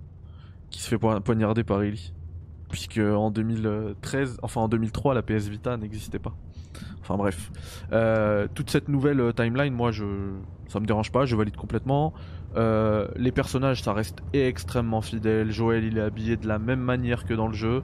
qui 0.71 0.81
se 0.81 0.89
fait 0.89 0.97
poignarder 0.97 1.63
par 1.63 1.81
Ellie? 1.81 2.13
Puisque 2.69 2.97
en 2.97 3.31
2013, 3.31 4.39
enfin 4.41 4.61
en 4.61 4.67
2003, 4.67 5.13
la 5.13 5.21
PS 5.21 5.47
Vita 5.47 5.77
n'existait 5.77 6.19
pas. 6.19 6.35
Enfin 7.01 7.15
bref. 7.15 7.51
Euh, 7.91 8.47
toute 8.53 8.69
cette 8.69 8.87
nouvelle 8.87 9.19
euh, 9.19 9.31
timeline, 9.31 9.73
moi, 9.73 9.91
je, 9.91 10.05
ça 10.67 10.79
me 10.79 10.85
dérange 10.85 11.11
pas, 11.11 11.25
je 11.25 11.35
valide 11.35 11.55
complètement. 11.55 12.13
Euh, 12.55 13.07
les 13.15 13.31
personnages, 13.31 13.81
ça 13.81 13.93
reste 13.93 14.19
extrêmement 14.33 15.01
fidèle. 15.01 15.51
Joël, 15.51 15.83
il 15.83 15.97
est 15.97 16.01
habillé 16.01 16.37
de 16.37 16.47
la 16.47 16.59
même 16.59 16.79
manière 16.79 17.25
que 17.25 17.33
dans 17.33 17.47
le 17.47 17.53
jeu. 17.53 17.83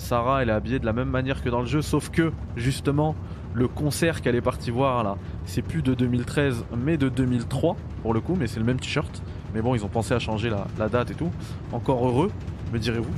Sarah, 0.00 0.42
elle 0.42 0.50
est 0.50 0.52
habillée 0.52 0.78
de 0.80 0.84
la 0.84 0.92
même 0.92 1.08
manière 1.08 1.42
que 1.42 1.48
dans 1.48 1.60
le 1.60 1.66
jeu, 1.66 1.80
sauf 1.80 2.10
que, 2.10 2.30
justement, 2.56 3.14
le 3.54 3.68
concert 3.68 4.20
qu'elle 4.20 4.34
est 4.34 4.42
partie 4.42 4.70
voir 4.70 5.02
là, 5.02 5.16
c'est 5.46 5.62
plus 5.62 5.80
de 5.80 5.94
2013, 5.94 6.66
mais 6.76 6.98
de 6.98 7.08
2003 7.08 7.76
pour 8.02 8.12
le 8.12 8.20
coup, 8.20 8.36
mais 8.38 8.46
c'est 8.48 8.60
le 8.60 8.66
même 8.66 8.78
t-shirt. 8.78 9.22
Mais 9.54 9.62
bon, 9.62 9.74
ils 9.74 9.82
ont 9.82 9.88
pensé 9.88 10.12
à 10.12 10.18
changer 10.18 10.50
la, 10.50 10.66
la 10.78 10.90
date 10.90 11.10
et 11.10 11.14
tout. 11.14 11.30
Encore 11.72 12.06
heureux, 12.06 12.30
me 12.72 12.78
direz-vous. 12.78 13.14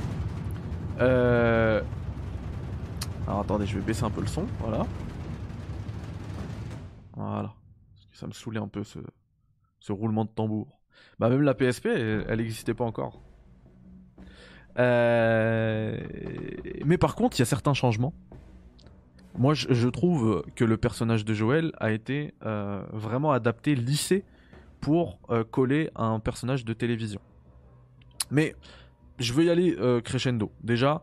Euh, 1.01 1.81
alors 3.27 3.39
attendez, 3.39 3.65
je 3.65 3.77
vais 3.77 3.85
baisser 3.85 4.03
un 4.03 4.11
peu 4.11 4.21
le 4.21 4.27
son, 4.27 4.45
voilà. 4.59 4.85
Voilà. 7.15 7.53
ça 8.13 8.27
me 8.27 8.33
saoulait 8.33 8.59
un 8.59 8.67
peu 8.67 8.83
ce, 8.83 8.99
roulement 9.91 10.25
de 10.25 10.29
tambour. 10.29 10.79
Bah 11.19 11.29
même 11.29 11.41
la 11.41 11.53
PSP, 11.53 11.87
elle 11.87 12.37
n'existait 12.37 12.73
pas 12.73 12.83
encore. 12.83 13.21
Euh, 14.77 15.97
mais 16.85 16.97
par 16.97 17.15
contre, 17.15 17.37
il 17.37 17.39
y 17.39 17.43
a 17.43 17.45
certains 17.45 17.73
changements. 17.73 18.13
Moi, 19.37 19.53
je, 19.53 19.87
trouve 19.89 20.43
que 20.55 20.63
le 20.63 20.77
personnage 20.77 21.25
de 21.25 21.33
Joël 21.33 21.73
a 21.79 21.91
été 21.91 22.33
euh, 22.45 22.83
vraiment 22.93 23.31
adapté, 23.31 23.75
lissé, 23.75 24.23
pour 24.79 25.19
euh, 25.29 25.43
coller 25.43 25.89
à 25.95 26.05
un 26.05 26.19
personnage 26.19 26.63
de 26.63 26.73
télévision. 26.73 27.19
Mais 28.31 28.55
je 29.19 29.33
veux 29.33 29.45
y 29.45 29.49
aller 29.49 29.75
crescendo. 30.03 30.51
Déjà, 30.63 31.01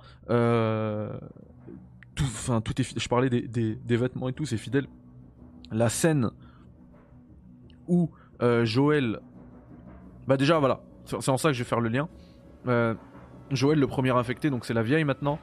je 2.17 3.09
parlais 3.09 3.31
des, 3.31 3.97
vêtements 3.97 4.29
et 4.29 4.33
tout, 4.33 4.45
c'est 4.45 4.57
fidèle. 4.57 4.87
La 5.71 5.89
scène 5.89 6.31
où 7.89 8.11
euh, 8.43 8.65
Joël, 8.65 9.21
bah 10.27 10.37
déjà 10.37 10.59
voilà, 10.59 10.83
c'est 11.05 11.29
en 11.29 11.37
ça 11.37 11.49
que 11.49 11.55
je 11.55 11.63
vais 11.63 11.69
faire 11.69 11.81
le 11.81 11.89
lien. 11.89 12.09
Euh, 12.69 12.95
Joël, 13.51 13.79
le 13.79 13.87
premier 13.87 14.11
infecté, 14.11 14.51
donc 14.51 14.65
c'est 14.65 14.75
la 14.75 14.83
vieille 14.83 15.05
maintenant. 15.05 15.39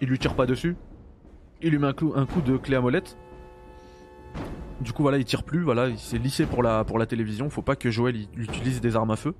Il 0.00 0.08
lui 0.08 0.18
tire 0.18 0.34
pas 0.34 0.46
dessus. 0.46 0.76
Il 1.60 1.70
lui 1.70 1.78
met 1.78 1.88
un 1.88 1.92
coup, 1.92 2.12
un 2.14 2.26
coup 2.26 2.40
de 2.40 2.56
clé 2.56 2.76
à 2.76 2.80
molette. 2.80 3.16
Du 4.80 4.92
coup 4.92 5.02
voilà, 5.02 5.18
il 5.18 5.24
tire 5.24 5.42
plus. 5.42 5.62
Voilà, 5.62 5.88
il 5.88 5.98
s'est 5.98 6.18
lissé 6.18 6.46
pour 6.46 6.62
la 6.62 6.84
pour 6.84 6.98
la 6.98 7.06
télévision. 7.06 7.50
Faut 7.50 7.62
pas 7.62 7.76
que 7.76 7.90
Joël 7.90 8.16
utilise 8.36 8.80
des 8.80 8.96
armes 8.96 9.10
à 9.10 9.16
feu. 9.16 9.34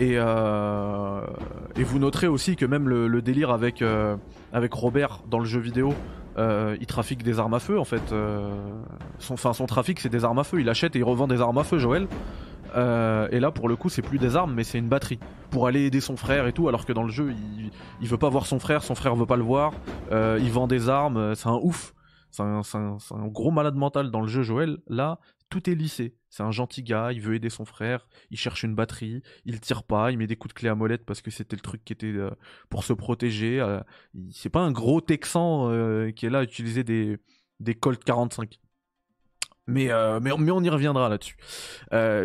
Et, 0.00 0.14
euh, 0.16 1.20
et 1.76 1.84
vous 1.84 1.98
noterez 1.98 2.26
aussi 2.26 2.56
que 2.56 2.64
même 2.64 2.88
le, 2.88 3.22
délire 3.22 3.50
avec, 3.50 3.82
euh, 3.82 4.16
avec 4.52 4.72
Robert 4.72 5.22
dans 5.28 5.38
le 5.38 5.44
jeu 5.44 5.60
vidéo, 5.60 5.94
euh, 6.38 6.76
il 6.80 6.86
trafique 6.86 7.22
des 7.22 7.38
armes 7.38 7.54
à 7.54 7.60
feu 7.60 7.78
en 7.78 7.84
fait. 7.84 8.14
son, 9.18 9.34
enfin, 9.34 9.52
son 9.52 9.66
trafic 9.66 10.00
c'est 10.00 10.08
des 10.08 10.24
armes 10.24 10.38
à 10.38 10.44
feu. 10.44 10.60
Il 10.60 10.68
achète 10.68 10.96
et 10.96 11.00
il 11.00 11.04
revend 11.04 11.28
des 11.28 11.40
armes 11.40 11.58
à 11.58 11.64
feu, 11.64 11.78
Joël. 11.78 12.08
Euh, 12.74 13.28
et 13.30 13.40
là, 13.40 13.50
pour 13.50 13.68
le 13.68 13.76
coup, 13.76 13.88
c'est 13.88 14.02
plus 14.02 14.18
des 14.18 14.36
armes, 14.36 14.54
mais 14.54 14.64
c'est 14.64 14.78
une 14.78 14.88
batterie 14.88 15.18
pour 15.50 15.66
aller 15.66 15.84
aider 15.84 16.00
son 16.00 16.16
frère 16.16 16.46
et 16.46 16.52
tout. 16.52 16.68
Alors 16.68 16.86
que 16.86 16.92
dans 16.92 17.02
le 17.02 17.10
jeu, 17.10 17.34
il, 18.00 18.08
veut 18.08 18.18
pas 18.18 18.28
voir 18.28 18.46
son 18.46 18.58
frère, 18.58 18.82
son 18.82 18.94
frère 18.94 19.14
veut 19.14 19.26
pas 19.26 19.36
le 19.36 19.42
voir. 19.42 19.72
Euh, 20.10 20.38
il 20.40 20.50
vend 20.50 20.66
des 20.66 20.88
armes, 20.88 21.34
c'est 21.34 21.48
un 21.48 21.58
ouf. 21.62 21.94
C'est 22.30 22.42
un, 22.42 22.62
gros 23.26 23.50
malade 23.50 23.74
mental 23.74 24.10
dans 24.10 24.22
le 24.22 24.28
jeu, 24.28 24.42
Joël. 24.42 24.78
Là, 24.86 25.18
tout 25.50 25.68
est 25.68 25.74
lissé. 25.74 26.14
C'est 26.32 26.42
un 26.42 26.50
gentil 26.50 26.82
gars, 26.82 27.12
il 27.12 27.20
veut 27.20 27.34
aider 27.34 27.50
son 27.50 27.66
frère, 27.66 28.08
il 28.30 28.38
cherche 28.38 28.62
une 28.62 28.74
batterie, 28.74 29.22
il 29.44 29.60
tire 29.60 29.82
pas, 29.82 30.10
il 30.12 30.16
met 30.16 30.26
des 30.26 30.34
coups 30.34 30.54
de 30.54 30.58
clé 30.58 30.70
à 30.70 30.74
molette 30.74 31.04
parce 31.04 31.20
que 31.20 31.30
c'était 31.30 31.56
le 31.56 31.60
truc 31.60 31.84
qui 31.84 31.92
était 31.92 32.06
euh, 32.06 32.30
pour 32.70 32.84
se 32.84 32.94
protéger. 32.94 33.60
Euh, 33.60 33.80
c'est 34.30 34.48
pas 34.48 34.60
un 34.60 34.72
gros 34.72 35.02
Texan 35.02 35.70
euh, 35.70 36.10
qui 36.10 36.24
est 36.24 36.30
là 36.30 36.38
à 36.38 36.42
utiliser 36.42 36.84
des, 36.84 37.18
des 37.60 37.74
Colt 37.74 38.02
45. 38.02 38.58
Mais, 39.66 39.90
mais, 40.22 40.30
mais, 40.38 40.50
on 40.50 40.62
y 40.62 40.70
reviendra 40.70 41.08
là-dessus. 41.10 41.36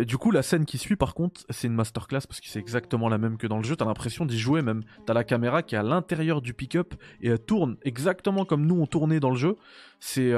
du 0.06 0.18
coup, 0.18 0.32
la 0.32 0.42
scène 0.42 0.66
qui 0.66 0.78
suit, 0.78 0.96
par 0.96 1.14
contre, 1.14 1.42
c'est 1.50 1.68
une 1.68 1.76
masterclass 1.76 2.22
parce 2.22 2.40
que 2.40 2.48
c'est 2.48 2.60
exactement 2.60 3.10
la 3.10 3.18
même 3.18 3.38
que 3.38 3.46
dans 3.46 3.58
le 3.58 3.64
jeu. 3.64 3.76
T'as 3.76 3.86
l'impression 3.86 4.26
d'y 4.26 4.40
jouer 4.40 4.62
même. 4.62 4.84
T'as 5.06 5.14
la 5.14 5.26
caméra 5.26 5.64
qui 5.64 5.76
est 5.76 5.78
à 5.78 5.84
l'intérieur 5.84 6.42
du 6.42 6.54
pick-up 6.54 6.96
et 7.22 7.28
elle 7.28 7.40
tourne 7.40 7.78
exactement 7.84 8.46
comme 8.46 8.66
nous 8.66 8.80
on 8.80 8.88
tournait 8.88 9.20
dans 9.20 9.30
le 9.30 9.36
jeu. 9.36 9.58
C'est 10.00 10.32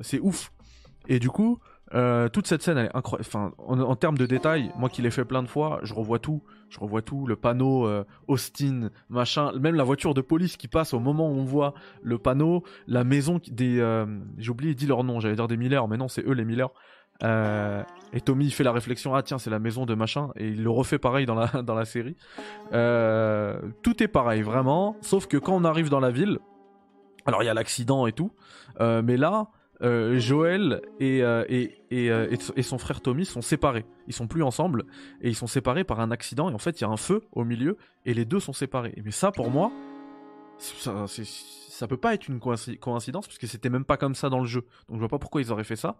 c'est 0.00 0.20
ouf. 0.20 0.52
Et 1.08 1.20
du 1.20 1.30
coup, 1.30 1.60
euh, 1.94 2.28
toute 2.28 2.46
cette 2.46 2.62
scène, 2.62 2.78
elle 2.78 2.86
est 2.86 2.96
incroyable. 2.96 3.26
Enfin, 3.28 3.52
en, 3.58 3.96
termes 3.96 4.18
de 4.18 4.26
détails, 4.26 4.72
moi 4.76 4.88
qui 4.88 5.02
l'ai 5.02 5.10
fait 5.10 5.24
plein 5.24 5.42
de 5.42 5.48
fois, 5.48 5.80
je 5.82 5.94
revois 5.94 6.18
tout. 6.18 6.42
Je 6.68 6.80
revois 6.80 7.02
tout. 7.02 7.26
Le 7.26 7.36
panneau 7.36 7.86
euh, 7.86 8.04
Austin, 8.26 8.90
machin. 9.08 9.52
Même 9.58 9.76
la 9.76 9.84
voiture 9.84 10.14
de 10.14 10.20
police 10.20 10.56
qui 10.56 10.68
passe 10.68 10.94
au 10.94 11.00
moment 11.00 11.28
où 11.28 11.34
on 11.34 11.44
voit 11.44 11.74
le 12.02 12.18
panneau. 12.18 12.64
La 12.86 13.04
maison 13.04 13.40
des. 13.50 13.78
Euh, 13.80 14.06
J'ai 14.38 14.50
oublié, 14.50 14.74
dit 14.74 14.86
leur 14.86 15.04
nom. 15.04 15.20
J'allais 15.20 15.36
dire 15.36 15.48
des 15.48 15.56
Miller, 15.56 15.86
mais 15.86 15.96
non, 15.96 16.08
c'est 16.08 16.26
eux 16.26 16.32
les 16.32 16.44
Miller. 16.44 16.70
Euh, 17.22 17.82
et 18.12 18.20
Tommy 18.20 18.44
il 18.44 18.50
fait 18.50 18.62
la 18.62 18.72
réflexion 18.72 19.14
ah 19.14 19.22
tiens 19.22 19.38
c'est 19.38 19.48
la 19.48 19.58
maison 19.58 19.86
de 19.86 19.94
machin 19.94 20.32
et 20.36 20.48
il 20.48 20.62
le 20.62 20.68
refait 20.68 20.98
pareil 20.98 21.24
dans 21.24 21.34
la 21.34 21.46
dans 21.62 21.74
la 21.74 21.86
série. 21.86 22.14
tout 22.70 24.02
est 24.02 24.08
pareil 24.08 24.42
vraiment, 24.42 24.98
sauf 25.00 25.26
que 25.26 25.38
quand 25.38 25.54
on 25.54 25.64
arrive 25.64 25.88
dans 25.88 26.00
la 26.00 26.10
ville, 26.10 26.40
alors 27.24 27.42
il 27.42 27.46
y 27.46 27.48
a 27.48 27.54
l'accident 27.54 28.06
et 28.06 28.12
tout, 28.12 28.32
mais 28.78 29.16
là 29.16 29.48
euh, 29.82 30.18
Joël 30.18 30.80
euh, 31.02 31.44
euh, 31.50 32.36
et, 32.56 32.62
son 32.62 32.78
frère 32.78 33.00
Tommy 33.00 33.24
sont 33.26 33.42
séparés. 33.42 33.84
Ils 34.06 34.14
sont 34.14 34.26
plus 34.26 34.42
ensemble 34.42 34.84
et 35.20 35.28
ils 35.28 35.34
sont 35.34 35.46
séparés 35.46 35.84
par 35.84 36.00
un 36.00 36.10
accident. 36.10 36.50
Et 36.50 36.54
en 36.54 36.58
fait, 36.58 36.80
il 36.80 36.84
y 36.84 36.86
a 36.86 36.90
un 36.90 36.96
feu 36.96 37.22
au 37.32 37.44
milieu 37.44 37.76
et 38.04 38.14
les 38.14 38.24
deux 38.24 38.40
sont 38.40 38.52
séparés. 38.52 38.94
Mais 39.04 39.10
ça, 39.10 39.32
pour 39.32 39.50
moi, 39.50 39.70
ça, 40.58 41.06
ça 41.06 41.86
peut 41.86 41.98
pas 41.98 42.14
être 42.14 42.28
une 42.28 42.40
coïncidence 42.40 43.26
parce 43.26 43.38
que 43.38 43.46
c'était 43.46 43.68
même 43.68 43.84
pas 43.84 43.96
comme 43.96 44.14
ça 44.14 44.30
dans 44.30 44.40
le 44.40 44.46
jeu. 44.46 44.62
Donc 44.88 44.96
je 44.96 45.00
vois 45.00 45.08
pas 45.08 45.18
pourquoi 45.18 45.42
ils 45.42 45.52
auraient 45.52 45.64
fait 45.64 45.76
ça. 45.76 45.96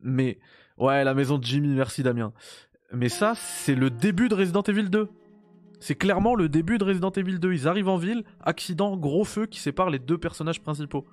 Mais 0.00 0.38
ouais, 0.78 1.04
la 1.04 1.12
maison 1.12 1.38
de 1.38 1.44
Jimmy, 1.44 1.74
merci 1.74 2.02
Damien. 2.02 2.32
Mais 2.92 3.10
ça, 3.10 3.34
c'est 3.34 3.74
le 3.74 3.90
début 3.90 4.28
de 4.28 4.34
Resident 4.34 4.62
Evil 4.62 4.88
2. 4.88 5.08
C'est 5.80 5.94
clairement 5.94 6.34
le 6.34 6.48
début 6.48 6.78
de 6.78 6.84
Resident 6.84 7.10
Evil 7.10 7.38
2. 7.38 7.52
Ils 7.52 7.68
arrivent 7.68 7.88
en 7.88 7.98
ville, 7.98 8.24
accident, 8.40 8.96
gros 8.96 9.24
feu 9.24 9.46
qui 9.46 9.60
sépare 9.60 9.90
les 9.90 9.98
deux 9.98 10.18
personnages 10.18 10.60
principaux. 10.60 11.06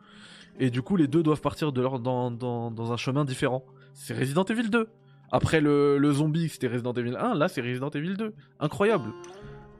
Et 0.59 0.69
du 0.69 0.81
coup, 0.81 0.95
les 0.95 1.07
deux 1.07 1.23
doivent 1.23 1.41
partir 1.41 1.71
de 1.71 1.81
dans, 1.99 2.91
un 2.91 2.97
chemin 2.97 3.25
différent. 3.25 3.65
C'est 3.93 4.17
Resident 4.17 4.43
Evil 4.45 4.69
2. 4.69 4.87
Après 5.31 5.59
le, 5.59 6.11
zombie, 6.11 6.49
c'était 6.49 6.67
Resident 6.67 6.93
Evil 6.93 7.15
1. 7.17 7.35
Là, 7.35 7.47
c'est 7.47 7.61
Resident 7.61 7.89
Evil 7.89 8.15
2. 8.15 8.33
Incroyable. 8.59 9.11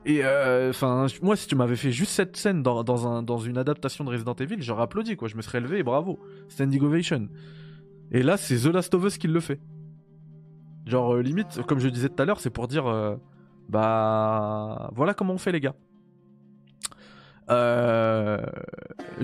Et 0.04 0.24
euh, 0.24 0.70
enfin, 0.70 1.06
moi, 1.22 1.34
si 1.34 1.48
tu 1.48 1.56
m'avais 1.56 1.76
fait 1.76 1.90
juste 1.90 2.12
cette 2.12 2.36
scène 2.36 2.62
dans 2.62 3.38
une 3.38 3.58
adaptation 3.58 4.04
de 4.04 4.10
Resident 4.10 4.34
Evil, 4.34 4.56
j'aurais 4.60 4.82
applaudi, 4.82 5.16
quoi. 5.16 5.28
Je 5.28 5.36
me 5.36 5.42
serais 5.42 5.60
levé 5.60 5.78
et 5.78 5.82
bravo. 5.82 6.20
Standing 6.48 6.82
ovation. 6.82 7.28
Et 8.12 8.22
là, 8.22 8.36
c'est 8.36 8.56
The 8.56 8.66
Last 8.66 8.94
of 8.94 9.04
Us 9.04 9.18
qui 9.18 9.28
le 9.28 9.40
fait. 9.40 9.60
Genre, 10.86 11.14
euh, 11.14 11.22
limite, 11.22 11.60
comme 11.66 11.80
je 11.80 11.88
disais 11.88 12.08
tout 12.08 12.22
à 12.22 12.24
l'heure, 12.24 12.38
c'est 12.38 12.50
pour 12.50 12.68
dire, 12.68 12.86
euh, 12.86 13.16
bah, 13.68 14.90
voilà 14.94 15.14
comment 15.14 15.34
on 15.34 15.38
fait, 15.38 15.50
les 15.50 15.60
gars. 15.60 15.74
Euh, 17.48 18.38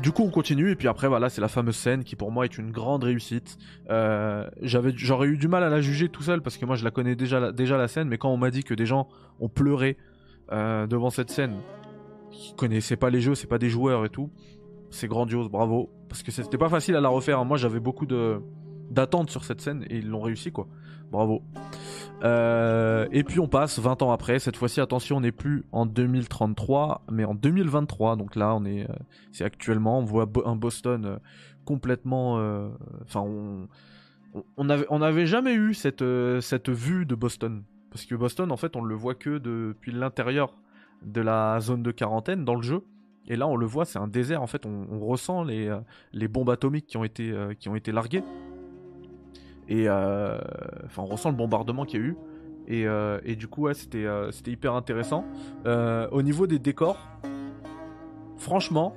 du 0.01 0.13
coup, 0.13 0.23
on 0.23 0.31
continue 0.31 0.71
et 0.71 0.77
puis 0.77 0.89
après, 0.89 1.09
voilà, 1.09 1.29
c'est 1.29 1.41
la 1.41 1.49
fameuse 1.49 1.77
scène 1.77 2.05
qui 2.05 2.17
pour 2.17 2.31
moi 2.31 2.45
est 2.45 2.59
une 2.59 2.71
grande 2.71 3.05
réussite. 3.05 3.59
Euh, 3.91 4.49
j'aurais 4.63 5.27
eu 5.27 5.37
du 5.37 5.49
mal 5.49 5.63
à 5.65 5.69
la 5.69 5.81
juger 5.81 6.09
tout 6.09 6.23
seul 6.23 6.41
parce 6.41 6.57
que 6.57 6.65
moi 6.65 6.77
je 6.77 6.85
la 6.85 6.91
connais 6.91 7.17
déjà, 7.17 7.53
déjà 7.53 7.77
la 7.77 7.89
scène, 7.89 8.09
mais 8.09 8.19
quand 8.19 8.31
on 8.31 8.37
m'a 8.37 8.51
dit 8.51 8.65
que 8.65 8.75
des 8.75 8.87
gens 8.87 9.09
ont 9.41 9.49
pleuré 9.49 9.97
euh, 10.53 10.87
devant 10.87 11.11
cette 11.11 11.31
scène, 11.31 11.57
qui 12.31 12.55
connaissaient 12.55 12.97
pas 12.97 13.11
les 13.11 13.21
jeux, 13.21 13.35
c'est 13.35 13.47
pas 13.47 13.59
des 13.59 13.69
joueurs 13.69 14.05
et 14.05 14.09
tout, 14.09 14.31
c'est 14.91 15.09
grandiose, 15.09 15.49
bravo, 15.49 15.91
parce 16.09 16.23
que 16.23 16.31
c'était 16.31 16.59
pas 16.59 16.69
facile 16.69 16.97
à 16.97 17.01
la 17.01 17.09
refaire. 17.09 17.39
Hein. 17.39 17.45
Moi, 17.45 17.57
j'avais 17.57 17.81
beaucoup 17.81 18.07
de 18.07 18.41
d'attentes 18.91 19.31
sur 19.31 19.45
cette 19.45 19.63
scène 19.63 19.87
et 19.89 19.97
ils 19.97 20.09
l'ont 20.09 20.21
réussi 20.21 20.53
quoi. 20.53 20.69
Bravo. 21.11 21.43
Euh, 22.23 23.09
et 23.11 23.25
puis 23.25 23.41
on 23.41 23.49
passe 23.49 23.79
20 23.79 24.03
ans 24.03 24.13
après. 24.13 24.39
Cette 24.39 24.57
fois-ci, 24.57 24.81
attention, 24.81 25.17
on 25.17 25.21
n'est 25.21 25.33
plus 25.33 25.65
en 25.73 25.87
2033, 25.87 27.03
mais 27.11 27.25
en 27.25 27.35
2023. 27.35 28.17
Donc 28.17 28.37
là, 28.37 28.55
on 28.55 28.65
est, 28.65 28.89
euh, 28.89 28.95
c'est 29.33 29.45
actuellement, 29.45 29.99
on 29.99 30.05
voit 30.05 30.31
un 30.45 30.57
Boston 30.57 31.05
euh, 31.05 31.17
complètement. 31.65 32.35
Enfin, 33.03 33.21
on, 33.21 33.69
on 34.57 34.71
avait, 34.71 34.87
on 34.89 35.03
avait 35.03 35.27
jamais 35.27 35.55
eu 35.55 35.75
cette, 35.75 36.05
cette 36.41 36.71
vue 36.71 37.07
de 37.07 37.15
Boston, 37.15 37.63
parce 37.91 38.05
que 38.05 38.15
Boston, 38.15 38.51
en 38.51 38.57
fait, 38.57 38.77
on 38.77 38.83
le 38.83 38.95
voit 38.95 39.15
que 39.15 39.39
depuis 39.39 39.93
l'intérieur 39.93 40.57
de 41.03 41.21
la 41.21 41.59
zone 41.61 41.83
de 41.83 41.91
quarantaine 41.91 42.45
dans 42.45 42.55
le 42.55 42.63
jeu. 42.63 42.85
Et 43.29 43.37
là, 43.37 43.47
on 43.47 43.57
le 43.57 43.67
voit, 43.67 43.85
c'est 43.85 44.01
un 44.01 44.09
désert. 44.09 44.43
En 44.43 44.49
fait, 44.49 44.67
on, 44.67 44.87
on 44.91 45.01
ressent 45.01 45.45
les, 45.45 45.77
les 46.13 46.29
bombes 46.29 46.51
atomiques 46.51 46.87
qui 46.87 46.97
ont 46.97 47.05
été, 47.05 47.33
qui 47.59 47.69
ont 47.69 47.77
été 47.77 47.93
larguées. 47.93 48.25
Et 49.69 49.89
euh, 49.89 50.39
enfin, 50.85 51.03
on 51.03 51.07
ressent 51.07 51.31
le 51.31 51.37
bombardement 51.37 51.85
qu'il 51.85 52.01
y 52.01 52.03
a 52.03 52.07
eu. 52.07 52.17
Et, 52.69 52.87
euh, 52.87 53.21
du 53.37 53.49
coup, 53.49 53.63
ouais, 53.63 53.75
c'était 53.75 54.05
euh, 54.05 54.31
hyper 54.47 54.75
intéressant. 54.75 55.25
au 55.67 56.23
niveau 56.23 56.47
des 56.47 56.59
décors, 56.59 56.99
franchement, 58.37 58.95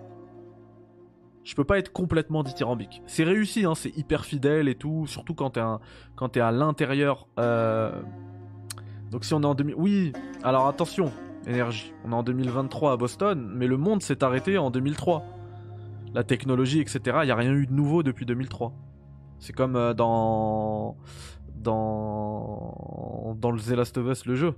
je 1.44 1.54
peux 1.56 1.64
pas 1.64 1.78
être 1.78 1.92
complètement 1.92 2.44
dithyrambique. 2.44 3.04
C'est 3.06 3.24
réussi, 3.24 3.66
hein, 3.66 3.76
c'est 3.76 3.96
hyper 3.96 4.26
fidèle 4.26 4.68
et 4.68 4.76
tout, 4.76 5.06
surtout 5.08 5.36
quand 5.36 5.52
t'es 5.52 6.40
à 6.40 6.52
l'intérieur. 6.52 7.28
Donc 9.12 9.24
si 9.24 9.34
on 9.34 9.42
est 9.42 9.46
en 9.46 9.56
2000... 9.56 9.76
Oui, 9.78 10.14
alors 10.44 10.68
attention, 10.68 11.12
énergie. 11.48 11.94
On 12.04 12.12
est 12.12 12.16
en 12.16 12.24
2023 12.24 12.94
à 12.94 12.98
Boston, 12.98 13.52
mais 13.54 13.68
le 13.68 13.78
monde 13.78 14.02
s'est 14.02 14.24
arrêté 14.24 14.58
en 14.58 14.72
2003. 14.72 15.24
La 16.14 16.24
technologie, 16.24 16.80
etc., 16.80 17.00
il 17.22 17.26
n'y 17.26 17.32
a 17.32 17.36
rien 17.36 17.54
eu 17.54 17.68
de 17.68 17.74
nouveau 17.74 18.02
depuis 18.02 18.26
2003. 18.26 18.74
C'est 19.46 19.54
comme 19.54 19.76
euh, 19.76 19.94
dans 19.94 20.98
dans 21.56 23.36
dans 23.38 23.52
le 23.52 23.62
The 23.62 23.70
Last 23.70 23.96
of 24.00 24.08
Us 24.08 24.26
le 24.26 24.36
jeu. 24.36 24.56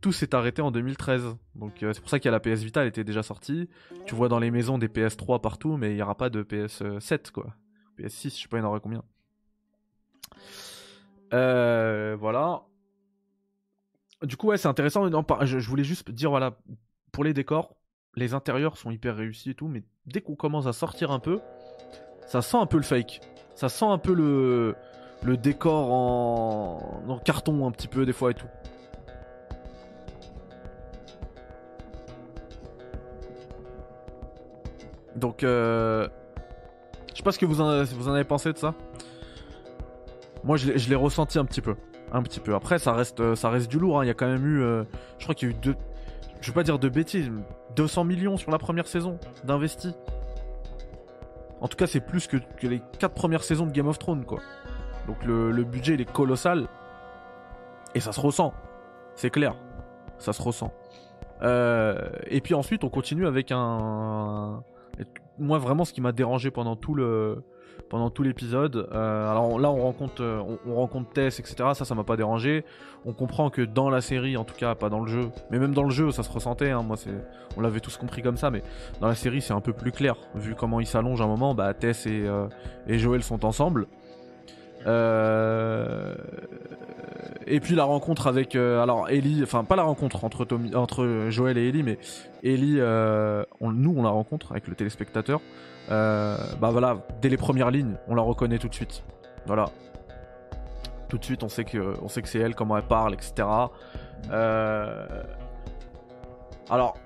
Tout, 0.00 0.12
s'est 0.12 0.36
arrêté 0.36 0.62
en 0.62 0.70
2013. 0.70 1.34
Donc 1.56 1.82
euh, 1.82 1.92
c'est 1.92 2.00
pour 2.00 2.08
ça 2.08 2.20
qu'il 2.20 2.26
y 2.26 2.28
a 2.28 2.30
la 2.30 2.38
PS 2.38 2.62
Vita, 2.62 2.82
elle 2.82 2.86
était 2.86 3.02
déjà 3.02 3.24
sortie. 3.24 3.68
Tu 4.06 4.14
vois 4.14 4.28
dans 4.28 4.38
les 4.38 4.52
maisons 4.52 4.78
des 4.78 4.86
PS3 4.86 5.40
partout, 5.40 5.76
mais 5.76 5.90
il 5.90 5.96
n'y 5.96 6.02
aura 6.02 6.16
pas 6.16 6.30
de 6.30 6.44
PS7 6.44 7.32
quoi. 7.32 7.56
PS6, 7.98 8.36
je 8.36 8.42
sais 8.42 8.48
pas, 8.48 8.58
il 8.58 8.60
y 8.60 8.62
en 8.62 8.68
aura 8.68 8.78
combien. 8.78 9.02
Euh, 11.34 12.16
voilà. 12.16 12.62
Du 14.22 14.36
coup, 14.36 14.46
ouais, 14.46 14.58
c'est 14.58 14.68
intéressant. 14.68 15.10
je, 15.40 15.58
je, 15.58 15.68
voulais 15.68 15.82
juste 15.82 16.08
dire, 16.12 16.30
voilà, 16.30 16.56
pour 17.10 17.24
les 17.24 17.34
décors, 17.34 17.74
les 18.14 18.32
intérieurs 18.32 18.76
sont 18.76 18.92
hyper 18.92 19.16
réussis 19.16 19.50
et 19.50 19.54
tout, 19.54 19.66
mais 19.66 19.82
dès 20.06 20.20
qu'on 20.20 20.36
commence 20.36 20.68
à 20.68 20.72
sortir 20.72 21.10
un 21.10 21.18
peu, 21.18 21.40
ça 22.28 22.42
sent 22.42 22.58
un 22.58 22.66
peu 22.66 22.76
le 22.76 22.84
fake. 22.84 23.20
Ça 23.54 23.68
sent 23.68 23.84
un 23.84 23.98
peu 23.98 24.14
le, 24.14 25.36
décor 25.36 25.92
en... 25.92 27.18
carton 27.24 27.66
un 27.66 27.70
petit 27.70 27.88
peu 27.88 28.04
des 28.04 28.12
fois 28.12 28.30
et 28.30 28.34
tout. 28.34 28.46
Donc, 35.14 35.44
euh... 35.44 36.08
je 37.10 37.18
sais 37.18 37.22
pas 37.22 37.32
ce 37.32 37.38
que 37.38 37.46
vous 37.46 37.60
en, 37.60 37.84
vous 37.84 38.08
en 38.08 38.12
avez 38.12 38.24
pensé 38.24 38.52
de 38.52 38.58
ça. 38.58 38.74
Moi, 40.44 40.56
je 40.56 40.88
l'ai 40.88 40.96
ressenti 40.96 41.38
un 41.38 41.44
petit 41.44 41.60
peu, 41.60 41.76
un 42.12 42.22
petit 42.22 42.40
peu. 42.40 42.54
Après, 42.54 42.78
ça 42.78 42.92
reste, 42.92 43.34
ça 43.36 43.50
reste 43.50 43.70
du 43.70 43.78
lourd. 43.78 44.00
Hein. 44.00 44.04
Il 44.04 44.08
y 44.08 44.10
a 44.10 44.14
quand 44.14 44.26
même 44.26 44.44
eu, 44.44 44.60
euh, 44.60 44.82
je 45.18 45.24
crois 45.24 45.34
qu'il 45.34 45.48
y 45.48 45.52
a 45.52 45.54
eu 45.54 45.58
deux, 45.58 45.76
je 46.40 46.48
vais 46.48 46.54
pas 46.54 46.64
dire 46.64 46.78
de 46.80 46.88
bêtises, 46.88 47.30
200 47.76 48.04
millions 48.04 48.36
sur 48.36 48.50
la 48.50 48.58
première 48.58 48.88
saison 48.88 49.18
d'investis. 49.44 49.94
En 51.62 51.68
tout 51.68 51.76
cas, 51.76 51.86
c'est 51.86 52.00
plus 52.00 52.26
que, 52.26 52.38
les 52.62 52.82
4 52.98 53.14
premières 53.14 53.44
saisons 53.44 53.66
de 53.66 53.70
Game 53.70 53.86
of 53.86 53.96
Thrones, 53.96 54.24
quoi. 54.24 54.40
Donc 55.06 55.24
le, 55.24 55.62
budget, 55.62 55.94
il 55.94 56.00
est 56.00 56.12
colossal. 56.12 56.66
Et 57.94 58.00
ça 58.00 58.10
se 58.10 58.20
ressent. 58.20 58.52
C'est 59.14 59.30
clair. 59.30 59.54
Ça 60.18 60.32
se 60.32 60.42
ressent. 60.42 60.72
Euh, 61.42 62.08
et 62.26 62.40
puis 62.40 62.54
ensuite, 62.54 62.82
on 62.82 62.88
continue 62.88 63.28
avec 63.28 63.52
un... 63.52 64.64
Moi, 65.38 65.58
vraiment, 65.58 65.84
ce 65.84 65.92
qui 65.92 66.00
m'a 66.00 66.10
dérangé 66.10 66.50
pendant 66.50 66.74
tout 66.74 66.94
le 66.94 67.44
pendant 67.88 68.08
tout 68.08 68.22
l'épisode. 68.22 68.88
Euh, 68.92 69.30
alors 69.30 69.58
là, 69.58 69.70
on 69.70 69.82
rencontre, 69.82 70.22
euh, 70.22 70.42
on, 70.66 70.74
rencontre 70.74 71.10
Tess, 71.12 71.40
etc. 71.40 71.56
Ça, 71.74 71.84
ça 71.84 71.94
m'a 71.94 72.04
pas 72.04 72.16
dérangé. 72.16 72.64
On 73.04 73.12
comprend 73.12 73.50
que 73.50 73.62
dans 73.62 73.90
la 73.90 74.00
série, 74.00 74.36
en 74.36 74.44
tout 74.44 74.54
cas, 74.54 74.74
pas 74.74 74.88
dans 74.88 75.00
le 75.00 75.10
jeu, 75.10 75.28
mais 75.50 75.58
même 75.58 75.74
dans 75.74 75.82
le 75.82 75.90
jeu, 75.90 76.10
ça 76.10 76.22
se 76.22 76.30
ressentait. 76.30 76.70
Hein. 76.70 76.82
moi, 76.82 76.96
c'est, 76.96 77.10
on 77.56 77.60
l'avait 77.60 77.80
tous 77.80 77.96
compris 77.96 78.22
comme 78.22 78.36
ça, 78.36 78.50
mais 78.50 78.62
dans 79.00 79.08
la 79.08 79.14
série, 79.14 79.42
c'est 79.42 79.52
un 79.52 79.60
peu 79.60 79.72
plus 79.72 79.92
clair. 79.92 80.16
Vu 80.34 80.54
comment 80.54 80.80
il 80.80 80.86
s'allonge 80.86 81.20
un 81.20 81.26
moment, 81.26 81.54
bah 81.54 81.74
Tess 81.74 82.06
et, 82.06 82.22
euh, 82.24 82.46
et 82.86 82.98
Joël 82.98 83.22
sont 83.22 83.44
ensemble. 83.44 83.86
Et 87.46 87.60
puis 87.60 87.74
la 87.74 87.84
rencontre 87.84 88.26
avec 88.26 88.56
euh, 88.56 88.82
alors 88.82 89.08
Ellie, 89.08 89.42
enfin 89.42 89.64
pas 89.64 89.76
la 89.76 89.82
rencontre 89.82 90.24
entre 90.24 90.46
entre 90.74 91.26
Joël 91.28 91.58
et 91.58 91.68
Ellie, 91.68 91.82
mais 91.82 91.98
Ellie, 92.42 92.76
euh, 92.78 93.44
nous 93.60 93.94
on 93.96 94.02
la 94.02 94.10
rencontre 94.10 94.52
avec 94.52 94.68
le 94.68 94.74
téléspectateur. 94.74 95.40
Euh, 95.90 96.36
bah 96.60 96.70
voilà, 96.70 96.98
dès 97.20 97.28
les 97.28 97.36
premières 97.36 97.70
lignes, 97.70 97.96
on 98.08 98.14
la 98.14 98.22
reconnaît 98.22 98.58
tout 98.58 98.68
de 98.68 98.74
suite. 98.74 99.02
Voilà, 99.46 99.66
tout 101.08 101.18
de 101.18 101.24
suite 101.24 101.42
on 101.42 101.48
sait 101.48 101.64
que 101.64 101.94
on 102.02 102.08
sait 102.08 102.22
que 102.22 102.28
c'est 102.28 102.38
elle, 102.38 102.54
comment 102.54 102.76
elle 102.76 102.86
parle, 102.86 103.14
etc. 103.14 103.48
Euh, 104.30 105.06
alors. 106.70 106.96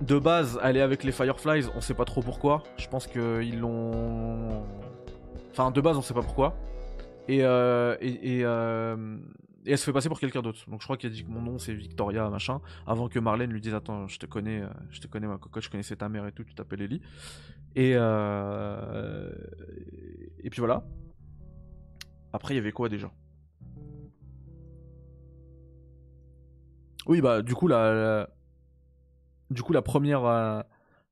De 0.00 0.18
base, 0.18 0.58
elle 0.64 0.78
est 0.78 0.80
avec 0.80 1.04
les 1.04 1.12
Fireflies, 1.12 1.66
on 1.76 1.82
sait 1.82 1.92
pas 1.92 2.06
trop 2.06 2.22
pourquoi. 2.22 2.62
Je 2.78 2.88
pense 2.88 3.06
qu'ils 3.06 3.60
l'ont. 3.60 4.64
Enfin, 5.50 5.70
de 5.70 5.80
base, 5.82 5.98
on 5.98 6.00
sait 6.00 6.14
pas 6.14 6.22
pourquoi. 6.22 6.54
Et, 7.30 7.44
euh, 7.44 7.96
et, 8.00 8.38
et, 8.38 8.44
euh, 8.44 9.16
et 9.64 9.70
elle 9.70 9.78
se 9.78 9.84
fait 9.84 9.92
passer 9.92 10.08
pour 10.08 10.18
quelqu'un 10.18 10.42
d'autre. 10.42 10.68
Donc 10.68 10.80
je 10.80 10.86
crois 10.86 10.96
qu'elle 10.96 11.12
dit 11.12 11.24
que 11.24 11.30
mon 11.30 11.40
nom 11.40 11.60
c'est 11.60 11.72
Victoria, 11.72 12.28
machin. 12.28 12.60
Avant 12.88 13.08
que 13.08 13.20
Marlène 13.20 13.52
lui 13.52 13.60
dise 13.60 13.72
Attends, 13.72 14.08
je 14.08 14.18
te 14.18 14.26
connais, 14.26 14.62
euh, 14.62 14.68
je 14.90 15.00
te 15.00 15.06
connais 15.06 15.28
ma 15.28 15.38
cocotte, 15.38 15.62
je 15.62 15.70
connaissais 15.70 15.94
ta 15.94 16.08
mère 16.08 16.26
et 16.26 16.32
tout, 16.32 16.42
tu 16.42 16.56
t'appelles 16.56 16.82
Ellie. 16.82 17.00
Et, 17.76 17.92
euh, 17.94 19.30
et 20.42 20.50
puis 20.50 20.58
voilà. 20.58 20.84
Après, 22.32 22.54
il 22.54 22.56
y 22.56 22.60
avait 22.60 22.72
quoi 22.72 22.88
déjà? 22.88 23.12
Oui, 27.06 27.20
bah 27.20 27.42
du 27.42 27.54
coup, 27.54 27.68
la, 27.68 28.28
du 29.50 29.62
coup, 29.62 29.72
la 29.72 29.82
première. 29.82 30.64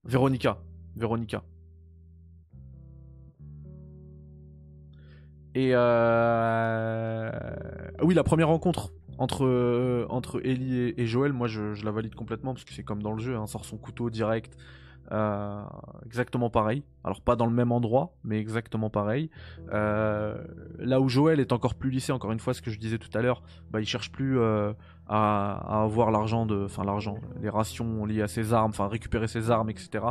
Véronica. 0.05 0.59
Véronica. 0.97 1.45
Et 5.59 5.71
euh... 5.73 7.31
oui, 8.03 8.15
la 8.15 8.23
première 8.23 8.47
rencontre 8.47 8.93
entre, 9.19 9.45
euh, 9.45 10.07
entre 10.09 10.41
Ellie 10.47 10.95
et, 10.97 11.07
Joël, 11.09 11.33
moi 11.33 11.49
je, 11.49 11.85
la 11.85 11.91
valide 11.91 12.15
complètement 12.15 12.55
parce 12.55 12.65
que 12.65 12.73
c'est 12.73 12.85
comme 12.85 13.03
dans 13.03 13.11
le 13.11 13.19
jeu, 13.19 13.35
hein, 13.35 13.49
sort 13.49 13.65
son 13.65 13.77
couteau 13.77 14.09
direct, 14.09 14.57
euh, 15.11 15.65
exactement 16.07 16.49
pareil. 16.49 16.85
Alors 17.03 17.23
pas 17.23 17.35
dans 17.35 17.47
le 17.47 17.53
même 17.53 17.73
endroit, 17.73 18.15
mais 18.23 18.39
exactement 18.39 18.89
pareil. 18.89 19.31
Là 19.73 21.01
où 21.01 21.09
Joël 21.09 21.41
est 21.41 21.51
encore 21.51 21.75
plus 21.75 21.91
lissé, 21.91 22.13
encore 22.13 22.31
une 22.31 22.39
fois, 22.39 22.55
ce 22.55 22.63
que 22.63 22.71
je 22.71 22.79
disais 22.79 22.99
tout 22.99 23.11
à 23.19 23.21
l'heure, 23.21 23.43
bah, 23.73 23.81
il 23.81 23.87
cherche 23.87 24.13
plus 24.13 24.39
à, 25.09 25.83
avoir 25.83 26.11
l'argent 26.11 26.47
de, 26.47 26.65
enfin 26.65 26.85
l'argent, 26.85 27.19
les 27.41 27.49
rations 27.49 28.05
liées 28.05 28.23
à 28.23 28.29
ses 28.29 28.53
armes, 28.53 28.71
enfin 28.71 28.89
récupérer 28.89 29.27
ses 29.27 29.51
armes, 29.51 29.71
etc. 29.71 30.05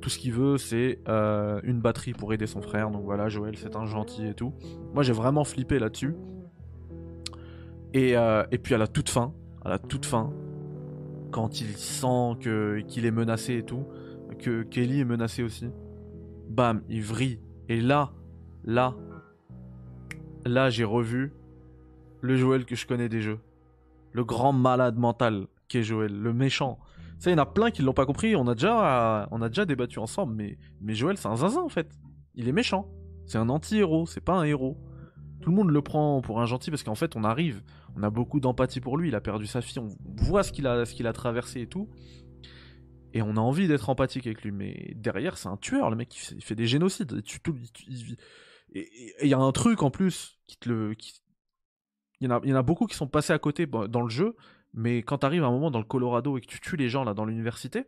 Tout 0.00 0.10
ce 0.10 0.18
qu'il 0.18 0.32
veut, 0.32 0.58
c'est 0.58 0.98
euh, 1.08 1.60
une 1.62 1.80
batterie 1.80 2.12
pour 2.12 2.32
aider 2.32 2.46
son 2.46 2.60
frère. 2.60 2.90
Donc 2.90 3.04
voilà, 3.04 3.28
Joël, 3.28 3.56
c'est 3.56 3.76
un 3.76 3.86
gentil 3.86 4.26
et 4.26 4.34
tout. 4.34 4.52
Moi, 4.92 5.02
j'ai 5.02 5.12
vraiment 5.12 5.44
flippé 5.44 5.78
là-dessus. 5.78 6.14
Et, 7.92 8.16
euh, 8.16 8.44
et 8.50 8.58
puis 8.58 8.74
à 8.74 8.78
la 8.78 8.86
toute 8.86 9.08
fin, 9.08 9.32
à 9.64 9.68
la 9.68 9.78
toute 9.78 10.06
fin, 10.06 10.32
quand 11.30 11.60
il 11.60 11.76
sent 11.76 12.36
que 12.40 12.80
qu'il 12.80 13.06
est 13.06 13.10
menacé 13.10 13.56
et 13.56 13.62
tout, 13.62 13.86
que 14.38 14.62
Kelly 14.62 15.00
est 15.00 15.04
menacé 15.04 15.42
aussi, 15.42 15.68
bam, 16.48 16.82
il 16.88 17.02
vrille. 17.02 17.40
Et 17.68 17.80
là, 17.80 18.12
là, 18.64 18.96
là, 20.44 20.70
j'ai 20.70 20.84
revu 20.84 21.32
le 22.20 22.36
Joël 22.36 22.64
que 22.64 22.74
je 22.74 22.86
connais 22.86 23.08
des 23.08 23.20
jeux. 23.20 23.38
Le 24.12 24.24
grand 24.24 24.52
malade 24.52 24.96
mental 24.96 25.46
qu'est 25.68 25.82
Joël, 25.82 26.12
le 26.12 26.32
méchant. 26.32 26.78
Ça, 27.18 27.30
il 27.30 27.34
y 27.34 27.36
en 27.36 27.42
a 27.42 27.46
plein 27.46 27.70
qui 27.70 27.82
l'ont 27.82 27.92
pas 27.92 28.06
compris. 28.06 28.34
On 28.34 28.46
a 28.48 28.54
déjà, 28.54 29.28
on 29.30 29.42
a 29.42 29.48
déjà 29.48 29.64
débattu 29.66 29.98
ensemble, 29.98 30.34
mais, 30.34 30.58
mais 30.80 30.94
Joël, 30.94 31.16
c'est 31.16 31.28
un 31.28 31.36
zinzin 31.36 31.60
en 31.62 31.68
fait. 31.68 31.88
Il 32.34 32.48
est 32.48 32.52
méchant. 32.52 32.88
C'est 33.26 33.38
un 33.38 33.48
anti-héros, 33.48 34.06
c'est 34.06 34.20
pas 34.24 34.34
un 34.34 34.44
héros. 34.44 34.78
Tout 35.40 35.50
le 35.50 35.56
monde 35.56 35.70
le 35.70 35.82
prend 35.82 36.20
pour 36.22 36.40
un 36.40 36.46
gentil 36.46 36.70
parce 36.70 36.82
qu'en 36.82 36.94
fait, 36.94 37.16
on 37.16 37.24
arrive, 37.24 37.62
on 37.96 38.02
a 38.02 38.10
beaucoup 38.10 38.40
d'empathie 38.40 38.80
pour 38.80 38.96
lui. 38.98 39.08
Il 39.08 39.14
a 39.14 39.20
perdu 39.20 39.46
sa 39.46 39.60
fille, 39.62 39.78
on 39.78 39.88
voit 40.16 40.42
ce 40.42 40.52
qu'il 40.52 40.66
a, 40.66 40.84
ce 40.84 40.94
qu'il 40.94 41.06
a 41.06 41.12
traversé 41.12 41.60
et 41.62 41.66
tout. 41.66 41.88
Et 43.12 43.22
on 43.22 43.36
a 43.36 43.40
envie 43.40 43.66
d'être 43.68 43.88
empathique 43.90 44.26
avec 44.26 44.42
lui. 44.42 44.52
Mais 44.52 44.92
derrière, 44.96 45.36
c'est 45.38 45.48
un 45.48 45.56
tueur, 45.56 45.90
le 45.90 45.96
mec, 45.96 46.14
il 46.32 46.42
fait, 46.42 46.54
des 46.54 46.66
génocides. 46.66 47.12
Il 47.16 47.22
tue 47.22 47.40
tout- 47.40 47.56
Et 48.74 48.88
il 49.22 49.28
y 49.28 49.34
a 49.34 49.38
un 49.38 49.52
truc 49.52 49.82
en 49.82 49.90
plus 49.90 50.38
qui 50.46 50.56
te 50.58 50.68
le. 50.68 50.94
qui- 50.94 51.19
Il, 52.20 52.28
y 52.28 52.52
en 52.52 52.56
a, 52.56 52.62
beaucoup 52.62 52.86
qui 52.86 52.96
sont 52.96 53.06
passés 53.06 53.32
à 53.32 53.38
côté 53.38 53.64
bon, 53.64 53.88
dans 53.88 54.02
le 54.02 54.10
jeu, 54.10 54.36
mais 54.74 54.98
quand 54.98 55.18
t'arrives 55.18 55.42
à 55.42 55.46
un 55.46 55.50
moment 55.50 55.70
dans 55.70 55.78
le 55.78 55.84
Colorado 55.84 56.36
et 56.36 56.42
que 56.42 56.46
tu 56.46 56.60
tues 56.60 56.76
les 56.76 56.88
gens 56.88 57.02
là 57.02 57.14
dans 57.14 57.24
l'université, 57.24 57.86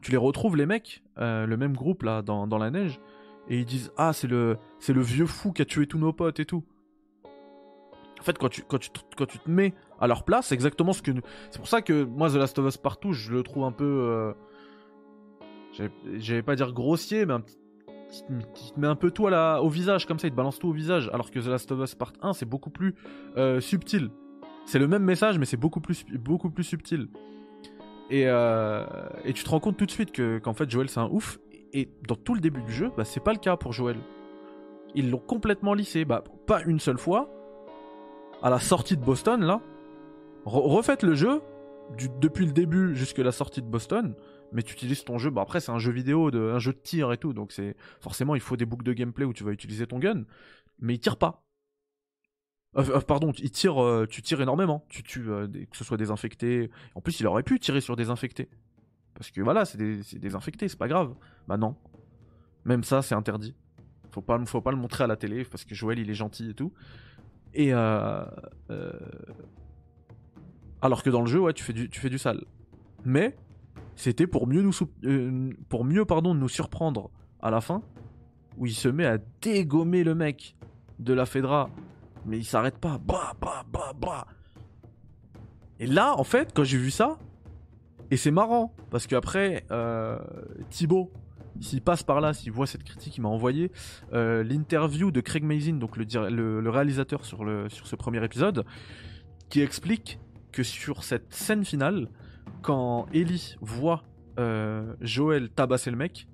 tu 0.00 0.12
les 0.12 0.16
retrouves 0.16 0.56
les 0.56 0.66
mecs, 0.66 1.02
euh, 1.18 1.44
le 1.44 1.56
même 1.56 1.74
groupe 1.74 2.02
là 2.04 2.22
dans, 2.22 2.46
la 2.58 2.70
neige, 2.70 3.00
et 3.48 3.58
ils 3.58 3.64
disent 3.64 3.92
ah 3.96 4.12
c'est 4.12 4.28
le 4.28 4.58
c'est 4.78 4.92
le 4.92 5.02
vieux 5.02 5.26
fou 5.26 5.52
qui 5.52 5.62
a 5.62 5.64
tué 5.64 5.86
tous 5.86 5.98
nos 5.98 6.12
potes 6.12 6.38
et 6.40 6.46
tout. 6.46 6.64
En 8.20 8.22
fait, 8.22 8.36
quand 8.38 8.50
tu, 8.50 8.62
quand, 8.62 8.78
tu, 8.78 8.90
quand 9.16 9.26
tu 9.26 9.38
te 9.38 9.50
mets 9.50 9.74
à 9.98 10.06
leur 10.06 10.24
place, 10.24 10.48
c'est 10.48 10.54
exactement 10.54 10.92
ce 10.92 11.00
que 11.00 11.10
nous. 11.10 11.22
C'est 11.50 11.58
pour 11.58 11.68
ça 11.68 11.80
que 11.80 12.04
moi, 12.04 12.28
The 12.28 12.34
Last 12.34 12.58
of 12.58 12.66
Us 12.66 12.76
Partout, 12.76 13.12
je 13.14 13.32
le 13.32 13.42
trouve 13.42 13.64
un 13.64 13.72
peu. 13.72 13.84
euh, 13.84 14.32
J'allais 16.18 16.42
pas 16.42 16.54
dire 16.54 16.72
grossier, 16.72 17.24
mais 17.24 17.32
un 17.32 17.40
petit. 17.40 17.59
Qui 18.10 18.24
te, 18.72 18.80
met 18.80 18.86
un 18.86 18.96
peu 18.96 19.10
tout 19.10 19.28
à 19.28 19.62
au 19.62 19.68
visage, 19.68 20.06
comme 20.06 20.18
ça, 20.18 20.26
il 20.26 20.32
te 20.32 20.36
balance 20.36 20.58
tout 20.58 20.68
au 20.68 20.72
visage. 20.72 21.08
Alors 21.12 21.30
que 21.30 21.38
The 21.38 21.46
Last 21.46 21.70
of 21.72 21.80
Us 21.80 21.94
Part 21.94 22.12
1, 22.22 22.32
c'est 22.32 22.46
beaucoup 22.46 22.70
plus 22.70 22.94
euh, 23.36 23.60
subtil. 23.60 24.10
C'est 24.66 24.78
le 24.78 24.88
même 24.88 25.04
message, 25.04 25.38
mais 25.38 25.46
c'est 25.46 25.56
beaucoup 25.56 25.80
plus, 25.80 26.04
subtil. 26.62 27.08
Et, 28.10 28.24
euh, 28.26 28.84
et 29.24 29.32
tu 29.32 29.44
te 29.44 29.50
rends 29.50 29.60
compte 29.60 29.76
tout 29.76 29.86
de 29.86 29.90
suite 29.90 30.12
que, 30.12 30.38
qu'en 30.38 30.54
fait, 30.54 30.68
Joël, 30.68 30.88
c'est 30.88 31.00
un 31.00 31.08
ouf. 31.08 31.38
Et 31.72 31.88
dans 32.06 32.16
tout 32.16 32.34
le 32.34 32.40
début 32.40 32.62
du 32.62 32.72
jeu, 32.72 32.90
bah, 32.96 33.04
c'est 33.04 33.20
pas 33.22 33.32
le 33.32 33.38
cas 33.38 33.56
pour 33.56 33.72
Joël. 33.72 33.96
Ils 34.94 35.10
l'ont 35.10 35.18
complètement 35.18 35.74
lissé. 35.74 36.04
Bah, 36.04 36.24
pas 36.46 36.62
une 36.62 36.80
seule 36.80 36.98
fois. 36.98 37.30
À 38.42 38.50
la 38.50 38.58
sortie 38.58 38.96
de 38.96 39.04
Boston, 39.04 39.42
là. 39.42 39.60
Re- 40.46 40.68
refaites 40.68 41.02
le 41.02 41.14
jeu, 41.14 41.42
depuis 42.20 42.46
le 42.46 42.52
début 42.52 42.94
jusqu'à 42.96 43.22
la 43.22 43.32
sortie 43.32 43.62
de 43.62 43.66
Boston. 43.66 44.14
Mais 44.52 44.62
tu 44.62 44.72
utilises 44.74 45.04
ton 45.04 45.18
jeu. 45.18 45.30
Bah, 45.30 45.42
après, 45.42 45.60
c'est 45.60 45.72
un 45.72 45.78
jeu 45.78 45.92
vidéo, 45.92 46.30
de, 46.30 46.40
un 46.40 46.58
jeu 46.58 46.72
de 46.72 46.78
tir 46.78 47.12
et 47.12 47.18
tout. 47.18 47.32
Donc, 47.32 47.52
c'est 47.52 47.76
forcément, 48.00 48.34
il 48.34 48.40
faut 48.40 48.56
des 48.56 48.66
boucles 48.66 48.84
de 48.84 48.92
gameplay 48.92 49.24
où 49.24 49.32
tu 49.32 49.44
vas 49.44 49.52
utiliser 49.52 49.86
ton 49.86 49.98
gun. 49.98 50.24
Mais 50.80 50.94
il 50.94 50.98
tire 50.98 51.16
pas. 51.16 51.44
Euh, 52.76 52.84
euh, 52.96 53.00
pardon, 53.00 53.32
il 53.32 53.50
tire, 53.50 53.82
euh, 53.82 54.06
tu 54.08 54.22
tires 54.22 54.40
énormément. 54.40 54.84
Tu 54.88 55.02
tues, 55.02 55.24
que 55.24 55.76
ce 55.76 55.84
soit 55.84 55.96
des 55.96 56.10
infectés. 56.10 56.70
En 56.94 57.00
plus, 57.00 57.20
il 57.20 57.26
aurait 57.26 57.42
pu 57.42 57.58
tirer 57.58 57.80
sur 57.80 57.96
des 57.96 58.10
infectés. 58.10 58.48
Parce 59.14 59.30
que 59.30 59.40
voilà, 59.40 59.64
c'est 59.64 59.78
des, 59.78 60.00
des 60.18 60.34
infectés, 60.34 60.68
c'est 60.68 60.78
pas 60.78 60.88
grave. 60.88 61.14
Bah 61.48 61.56
non. 61.56 61.76
Même 62.64 62.84
ça, 62.84 63.02
c'est 63.02 63.14
interdit. 63.14 63.54
Faut 64.12 64.22
pas, 64.22 64.44
faut 64.46 64.60
pas 64.60 64.70
le 64.70 64.76
montrer 64.76 65.04
à 65.04 65.06
la 65.06 65.16
télé 65.16 65.44
parce 65.44 65.64
que 65.64 65.74
Joël, 65.74 65.98
il 65.98 66.10
est 66.10 66.14
gentil 66.14 66.50
et 66.50 66.54
tout. 66.54 66.72
Et 67.54 67.72
alors 70.82 71.02
que 71.02 71.10
dans 71.10 71.20
le 71.20 71.26
jeu, 71.26 71.40
ouais, 71.40 71.52
tu 71.52 71.62
fais 71.62 71.72
du, 71.72 71.90
tu 71.90 72.00
fais 72.00 72.08
du 72.08 72.18
sale. 72.18 72.44
Mais 73.04 73.36
c'était 73.96 74.26
pour 74.26 74.46
mieux 74.46 74.62
nous, 74.62 74.72
euh, 75.04 75.50
pour 75.68 75.84
mieux 75.84 76.04
pardon, 76.04 76.34
nous 76.34 76.48
surprendre 76.48 77.10
à 77.40 77.50
la 77.50 77.60
fin, 77.60 77.82
où 78.56 78.66
il 78.66 78.74
se 78.74 78.88
met 78.88 79.06
à 79.06 79.18
dégommer 79.40 80.04
le 80.04 80.14
mec 80.14 80.56
de 80.98 81.12
la 81.12 81.26
Fedra, 81.26 81.70
mais 82.26 82.38
il 82.38 82.44
s'arrête 82.44 82.78
pas. 82.78 82.98
Bah, 82.98 83.34
bah, 83.40 83.64
bah. 83.98 84.26
Et 85.78 85.86
là, 85.86 86.14
en 86.16 86.24
fait, 86.24 86.52
quand 86.54 86.64
j'ai 86.64 86.78
vu 86.78 86.90
ça, 86.90 87.18
et 88.10 88.16
c'est 88.16 88.30
marrant, 88.30 88.74
parce 88.90 89.06
qu'après, 89.06 89.64
euh, 89.70 90.18
Thibaut, 90.68 91.10
s'il 91.60 91.80
passe 91.80 92.02
par 92.02 92.20
là, 92.20 92.32
s'il 92.32 92.52
voit 92.52 92.66
cette 92.66 92.84
critique, 92.84 93.16
il 93.16 93.20
m'a 93.20 93.28
envoyé 93.28 93.70
euh, 94.12 94.42
l'interview 94.42 95.10
de 95.10 95.20
Craig 95.20 95.44
Mazin, 95.44 95.74
donc 95.74 95.96
le, 95.96 96.70
réalisateur 96.70 97.24
sur 97.24 97.44
ce 97.68 97.96
premier 97.96 98.24
épisode, 98.24 98.64
qui 99.48 99.60
explique 99.60 100.18
que 100.52 100.62
sur 100.62 101.04
cette 101.04 101.32
scène 101.32 101.64
finale, 101.64 102.08
quand 102.62 103.06
Ellie 103.12 103.56
voit 103.60 104.02
euh, 104.38 104.94
Joël 105.00 105.50
tabasser 105.50 105.90
le 105.90 105.96
mec, 105.96 106.28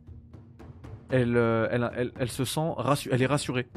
elle, 1.11 1.37
euh, 1.37 1.69
elle, 1.71 1.91
elle, 1.97 2.13
elle 2.19 2.31
se 2.31 2.45
sent 2.45 2.73
rassu- 2.79 3.09
elle 3.13 3.23
est 3.23 3.27
rassurée. 3.27 3.69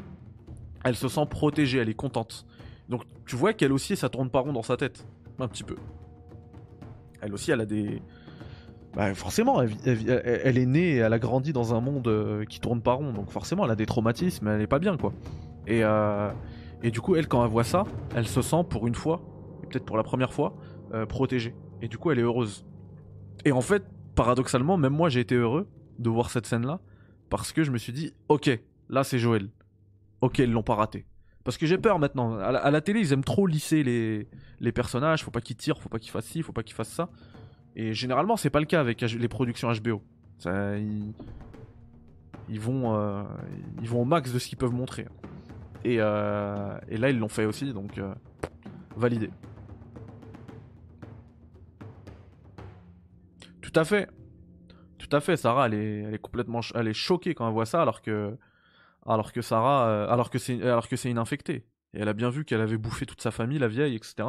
Elle 0.84 0.96
se 0.96 1.08
sent 1.08 1.26
protégée, 1.28 1.78
elle 1.78 1.88
est 1.88 1.94
contente. 1.94 2.46
Donc 2.88 3.04
tu 3.26 3.36
vois 3.36 3.52
qu'elle 3.52 3.72
aussi, 3.72 3.96
ça 3.96 4.08
tourne 4.08 4.30
pas 4.30 4.40
rond 4.40 4.52
dans 4.52 4.62
sa 4.62 4.76
tête. 4.76 5.06
Un 5.38 5.48
petit 5.48 5.64
peu. 5.64 5.76
Elle 7.22 7.32
aussi, 7.32 7.50
elle 7.50 7.60
a 7.60 7.66
des... 7.66 8.02
Bah, 8.94 9.14
forcément, 9.14 9.62
elle, 9.62 10.58
est 10.58 10.66
née 10.66 10.94
et 10.94 10.96
elle 10.96 11.12
a 11.12 11.18
grandi 11.18 11.52
dans 11.52 11.74
un 11.74 11.80
monde 11.80 12.08
euh, 12.08 12.44
qui 12.44 12.60
tourne 12.60 12.82
pas 12.82 12.94
rond. 12.94 13.12
Donc 13.12 13.30
forcément, 13.30 13.64
elle 13.64 13.70
a 13.70 13.76
des 13.76 13.86
traumatismes, 13.86 14.48
elle 14.48 14.60
est 14.60 14.66
pas 14.66 14.80
bien, 14.80 14.96
quoi. 14.96 15.12
Et, 15.66 15.84
euh, 15.84 16.30
et 16.82 16.90
du 16.90 17.00
coup, 17.00 17.14
elle, 17.14 17.28
quand 17.28 17.44
elle 17.44 17.50
voit 17.50 17.64
ça, 17.64 17.84
elle 18.16 18.26
se 18.26 18.42
sent 18.42 18.64
pour 18.68 18.88
une 18.88 18.96
fois, 18.96 19.22
peut-être 19.62 19.84
pour 19.84 19.96
la 19.96 20.02
première 20.02 20.32
fois, 20.32 20.54
protégée. 21.08 21.54
Et 21.82 21.88
du 21.88 21.98
coup, 21.98 22.10
elle 22.10 22.18
est 22.18 22.22
heureuse. 22.22 22.64
Et 23.44 23.52
en 23.52 23.60
fait, 23.60 23.84
paradoxalement, 24.14 24.76
même 24.76 24.92
moi, 24.92 25.08
j'ai 25.08 25.20
été 25.20 25.34
heureux 25.34 25.68
de 25.98 26.10
voir 26.10 26.30
cette 26.30 26.46
scène-là, 26.46 26.80
parce 27.28 27.52
que 27.52 27.62
je 27.62 27.70
me 27.70 27.78
suis 27.78 27.92
dit, 27.92 28.12
ok, 28.28 28.50
là, 28.88 29.04
c'est 29.04 29.18
Joël. 29.18 29.48
Ok, 30.20 30.38
ils 30.38 30.50
l'ont 30.50 30.62
pas 30.62 30.74
raté. 30.74 31.06
Parce 31.44 31.56
que 31.56 31.64
j'ai 31.66 31.78
peur 31.78 31.98
maintenant. 31.98 32.38
À 32.38 32.70
la, 32.70 32.80
télé, 32.80 33.00
ils 33.00 33.12
aiment 33.12 33.24
trop 33.24 33.46
lisser 33.46 33.82
les, 33.82 34.28
les 34.60 34.72
personnages. 34.72 35.24
Faut 35.24 35.30
pas 35.30 35.40
qu'ils 35.40 35.56
tirent, 35.56 35.80
faut 35.80 35.88
pas 35.88 35.98
qu'ils 35.98 36.10
fassent 36.10 36.26
ci, 36.26 36.42
faut 36.42 36.52
pas 36.52 36.62
qu'ils 36.62 36.74
fassent 36.74 36.92
ça. 36.92 37.08
Et 37.76 37.94
généralement, 37.94 38.36
c'est 38.36 38.50
pas 38.50 38.60
le 38.60 38.66
cas 38.66 38.80
avec 38.80 39.00
les 39.00 39.28
productions 39.28 39.72
HBO. 39.72 40.02
Euh, 40.46 41.04
ils 42.48 42.60
vont 42.60 44.00
au 44.00 44.04
max 44.04 44.32
de 44.32 44.38
ce 44.38 44.48
qu'ils 44.48 44.58
peuvent 44.58 44.74
montrer. 44.74 45.06
Et, 45.84 45.96
euh, 46.00 46.78
là, 46.88 47.10
ils 47.10 47.18
l'ont 47.18 47.28
fait 47.28 47.44
aussi, 47.44 47.72
donc 47.72 47.98
euh, 47.98 48.12
validé. 48.96 49.30
Tout 53.70 53.78
à 53.78 53.84
fait. 53.84 54.08
Tout 54.98 55.14
à 55.16 55.20
fait, 55.20 55.36
Sarah, 55.36 55.66
elle 55.66 55.74
est, 55.74 56.02
elle 56.02 56.14
est 56.14 56.18
complètement 56.18 56.60
elle 56.74 56.88
est 56.88 56.92
choquée 56.92 57.34
quand 57.34 57.46
elle 57.46 57.54
voit 57.54 57.66
ça, 57.66 57.80
alors 57.80 58.02
que, 58.02 58.36
alors 59.06 59.32
que 59.32 59.40
Sarah, 59.40 59.88
euh, 59.88 60.08
alors 60.08 60.28
que 60.28 60.38
c'est, 60.38 60.62
alors 60.62 60.86
une 61.04 61.18
infectée. 61.18 61.64
Et 61.94 62.00
elle 62.00 62.08
a 62.08 62.12
bien 62.12 62.30
vu 62.30 62.44
qu'elle 62.44 62.60
avait 62.60 62.76
bouffé 62.76 63.06
toute 63.06 63.22
sa 63.22 63.30
famille, 63.30 63.58
la 63.58 63.68
vieille, 63.68 63.96
etc. 63.96 64.28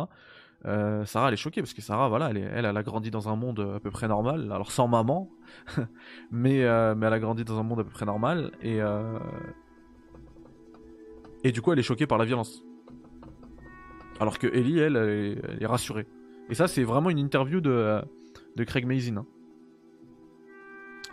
Euh, 0.65 1.05
Sarah, 1.05 1.27
elle 1.27 1.33
est 1.33 1.37
choquée 1.37 1.61
parce 1.61 1.73
que 1.73 1.81
Sarah, 1.81 2.07
voilà, 2.07 2.29
elle, 2.29 2.37
elle, 2.37 2.65
a 2.65 2.83
grandi 2.83 3.11
dans 3.11 3.29
un 3.29 3.35
monde 3.35 3.59
à 3.75 3.79
peu 3.79 3.91
près 3.91 4.07
normal, 4.07 4.51
alors 4.51 4.71
sans 4.71 4.87
maman, 4.87 5.29
mais, 6.31 6.63
euh, 6.63 6.95
mais 6.95 7.07
elle 7.07 7.13
a 7.13 7.19
grandi 7.19 7.43
dans 7.43 7.59
un 7.59 7.63
monde 7.63 7.79
à 7.81 7.83
peu 7.83 7.89
près 7.89 8.05
normal 8.05 8.51
et 8.61 8.79
et 11.43 11.51
du 11.51 11.61
coup, 11.61 11.73
elle 11.73 11.79
est 11.79 11.83
choquée 11.83 12.05
par 12.05 12.19
la 12.19 12.25
violence. 12.25 12.63
Alors 14.19 14.37
que 14.37 14.45
Ellie, 14.45 14.77
elle, 14.77 14.95
elle 14.95 15.63
est, 15.63 15.65
rassurée. 15.65 16.05
Et 16.49 16.53
ça, 16.53 16.67
c'est 16.67 16.83
vraiment 16.83 17.09
une 17.09 17.17
interview 17.17 17.61
de, 17.61 18.03
de 18.55 18.63
Craig 18.63 18.85
Mazin. 18.85 19.17
Hein. 19.17 19.25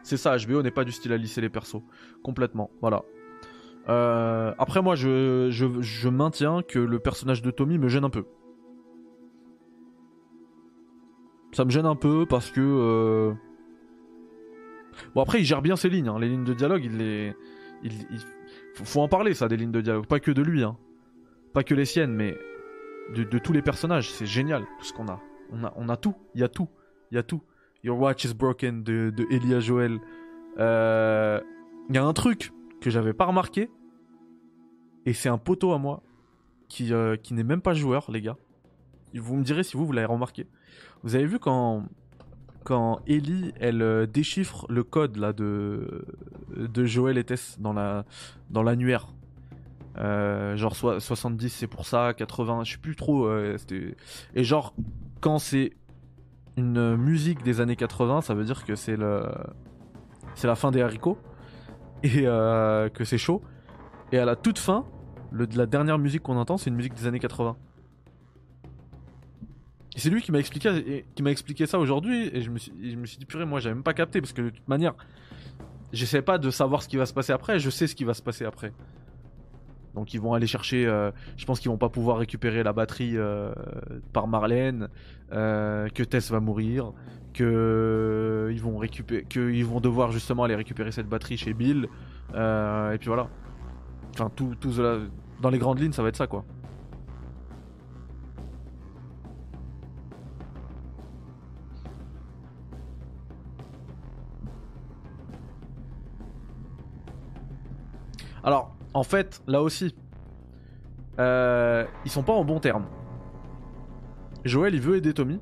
C'est 0.03 0.17
ça, 0.17 0.37
HBO 0.37 0.63
n'est 0.63 0.71
pas 0.71 0.85
du 0.85 0.93
style 0.93 1.13
à 1.13 1.17
lisser 1.17 1.41
les 1.41 1.51
persos. 1.51 1.83
Complètement, 2.23 2.71
voilà. 2.81 3.03
Euh, 3.89 4.55
après, 4.59 4.83
moi, 4.83 4.95
je, 4.95 5.49
je, 5.51 6.09
maintiens 6.09 6.63
que 6.63 6.79
le 6.79 6.99
personnage 6.99 7.43
de 7.43 7.51
Tommy 7.51 7.79
me 7.79 7.89
gêne 7.89 8.05
un 8.05 8.11
peu. 8.11 8.25
Ça 11.53 11.65
me 11.65 11.71
gêne 11.71 11.87
un 11.87 11.97
peu 11.97 12.27
parce 12.27 12.51
que. 12.51 12.61
Euh, 12.61 13.33
bon, 15.15 15.23
après, 15.23 15.41
il 15.41 15.45
gère 15.45 15.63
bien 15.63 15.77
ses 15.77 15.89
lignes. 15.89 16.09
Hein. 16.09 16.19
Les 16.19 16.29
lignes 16.29 16.45
de 16.45 16.55
dialogue, 16.55 16.85
il 16.85 16.99
les. 16.99 17.35
Il, 17.83 17.93
faut, 18.75 19.01
en 19.01 19.09
parler, 19.09 19.35
ça, 19.35 19.49
des 19.49 19.57
lignes 19.57 19.73
de 19.73 19.81
dialogue. 19.81 20.07
Pas 20.07 20.21
que 20.21 20.31
de 20.31 20.43
lui, 20.43 20.63
hein. 20.63 20.77
Pas 21.55 21.65
que 21.65 21.75
les 21.75 21.85
siennes, 21.85 22.13
mais 22.13 22.37
de, 23.15 23.39
tous 23.39 23.53
les 23.53 23.63
personnages. 23.63 24.11
C'est 24.11 24.27
génial, 24.27 24.65
tout 24.79 24.85
ce 24.85 24.93
qu'on 24.93 25.09
a. 25.09 25.21
On, 25.51 25.65
a. 25.65 25.73
on 25.77 25.89
a 25.89 25.97
tout. 25.97 26.15
Il 26.35 26.41
y 26.43 26.45
a 26.45 26.49
tout. 26.49 26.69
Il 27.11 27.15
y 27.15 27.19
a 27.19 27.23
tout. 27.23 27.43
Your 27.85 27.99
Watch 27.99 28.25
is 28.25 28.35
Broken 28.35 28.83
de, 28.83 29.13
de 29.17 29.27
Elia 29.31 29.61
Joel. 29.61 30.01
Euh, 30.59 31.41
il 31.89 31.95
y 31.95 31.99
a 31.99 32.05
un 32.05 32.13
truc 32.13 32.53
que 32.81 32.91
j'avais 32.91 33.13
pas 33.13 33.25
remarqué. 33.25 33.71
Et 35.07 35.13
c'est 35.13 35.29
un 35.29 35.39
poteau 35.39 35.73
à 35.73 35.79
moi. 35.79 36.03
Qui, 36.69 36.93
euh, 36.93 37.17
qui 37.17 37.33
n'est 37.33 37.45
même 37.45 37.63
pas 37.63 37.73
joueur, 37.73 38.11
les 38.11 38.21
gars. 38.21 38.37
Vous 39.15 39.37
me 39.37 39.43
direz 39.43 39.63
si 39.63 39.77
vous, 39.77 39.87
vous 39.87 39.93
l'avez 39.93 40.07
remarqué. 40.07 40.47
Vous 41.03 41.15
avez 41.15 41.25
vu 41.25 41.39
quand, 41.39 41.85
quand 42.65 43.01
Ellie, 43.07 43.53
elle 43.59 43.81
euh, 43.81 44.07
déchiffre 44.07 44.67
le 44.69 44.85
code 44.85 45.17
là 45.17 45.33
de, 45.33 46.05
de 46.55 46.85
Joel 46.85 47.17
et 47.17 47.25
Tess 47.25 47.59
dans 47.59 47.73
la 47.73 48.05
dans 48.51 48.63
l'annuaire. 48.63 49.15
genre 49.97 50.77
70 50.77 51.49
c'est 51.49 51.67
pour 51.69 51.87
ça, 51.87 52.13
80, 52.13 52.65
je 52.65 52.73
sais 52.73 52.79
plus 52.79 52.97
trop. 52.97 53.31
et 53.33 54.45
genre 54.45 54.75
quand 55.23 55.39
c'est 55.39 55.73
une 56.59 56.97
musique 56.97 57.43
des 57.43 57.61
années 57.61 57.77
80, 57.77 58.23
ça 58.23 58.35
veut 58.35 58.45
dire 58.45 58.65
que 58.65 58.75
c'est 58.75 58.97
le 58.97 59.23
c'est 60.35 60.49
la 60.49 60.57
fin 60.57 60.71
des 60.71 60.83
haricots 60.83 61.19
et 62.03 62.23
euh, 62.27 62.89
que 62.89 63.05
c'est 63.05 63.19
chaud. 63.19 63.43
Et 64.13 64.19
à 64.19 64.25
la 64.25 64.37
toute 64.37 64.59
fin, 64.59 64.85
le, 65.31 65.47
la 65.55 65.67
dernière 65.67 65.99
musique 65.99 66.23
qu'on 66.23 66.37
entend, 66.37 66.57
c'est 66.57 66.71
une 66.71 66.77
musique 66.77 66.95
des 66.95 67.07
années 67.07 67.21
80. 67.21 67.57
Et 69.97 70.01
c'est 70.01 70.11
lui 70.11 70.21
qui 70.23 70.33
m'a 70.33 70.39
expliqué 70.39 71.07
qui 71.15 71.23
m'a 71.23 71.31
expliqué 71.31 71.67
ça 71.67 71.79
aujourd'hui 71.79 72.31
et 72.33 72.43
je 72.43 72.51
me 72.51 72.59
suis 72.59 72.73
je 72.91 72.97
me 72.97 73.07
suis 73.07 73.19
dit 73.19 73.25
purée 73.25 73.45
moi 73.45 73.59
j'avais 73.59 73.75
même 73.75 73.83
pas 73.83 73.95
capté 73.95 74.21
parce 74.21 74.33
que 74.33 74.43
de 74.43 74.51
toute 74.51 74.69
manière 74.69 74.95
j'essaie 75.93 76.23
pas 76.23 76.39
de 76.39 76.51
savoir 76.51 76.83
ce 76.83 76.89
qui 76.89 76.97
va 76.97 77.07
se 77.07 77.15
passer 77.15 77.33
après, 77.33 77.59
je 77.59 77.71
sais 77.71 77.87
ce 77.87 77.95
qui 77.95 78.05
va 78.05 78.15
se 78.15 78.23
passer 78.23 78.45
après. 78.45 78.73
Donc 79.95 80.15
ils 80.15 80.21
vont 80.21 80.35
aller 80.35 80.47
chercher, 80.47 80.87
euh, 80.87 81.11
je 81.37 81.45
pense 81.45 81.61
qu'ils 81.61 81.71
vont 81.71 81.79
pas 81.79 81.89
pouvoir 81.89 82.19
récupérer 82.19 82.63
la 82.63 82.73
batterie 82.73 83.17
euh, 83.17 83.53
par 84.13 84.29
Marlène, 84.29 84.89
euh, 85.33 85.89
que 85.89 86.03
Tess 86.03 86.31
va 86.31 86.41
mourir, 86.41 86.93
que 87.35 88.49
ils 88.53 88.61
vont 88.61 88.79
récupérer, 88.79 89.25
qu'ils 89.25 89.67
vont 89.67 89.81
devoir 89.81 90.13
justement 90.13 90.45
aller 90.45 90.55
récupérer 90.55 90.93
cette 90.93 91.09
batterie 91.09 91.37
chez 91.37 91.55
Bill, 91.55 91.89
et 92.35 92.99
puis 92.99 93.09
voilà. 93.09 93.29
Enfin 94.15 94.31
tout, 94.35 94.55
tout 94.61 94.73
cela, 94.73 94.99
dans 95.41 95.51
les 95.51 95.59
grandes 95.59 95.81
lignes, 95.81 95.93
ça 95.93 96.03
va 96.03 96.09
être 96.09 96.17
ça 96.17 96.27
quoi. 96.27 96.45
Alors, 108.45 108.78
en 108.95 109.03
fait, 109.03 109.43
là 109.47 109.63
aussi, 109.63 109.95
euh, 111.19 111.85
ils 112.05 112.11
sont 112.11 112.23
pas 112.23 112.33
en 112.33 112.45
bon 112.45 112.61
terme. 112.61 112.87
Joël, 114.45 114.75
il 114.75 114.81
veut 114.81 114.97
aider 114.97 115.15
Tommy. 115.15 115.41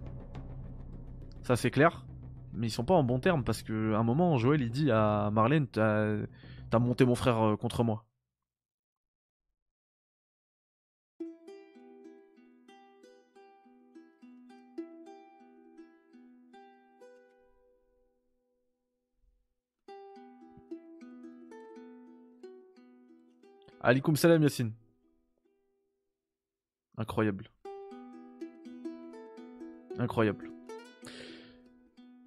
Ça, 1.42 1.56
c'est 1.56 1.70
clair. 1.70 2.04
Mais 2.54 2.68
ils 2.68 2.70
sont 2.70 2.84
pas 2.84 2.94
en 2.94 3.02
bon 3.02 3.18
terme 3.18 3.44
parce 3.44 3.62
qu'à 3.62 3.72
un 3.72 4.02
moment, 4.02 4.38
Joël, 4.38 4.62
il 4.62 4.70
dit 4.70 4.90
à 4.90 5.30
Marlène 5.30 5.66
T'as 5.68 6.78
monté 6.80 7.04
mon 7.04 7.14
frère 7.14 7.40
euh, 7.40 7.56
contre 7.56 7.84
moi. 7.84 8.04
Alikum 23.86 24.16
salam 24.16 24.42
Yacine. 24.42 24.72
Incroyable. 26.98 27.48
Incroyable. 29.96 30.50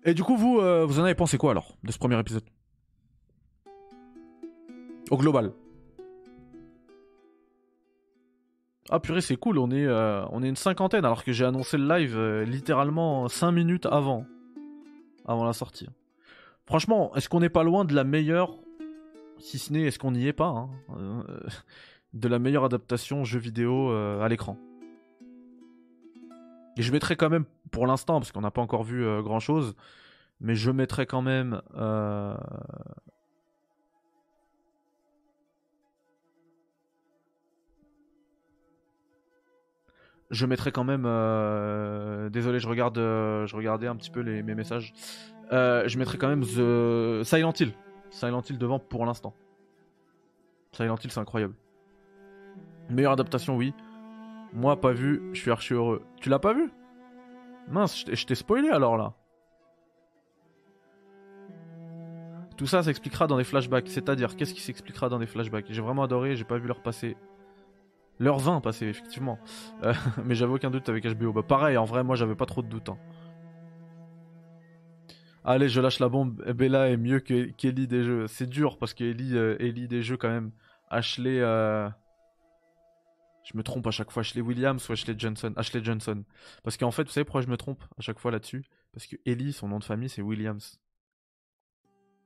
Et 0.05 0.13
du 0.13 0.23
coup, 0.23 0.37
vous, 0.37 0.59
euh, 0.59 0.85
vous 0.85 1.01
en 1.01 1.03
avez 1.03 1.15
pensé 1.15 1.37
quoi 1.37 1.51
alors 1.51 1.75
de 1.83 1.91
ce 1.91 1.97
premier 1.97 2.17
épisode? 2.17 2.45
Au 5.11 5.17
global. 5.17 5.51
Ah 8.89 9.01
purée, 9.01 9.19
c'est 9.19 9.35
cool, 9.35 9.57
on 9.57 9.69
est, 9.69 9.85
euh, 9.85 10.25
on 10.29 10.41
est 10.41 10.47
une 10.47 10.55
cinquantaine 10.55 11.03
alors 11.03 11.25
que 11.25 11.33
j'ai 11.33 11.43
annoncé 11.43 11.77
le 11.77 11.89
live 11.89 12.17
euh, 12.17 12.45
littéralement 12.45 13.27
5 13.27 13.51
minutes 13.51 13.85
avant. 13.85 14.25
Avant 15.25 15.43
la 15.43 15.51
sortie. 15.51 15.89
Franchement, 16.65 17.13
est-ce 17.15 17.27
qu'on 17.27 17.41
n'est 17.41 17.49
pas 17.49 17.63
loin 17.63 17.83
de 17.83 17.93
la 17.93 18.05
meilleure 18.05 18.59
si 19.39 19.59
ce 19.59 19.73
n'est, 19.73 19.83
est-ce 19.83 19.99
qu'on 19.99 20.11
n'y 20.11 20.27
est 20.27 20.33
pas, 20.33 20.47
hein, 20.47 20.69
euh, 20.97 21.23
de 22.13 22.27
la 22.27 22.39
meilleure 22.39 22.65
adaptation 22.65 23.23
jeu 23.23 23.39
vidéo 23.39 23.91
euh, 23.91 24.21
à 24.21 24.27
l'écran. 24.27 24.57
Et 26.77 26.81
je 26.81 26.91
mettrai 26.91 27.15
quand 27.15 27.29
même, 27.29 27.45
pour 27.71 27.87
l'instant, 27.87 28.19
parce 28.19 28.31
qu'on 28.31 28.41
n'a 28.41 28.51
pas 28.51 28.61
encore 28.61 28.83
vu 28.83 29.05
euh, 29.05 29.21
grand 29.21 29.39
chose, 29.39 29.75
mais 30.39 30.55
je 30.55 30.71
mettrai 30.71 31.05
quand 31.05 31.21
même. 31.21 31.61
Je 40.31 40.45
mettrai 40.45 40.71
quand 40.71 40.83
même. 40.83 41.03
Désolé, 42.29 42.59
je 42.59 42.67
regarde, 42.67 42.97
je 42.97 43.55
regardais 43.55 43.87
un 43.87 43.95
petit 43.95 44.11
peu 44.11 44.21
les, 44.21 44.43
mes 44.43 44.55
messages. 44.55 44.93
je 45.51 45.97
mettrai 45.97 46.17
quand 46.17 46.29
même 46.29 46.45
The 46.45 47.23
Silent 47.25 47.53
Hill. 47.59 47.73
Silent 48.11 48.41
Hill 48.41 48.57
devant 48.57 48.79
pour 48.79 49.05
l'instant. 49.05 49.33
Silent 50.71 50.97
Hill, 51.03 51.11
c'est 51.11 51.19
incroyable. 51.19 51.53
Meilleure 52.89 53.13
adaptation, 53.13 53.55
oui. 53.55 53.73
Moi, 54.53 54.79
pas 54.79 54.91
vu, 54.91 55.21
je 55.33 55.39
suis 55.39 55.51
archi 55.51 55.73
heureux. 55.73 56.03
Tu 56.19 56.29
l'as 56.29 56.39
pas 56.39 56.53
vu? 56.53 56.71
Mince, 57.67 58.05
je 58.11 58.25
t'ai 58.25 58.35
spoilé 58.35 58.69
alors 58.69 58.97
là. 58.97 59.13
Tout 62.57 62.67
ça 62.67 62.83
s'expliquera 62.83 63.27
dans 63.27 63.37
des 63.37 63.43
flashbacks. 63.43 63.87
C'est-à-dire, 63.87 64.35
qu'est-ce 64.35 64.53
qui 64.53 64.61
s'expliquera 64.61 65.07
dans 65.07 65.19
des 65.19 65.27
flashbacks? 65.27 65.67
J'ai 65.69 65.81
vraiment 65.81 66.03
adoré, 66.03 66.35
j'ai 66.35 66.43
pas 66.43 66.57
vu 66.57 66.67
leur 66.67 66.81
passer. 66.81 67.15
Leur 68.19 68.37
20 68.39 68.59
passer, 68.59 68.87
effectivement. 68.87 69.39
Euh, 69.83 69.93
mais 70.25 70.35
j'avais 70.35 70.51
aucun 70.51 70.69
doute 70.69 70.89
avec 70.89 71.05
HBO. 71.05 71.31
Bah, 71.31 71.43
pareil, 71.47 71.77
en 71.77 71.85
vrai, 71.85 72.03
moi, 72.03 72.17
j'avais 72.17 72.35
pas 72.35 72.45
trop 72.45 72.61
de 72.61 72.67
doute. 72.67 72.89
Hein. 72.89 72.97
Allez, 75.43 75.69
je 75.69 75.79
lâche 75.79 75.99
la 75.99 76.09
bombe. 76.09 76.41
Bella 76.53 76.89
est 76.89 76.97
mieux 76.97 77.19
qu'Ellie 77.19 77.87
des 77.87 78.03
jeux. 78.03 78.27
C'est 78.27 78.47
dur 78.47 78.77
parce 78.77 78.93
qu'Ellie 78.93 79.37
euh, 79.37 79.55
Ellie 79.59 79.87
des 79.87 80.03
jeux, 80.03 80.17
quand 80.17 80.29
même. 80.29 80.51
Ashley. 80.89 81.39
Euh, 81.39 81.89
je 83.43 83.57
me 83.57 83.63
trompe 83.63 83.87
à 83.87 83.91
chaque 83.91 84.11
fois. 84.11 84.21
Ashley 84.21 84.41
Williams 84.41 84.87
ou 84.89 84.91
Ashley 84.91 85.15
Johnson? 85.17 85.53
Ashley 85.55 85.83
Johnson. 85.83 86.23
Parce 86.63 86.77
qu'en 86.77 86.91
fait, 86.91 87.03
vous 87.03 87.11
savez 87.11 87.23
pourquoi 87.23 87.41
je 87.41 87.47
me 87.47 87.57
trompe 87.57 87.83
à 87.97 88.01
chaque 88.01 88.19
fois 88.19 88.31
là-dessus? 88.31 88.63
Parce 88.91 89.07
que 89.07 89.15
Ellie, 89.25 89.53
son 89.53 89.69
nom 89.69 89.79
de 89.79 89.83
famille, 89.83 90.09
c'est 90.09 90.21
Williams. 90.21 90.79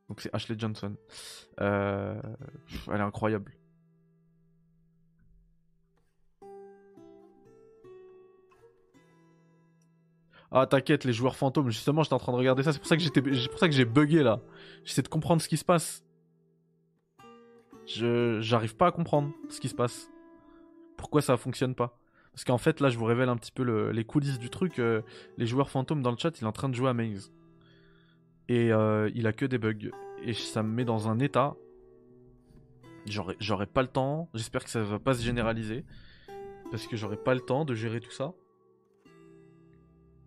Donc 0.09 0.21
c'est 0.21 0.33
Ashley 0.33 0.57
Johnson. 0.57 0.95
Euh, 1.61 2.21
elle 2.87 2.99
est 2.99 3.03
incroyable. 3.03 3.53
Ah 10.51 10.67
t'inquiète, 10.67 11.03
les 11.03 11.13
joueurs 11.13 11.35
fantômes, 11.35 11.69
justement 11.69 12.03
j'étais 12.03 12.13
en 12.13 12.19
train 12.19 12.31
de 12.31 12.37
regarder 12.37 12.63
ça, 12.63 12.73
c'est 12.73 12.79
pour 12.79 12.87
ça 12.87 12.95
que 12.95 13.01
j'étais 13.01 13.21
pour 13.21 13.59
ça 13.59 13.67
que 13.67 13.73
j'ai 13.73 13.85
bugué 13.85 14.21
là. 14.23 14.39
J'essaie 14.83 15.01
de 15.01 15.07
comprendre 15.07 15.41
ce 15.41 15.49
qui 15.49 15.57
se 15.57 15.65
passe. 15.65 16.03
Je 17.87 18.39
j'arrive 18.41 18.75
pas 18.75 18.87
à 18.87 18.91
comprendre 18.91 19.31
ce 19.49 19.59
qui 19.59 19.69
se 19.69 19.75
passe. 19.75 20.09
pourquoi 20.97 21.21
ça 21.21 21.37
fonctionne 21.37 21.75
pas? 21.75 21.97
Parce 22.33 22.45
qu'en 22.45 22.57
fait, 22.57 22.79
là, 22.79 22.89
je 22.89 22.97
vous 22.97 23.05
révèle 23.05 23.29
un 23.29 23.37
petit 23.37 23.51
peu 23.51 23.89
les 23.91 24.03
coulisses 24.03 24.39
du 24.39 24.49
truc. 24.49 24.79
Euh, 24.79 25.01
les 25.37 25.45
joueurs 25.45 25.69
fantômes 25.69 26.01
dans 26.01 26.09
le 26.09 26.17
chat, 26.17 26.39
il 26.39 26.43
est 26.43 26.47
en 26.47 26.51
train 26.51 26.67
de 26.67 26.73
jouer 26.73 26.89
à 26.89 26.93
Maze. 26.93 27.31
Et 28.49 28.73
euh, 28.73 29.09
il 29.13 29.27
a 29.27 29.33
que 29.33 29.45
des 29.45 29.59
bugs. 29.59 29.91
Et 30.23 30.33
ça 30.33 30.63
me 30.63 30.69
met 30.69 30.83
dans 30.83 31.07
un 31.07 31.19
état. 31.19 31.55
J'aurais 33.05 33.67
pas 33.67 33.83
le 33.83 33.87
temps. 33.87 34.29
J'espère 34.33 34.63
que 34.63 34.71
ça 34.71 34.81
va 34.81 34.97
pas 34.97 35.13
se 35.13 35.21
généraliser. 35.21 35.85
Parce 36.71 36.87
que 36.87 36.97
j'aurais 36.97 37.17
pas 37.17 37.35
le 37.35 37.41
temps 37.41 37.65
de 37.65 37.75
gérer 37.75 37.99
tout 37.99 38.11
ça. 38.11 38.33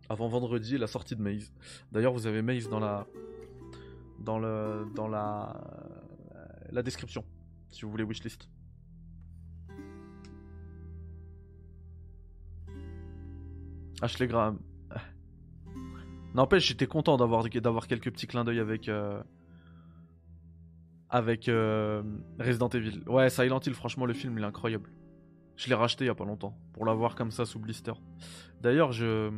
Avant 0.08 0.28
vendredi, 0.28 0.78
la 0.78 0.86
sortie 0.86 1.16
de 1.16 1.22
Maze. 1.22 1.52
D'ailleurs, 1.92 2.12
vous 2.12 2.26
avez 2.26 2.42
Maze 2.42 2.68
dans 2.68 2.80
la. 2.80 3.06
Dans 4.20 4.38
le. 4.38 4.86
Dans 4.94 5.08
la. 5.08 5.60
La 6.70 6.82
description. 6.82 7.24
Si 7.70 7.82
vous 7.84 7.90
voulez 7.90 8.04
wishlist. 8.04 8.48
Ashley 14.02 14.26
Graham. 14.26 14.58
N'empêche, 16.34 16.68
j'étais 16.68 16.86
content 16.86 17.16
d'avoir 17.16 17.48
quelques 17.88 18.12
petits 18.12 18.26
clins 18.26 18.44
d'œil 18.44 18.60
avec 18.60 18.88
euh, 18.88 19.22
avec 21.08 21.48
euh, 21.48 22.02
Resident 22.38 22.68
Evil. 22.68 23.02
Ouais, 23.06 23.30
Silent 23.30 23.60
Hill, 23.64 23.74
franchement, 23.74 24.04
le 24.04 24.12
film 24.12 24.36
il 24.38 24.44
est 24.44 24.46
incroyable. 24.46 24.90
Je 25.56 25.68
l'ai 25.68 25.74
racheté 25.74 26.04
il 26.04 26.08
y 26.08 26.10
a 26.10 26.14
pas 26.14 26.26
longtemps 26.26 26.58
pour 26.74 26.84
l'avoir 26.84 27.14
comme 27.14 27.30
ça 27.30 27.46
sous 27.46 27.58
blister. 27.58 27.94
D'ailleurs, 28.60 28.92
je 28.92 29.30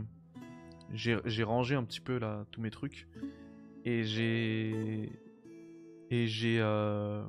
j'ai 0.93 1.43
rangé 1.43 1.75
un 1.75 1.85
petit 1.85 2.01
peu 2.01 2.19
là 2.19 2.47
tous 2.51 2.61
mes 2.61 2.71
trucs 2.71 3.07
et 3.85 4.05
j'ai 4.05 5.13
et 6.11 6.27
j'ai 6.27 6.59
euh, 6.61 7.23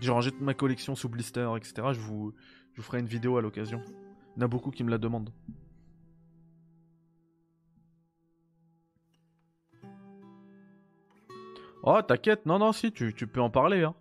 j'ai 0.00 0.10
rangé 0.10 0.30
toute 0.30 0.40
ma 0.40 0.54
collection 0.54 0.94
sous 0.94 1.08
blister, 1.08 1.48
etc. 1.56 1.88
Je 1.92 2.00
vous 2.00 2.32
je 2.72 2.80
vous 2.80 2.82
ferai 2.82 3.00
une 3.00 3.06
vidéo 3.06 3.36
à 3.36 3.42
l'occasion. 3.42 3.82
Il 4.36 4.40
y 4.40 4.42
en 4.42 4.46
a 4.46 4.48
beaucoup 4.48 4.70
qui 4.70 4.84
me 4.84 4.90
la 4.90 4.98
demandent. 4.98 5.32
Oh, 11.82 12.02
t'inquiète, 12.02 12.44
non, 12.44 12.58
non, 12.58 12.72
si, 12.72 12.92
tu, 12.92 13.12
peux 13.12 13.40
en 13.40 13.50
parler, 13.50 13.82
hein. 13.82 13.94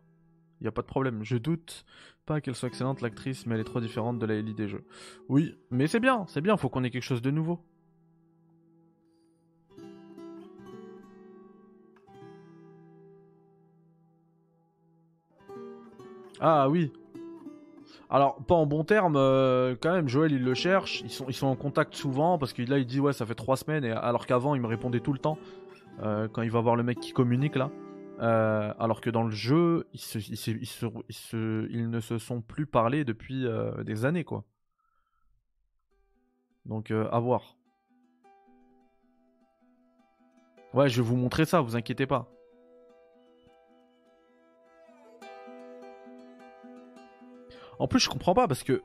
Y 0.61 0.67
a 0.67 0.71
pas 0.71 0.81
de 0.81 0.87
problème. 0.87 1.23
Je 1.23 1.37
doute 1.37 1.85
pas 2.27 2.41
qu'elle 2.41 2.55
soit 2.55 2.67
excellente, 2.69 3.01
l'actrice, 3.01 3.47
mais 3.47 3.55
elle 3.55 3.61
est 3.61 3.63
trop 3.63 3.79
différente 3.79 4.19
de 4.19 4.25
la 4.27 4.35
Ellie 4.35 4.53
des 4.53 4.67
jeux. 4.67 4.83
Oui, 5.29 5.57
mais 5.71 5.87
c'est 5.87 5.99
bien, 5.99 6.25
c'est 6.27 6.41
bien, 6.41 6.57
faut 6.57 6.69
qu'on 6.69 6.83
ait 6.83 6.91
quelque 6.91 7.01
chose 7.03 7.23
de 7.23 7.31
nouveau. 7.31 7.59
Ah 16.39 16.69
oui, 16.69 16.91
alors, 18.09 18.37
pas 18.37 18.55
en 18.55 18.65
bon 18.65 18.85
terme, 18.85 19.15
euh, 19.17 19.75
quand 19.81 19.91
même, 19.91 20.07
Joël 20.07 20.31
il 20.31 20.43
le 20.43 20.53
cherche, 20.53 21.01
ils 21.01 21.09
sont, 21.09 21.25
ils 21.27 21.33
sont 21.33 21.47
en 21.47 21.55
contact 21.57 21.93
souvent, 21.93 22.37
parce 22.37 22.53
que 22.53 22.61
là 22.61 22.77
il 22.77 22.85
dit 22.85 23.01
ouais 23.01 23.11
ça 23.11 23.25
fait 23.25 23.35
trois 23.35 23.57
semaines, 23.57 23.83
et 23.83 23.91
alors 23.91 24.25
qu'avant 24.25 24.55
il 24.55 24.61
me 24.61 24.67
répondait 24.67 25.01
tout 25.01 25.11
le 25.11 25.19
temps, 25.19 25.37
euh, 26.03 26.29
quand 26.31 26.41
il 26.41 26.51
va 26.51 26.61
voir 26.61 26.75
le 26.77 26.83
mec 26.83 26.99
qui 26.99 27.11
communique 27.11 27.55
là. 27.55 27.69
Euh, 28.19 28.73
alors 28.79 29.01
que 29.01 29.09
dans 29.09 29.23
le 29.23 29.31
jeu, 29.31 29.87
ils, 29.93 31.89
ne 31.89 31.99
se 31.99 32.17
sont 32.17 32.41
plus 32.41 32.65
parlé 32.65 33.05
depuis 33.05 33.45
des 33.85 34.05
années 34.05 34.23
quoi. 34.23 34.43
Donc 36.65 36.91
à 36.91 37.19
voir. 37.19 37.57
Ouais, 40.73 40.89
je 40.89 41.01
vais 41.01 41.07
vous 41.07 41.15
montrer 41.15 41.45
ça, 41.45 41.61
vous 41.61 41.75
inquiétez 41.75 42.05
pas. 42.05 42.29
En 47.79 47.87
plus, 47.87 47.99
je 47.99 48.09
comprends 48.09 48.33
pas 48.33 48.47
parce 48.47 48.63
que 48.63 48.83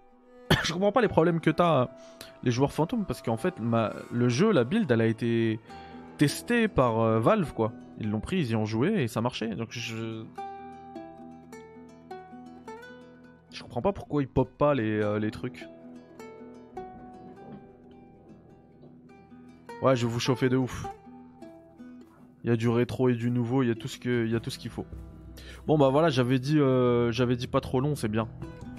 je 0.65 0.73
comprends 0.73 0.93
pas 0.93 1.01
les 1.01 1.09
problèmes 1.09 1.41
que 1.41 1.51
t'as 1.51 1.89
les 2.43 2.51
joueurs 2.51 2.73
fantômes 2.73 3.05
parce 3.05 3.23
qu'en 3.23 3.37
fait, 3.37 3.55
le 4.11 4.29
jeu, 4.29 4.53
la 4.53 4.65
build, 4.65 4.91
elle 4.91 5.01
a 5.01 5.07
été 5.07 5.59
testée 6.19 6.69
par 6.69 7.01
euh, 7.01 7.21
Valve 7.21 7.53
quoi. 7.53 7.73
Ils 7.99 8.11
l'ont 8.11 8.21
pris, 8.21 8.39
ils 8.39 8.51
y 8.51 8.57
ont 8.57 8.65
joué 8.65 9.03
et 9.03 9.09
ça 9.09 9.21
marchait. 9.21 9.55
Donc 9.55 9.69
je 9.71 10.25
je 13.51 13.63
comprends 13.63 13.83
pas 13.83 13.93
pourquoi 13.93 14.23
ils 14.23 14.29
pop 14.29 14.51
pas 14.57 14.75
les, 14.75 15.01
euh, 15.01 15.19
les 15.19 15.31
trucs. 15.31 15.67
Ouais, 19.83 19.97
je 19.97 20.07
vais 20.07 20.13
vous 20.13 20.21
chauffer 20.21 20.49
de 20.49 20.57
ouf. 20.57 20.87
Il 22.45 22.51
y 22.51 22.53
a 22.53 22.57
du 22.57 22.69
rétro 22.69 23.09
et 23.09 23.15
du 23.15 23.31
nouveau, 23.31 23.63
il 23.63 23.69
y 23.69 23.71
a 23.71 23.75
tout 23.75 23.89
ce 23.89 23.99
que, 23.99 24.25
il 24.25 24.33
y 24.33 24.37
a 24.37 24.41
tout 24.41 24.51
ce 24.51 24.59
qu'il 24.59 24.71
faut. 24.71 24.87
Bon 25.67 25.79
bah 25.79 25.91
voilà, 25.91 26.09
j'avais 26.09 26.39
dit, 26.39 26.59
euh, 26.59 27.13
j'avais 27.13 27.37
dit 27.37 27.47
pas 27.47 27.61
trop 27.61 27.81
long, 27.81 27.95
c'est 27.95 28.09
bien 28.09 28.29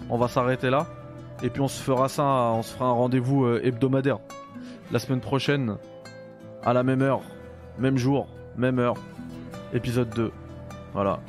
on 0.09 0.17
va 0.17 0.27
s'arrêter 0.27 0.69
là. 0.69 0.88
Et 1.41 1.49
puis 1.49 1.61
on 1.61 1.67
se 1.67 1.81
fera 1.81 2.07
ça, 2.07 2.23
on 2.23 2.61
se 2.61 2.73
fera 2.73 2.86
un 2.86 2.91
rendez-vous 2.91 3.45
euh, 3.45 3.61
hebdomadaire. 3.63 4.19
La 4.91 4.99
semaine 4.99 5.19
prochaine, 5.19 5.77
à 6.66 6.74
la 6.74 6.84
même 6.84 7.01
heure, 7.01 7.22
même 7.78 7.97
jour, 7.97 8.28
même 8.57 8.80
heure, 8.80 8.95
épisode 9.74 10.09
2. 10.09 10.32
Voilà. 10.93 11.20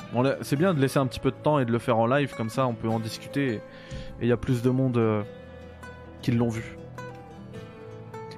C'est 0.43 0.57
bien 0.57 0.75
de 0.75 0.81
laisser 0.81 0.99
un 0.99 1.07
petit 1.07 1.21
peu 1.21 1.31
de 1.31 1.37
temps 1.37 1.59
et 1.59 1.65
de 1.65 1.73
le 1.73 1.79
faire 1.79 1.99
en 1.99 2.07
live, 2.07 2.35
comme 2.37 2.51
ça 2.51 2.67
on 2.67 2.75
peut 2.75 2.89
en 2.89 3.01
discuter. 3.01 3.55
Et 3.55 3.61
il 4.23 4.29
y 4.29 4.33
a 4.33 4.37
plus 4.37 4.63
de 4.63 4.71
monde 4.71 4.99
euh, 4.99 5.23
qui 6.23 6.33
l'ont 6.33 6.51
vu. 6.51 6.77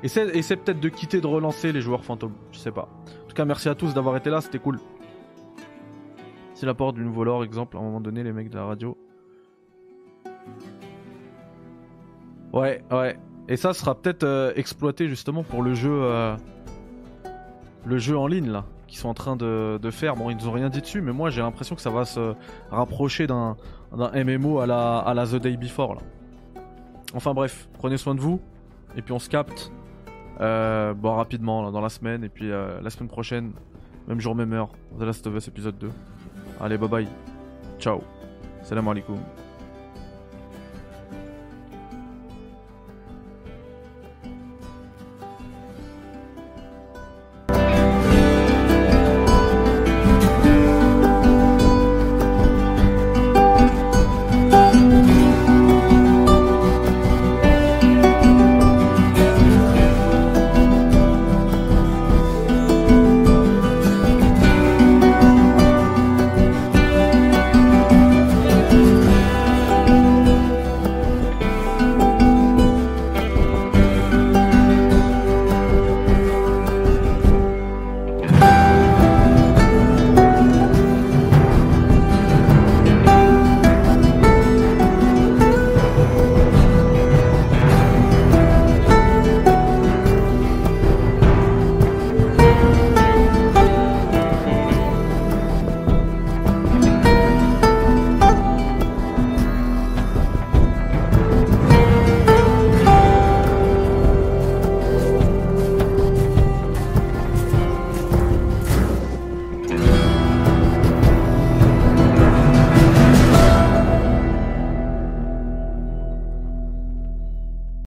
Et 0.03 0.09
c'est 0.09 0.57
peut-être 0.57 0.79
de 0.79 0.89
quitter, 0.89 1.21
de 1.21 1.27
relancer 1.27 1.73
les 1.73 1.81
joueurs 1.81 2.05
fantômes. 2.05 2.35
Je 2.53 2.59
sais 2.59 2.71
pas. 2.71 2.89
En 3.25 3.29
tout 3.29 3.35
cas, 3.35 3.45
merci 3.45 3.69
à 3.69 3.75
tous 3.75 3.93
d'avoir 3.93 4.17
été 4.17 4.31
là, 4.31 4.41
c'était 4.41 4.59
cool. 4.59 4.79
C'est 6.55 6.67
l'apport 6.67 6.93
du 6.93 7.03
nouveau 7.03 7.25
lore, 7.25 7.43
exemple, 7.45 7.77
à 7.77 7.81
un 7.81 7.83
moment 7.83 8.01
donné, 8.01 8.23
les 8.23 8.33
mecs 8.33 8.51
de 8.51 8.57
la 8.57 8.65
radio. 8.65 8.97
Ouais, 12.53 12.83
ouais. 12.91 13.19
Et 13.49 13.57
ça 13.57 13.73
sera 13.75 13.95
peut-être 13.95 14.25
euh, 14.25 14.53
exploité 14.57 15.09
justement 15.09 15.43
pour 15.43 15.63
le 15.63 15.75
jeu, 15.75 15.91
euh, 15.93 16.37
le 17.87 17.99
jeu 17.99 18.19
en 18.19 18.27
ligne 18.27 18.51
là, 18.51 18.65
qu'ils 18.89 18.99
sont 18.99 19.09
en 19.09 19.15
train 19.15 19.37
de, 19.37 19.79
faire. 19.91 20.17
Bon, 20.17 20.29
ils 20.29 20.37
nous 20.37 20.49
ont 20.49 20.53
rien 20.53 20.69
dit 20.69 20.81
dessus, 20.81 21.01
mais 21.01 21.13
moi 21.13 21.31
j'ai 21.31 21.41
l'impression 21.41 21.75
que 21.75 21.81
ça 21.81 21.91
va 21.91 22.05
se 22.05 22.35
rapprocher 22.71 23.27
d'un 23.27 23.57
MMO 23.93 24.59
à 24.59 24.67
la, 24.67 24.99
à 24.99 25.15
la 25.15 25.27
The 25.27 25.37
Day 25.37 25.57
Before 25.57 25.95
là. 25.95 26.01
Enfin 27.15 27.33
bref, 27.33 27.69
prenez 27.79 27.97
soin 27.97 28.15
de 28.15 28.21
vous, 28.21 28.41
et 28.97 29.03
puis 29.03 29.13
on 29.13 29.19
se 29.19 29.31
capte. 29.31 29.73
Euh, 30.41 30.93
bon, 30.93 31.15
rapidement 31.15 31.71
dans 31.71 31.81
la 31.81 31.89
semaine, 31.89 32.25
et 32.25 32.29
puis 32.29 32.49
la 32.49 32.91
semaine 32.91 33.09
prochaine, 33.09 33.53
même 34.09 34.21
jour, 34.21 34.35
même 34.35 34.53
heure, 34.53 34.69
The 34.99 35.03
Last 35.03 35.27
of 35.27 35.35
Us 35.35 35.49
épisode 35.49 35.79
2. 35.79 35.91
Allez, 36.61 36.77
bye 36.77 36.89
bye. 36.89 37.09
Ciao. 37.79 38.03
Salam 38.63 38.89
alaikum. 38.89 39.17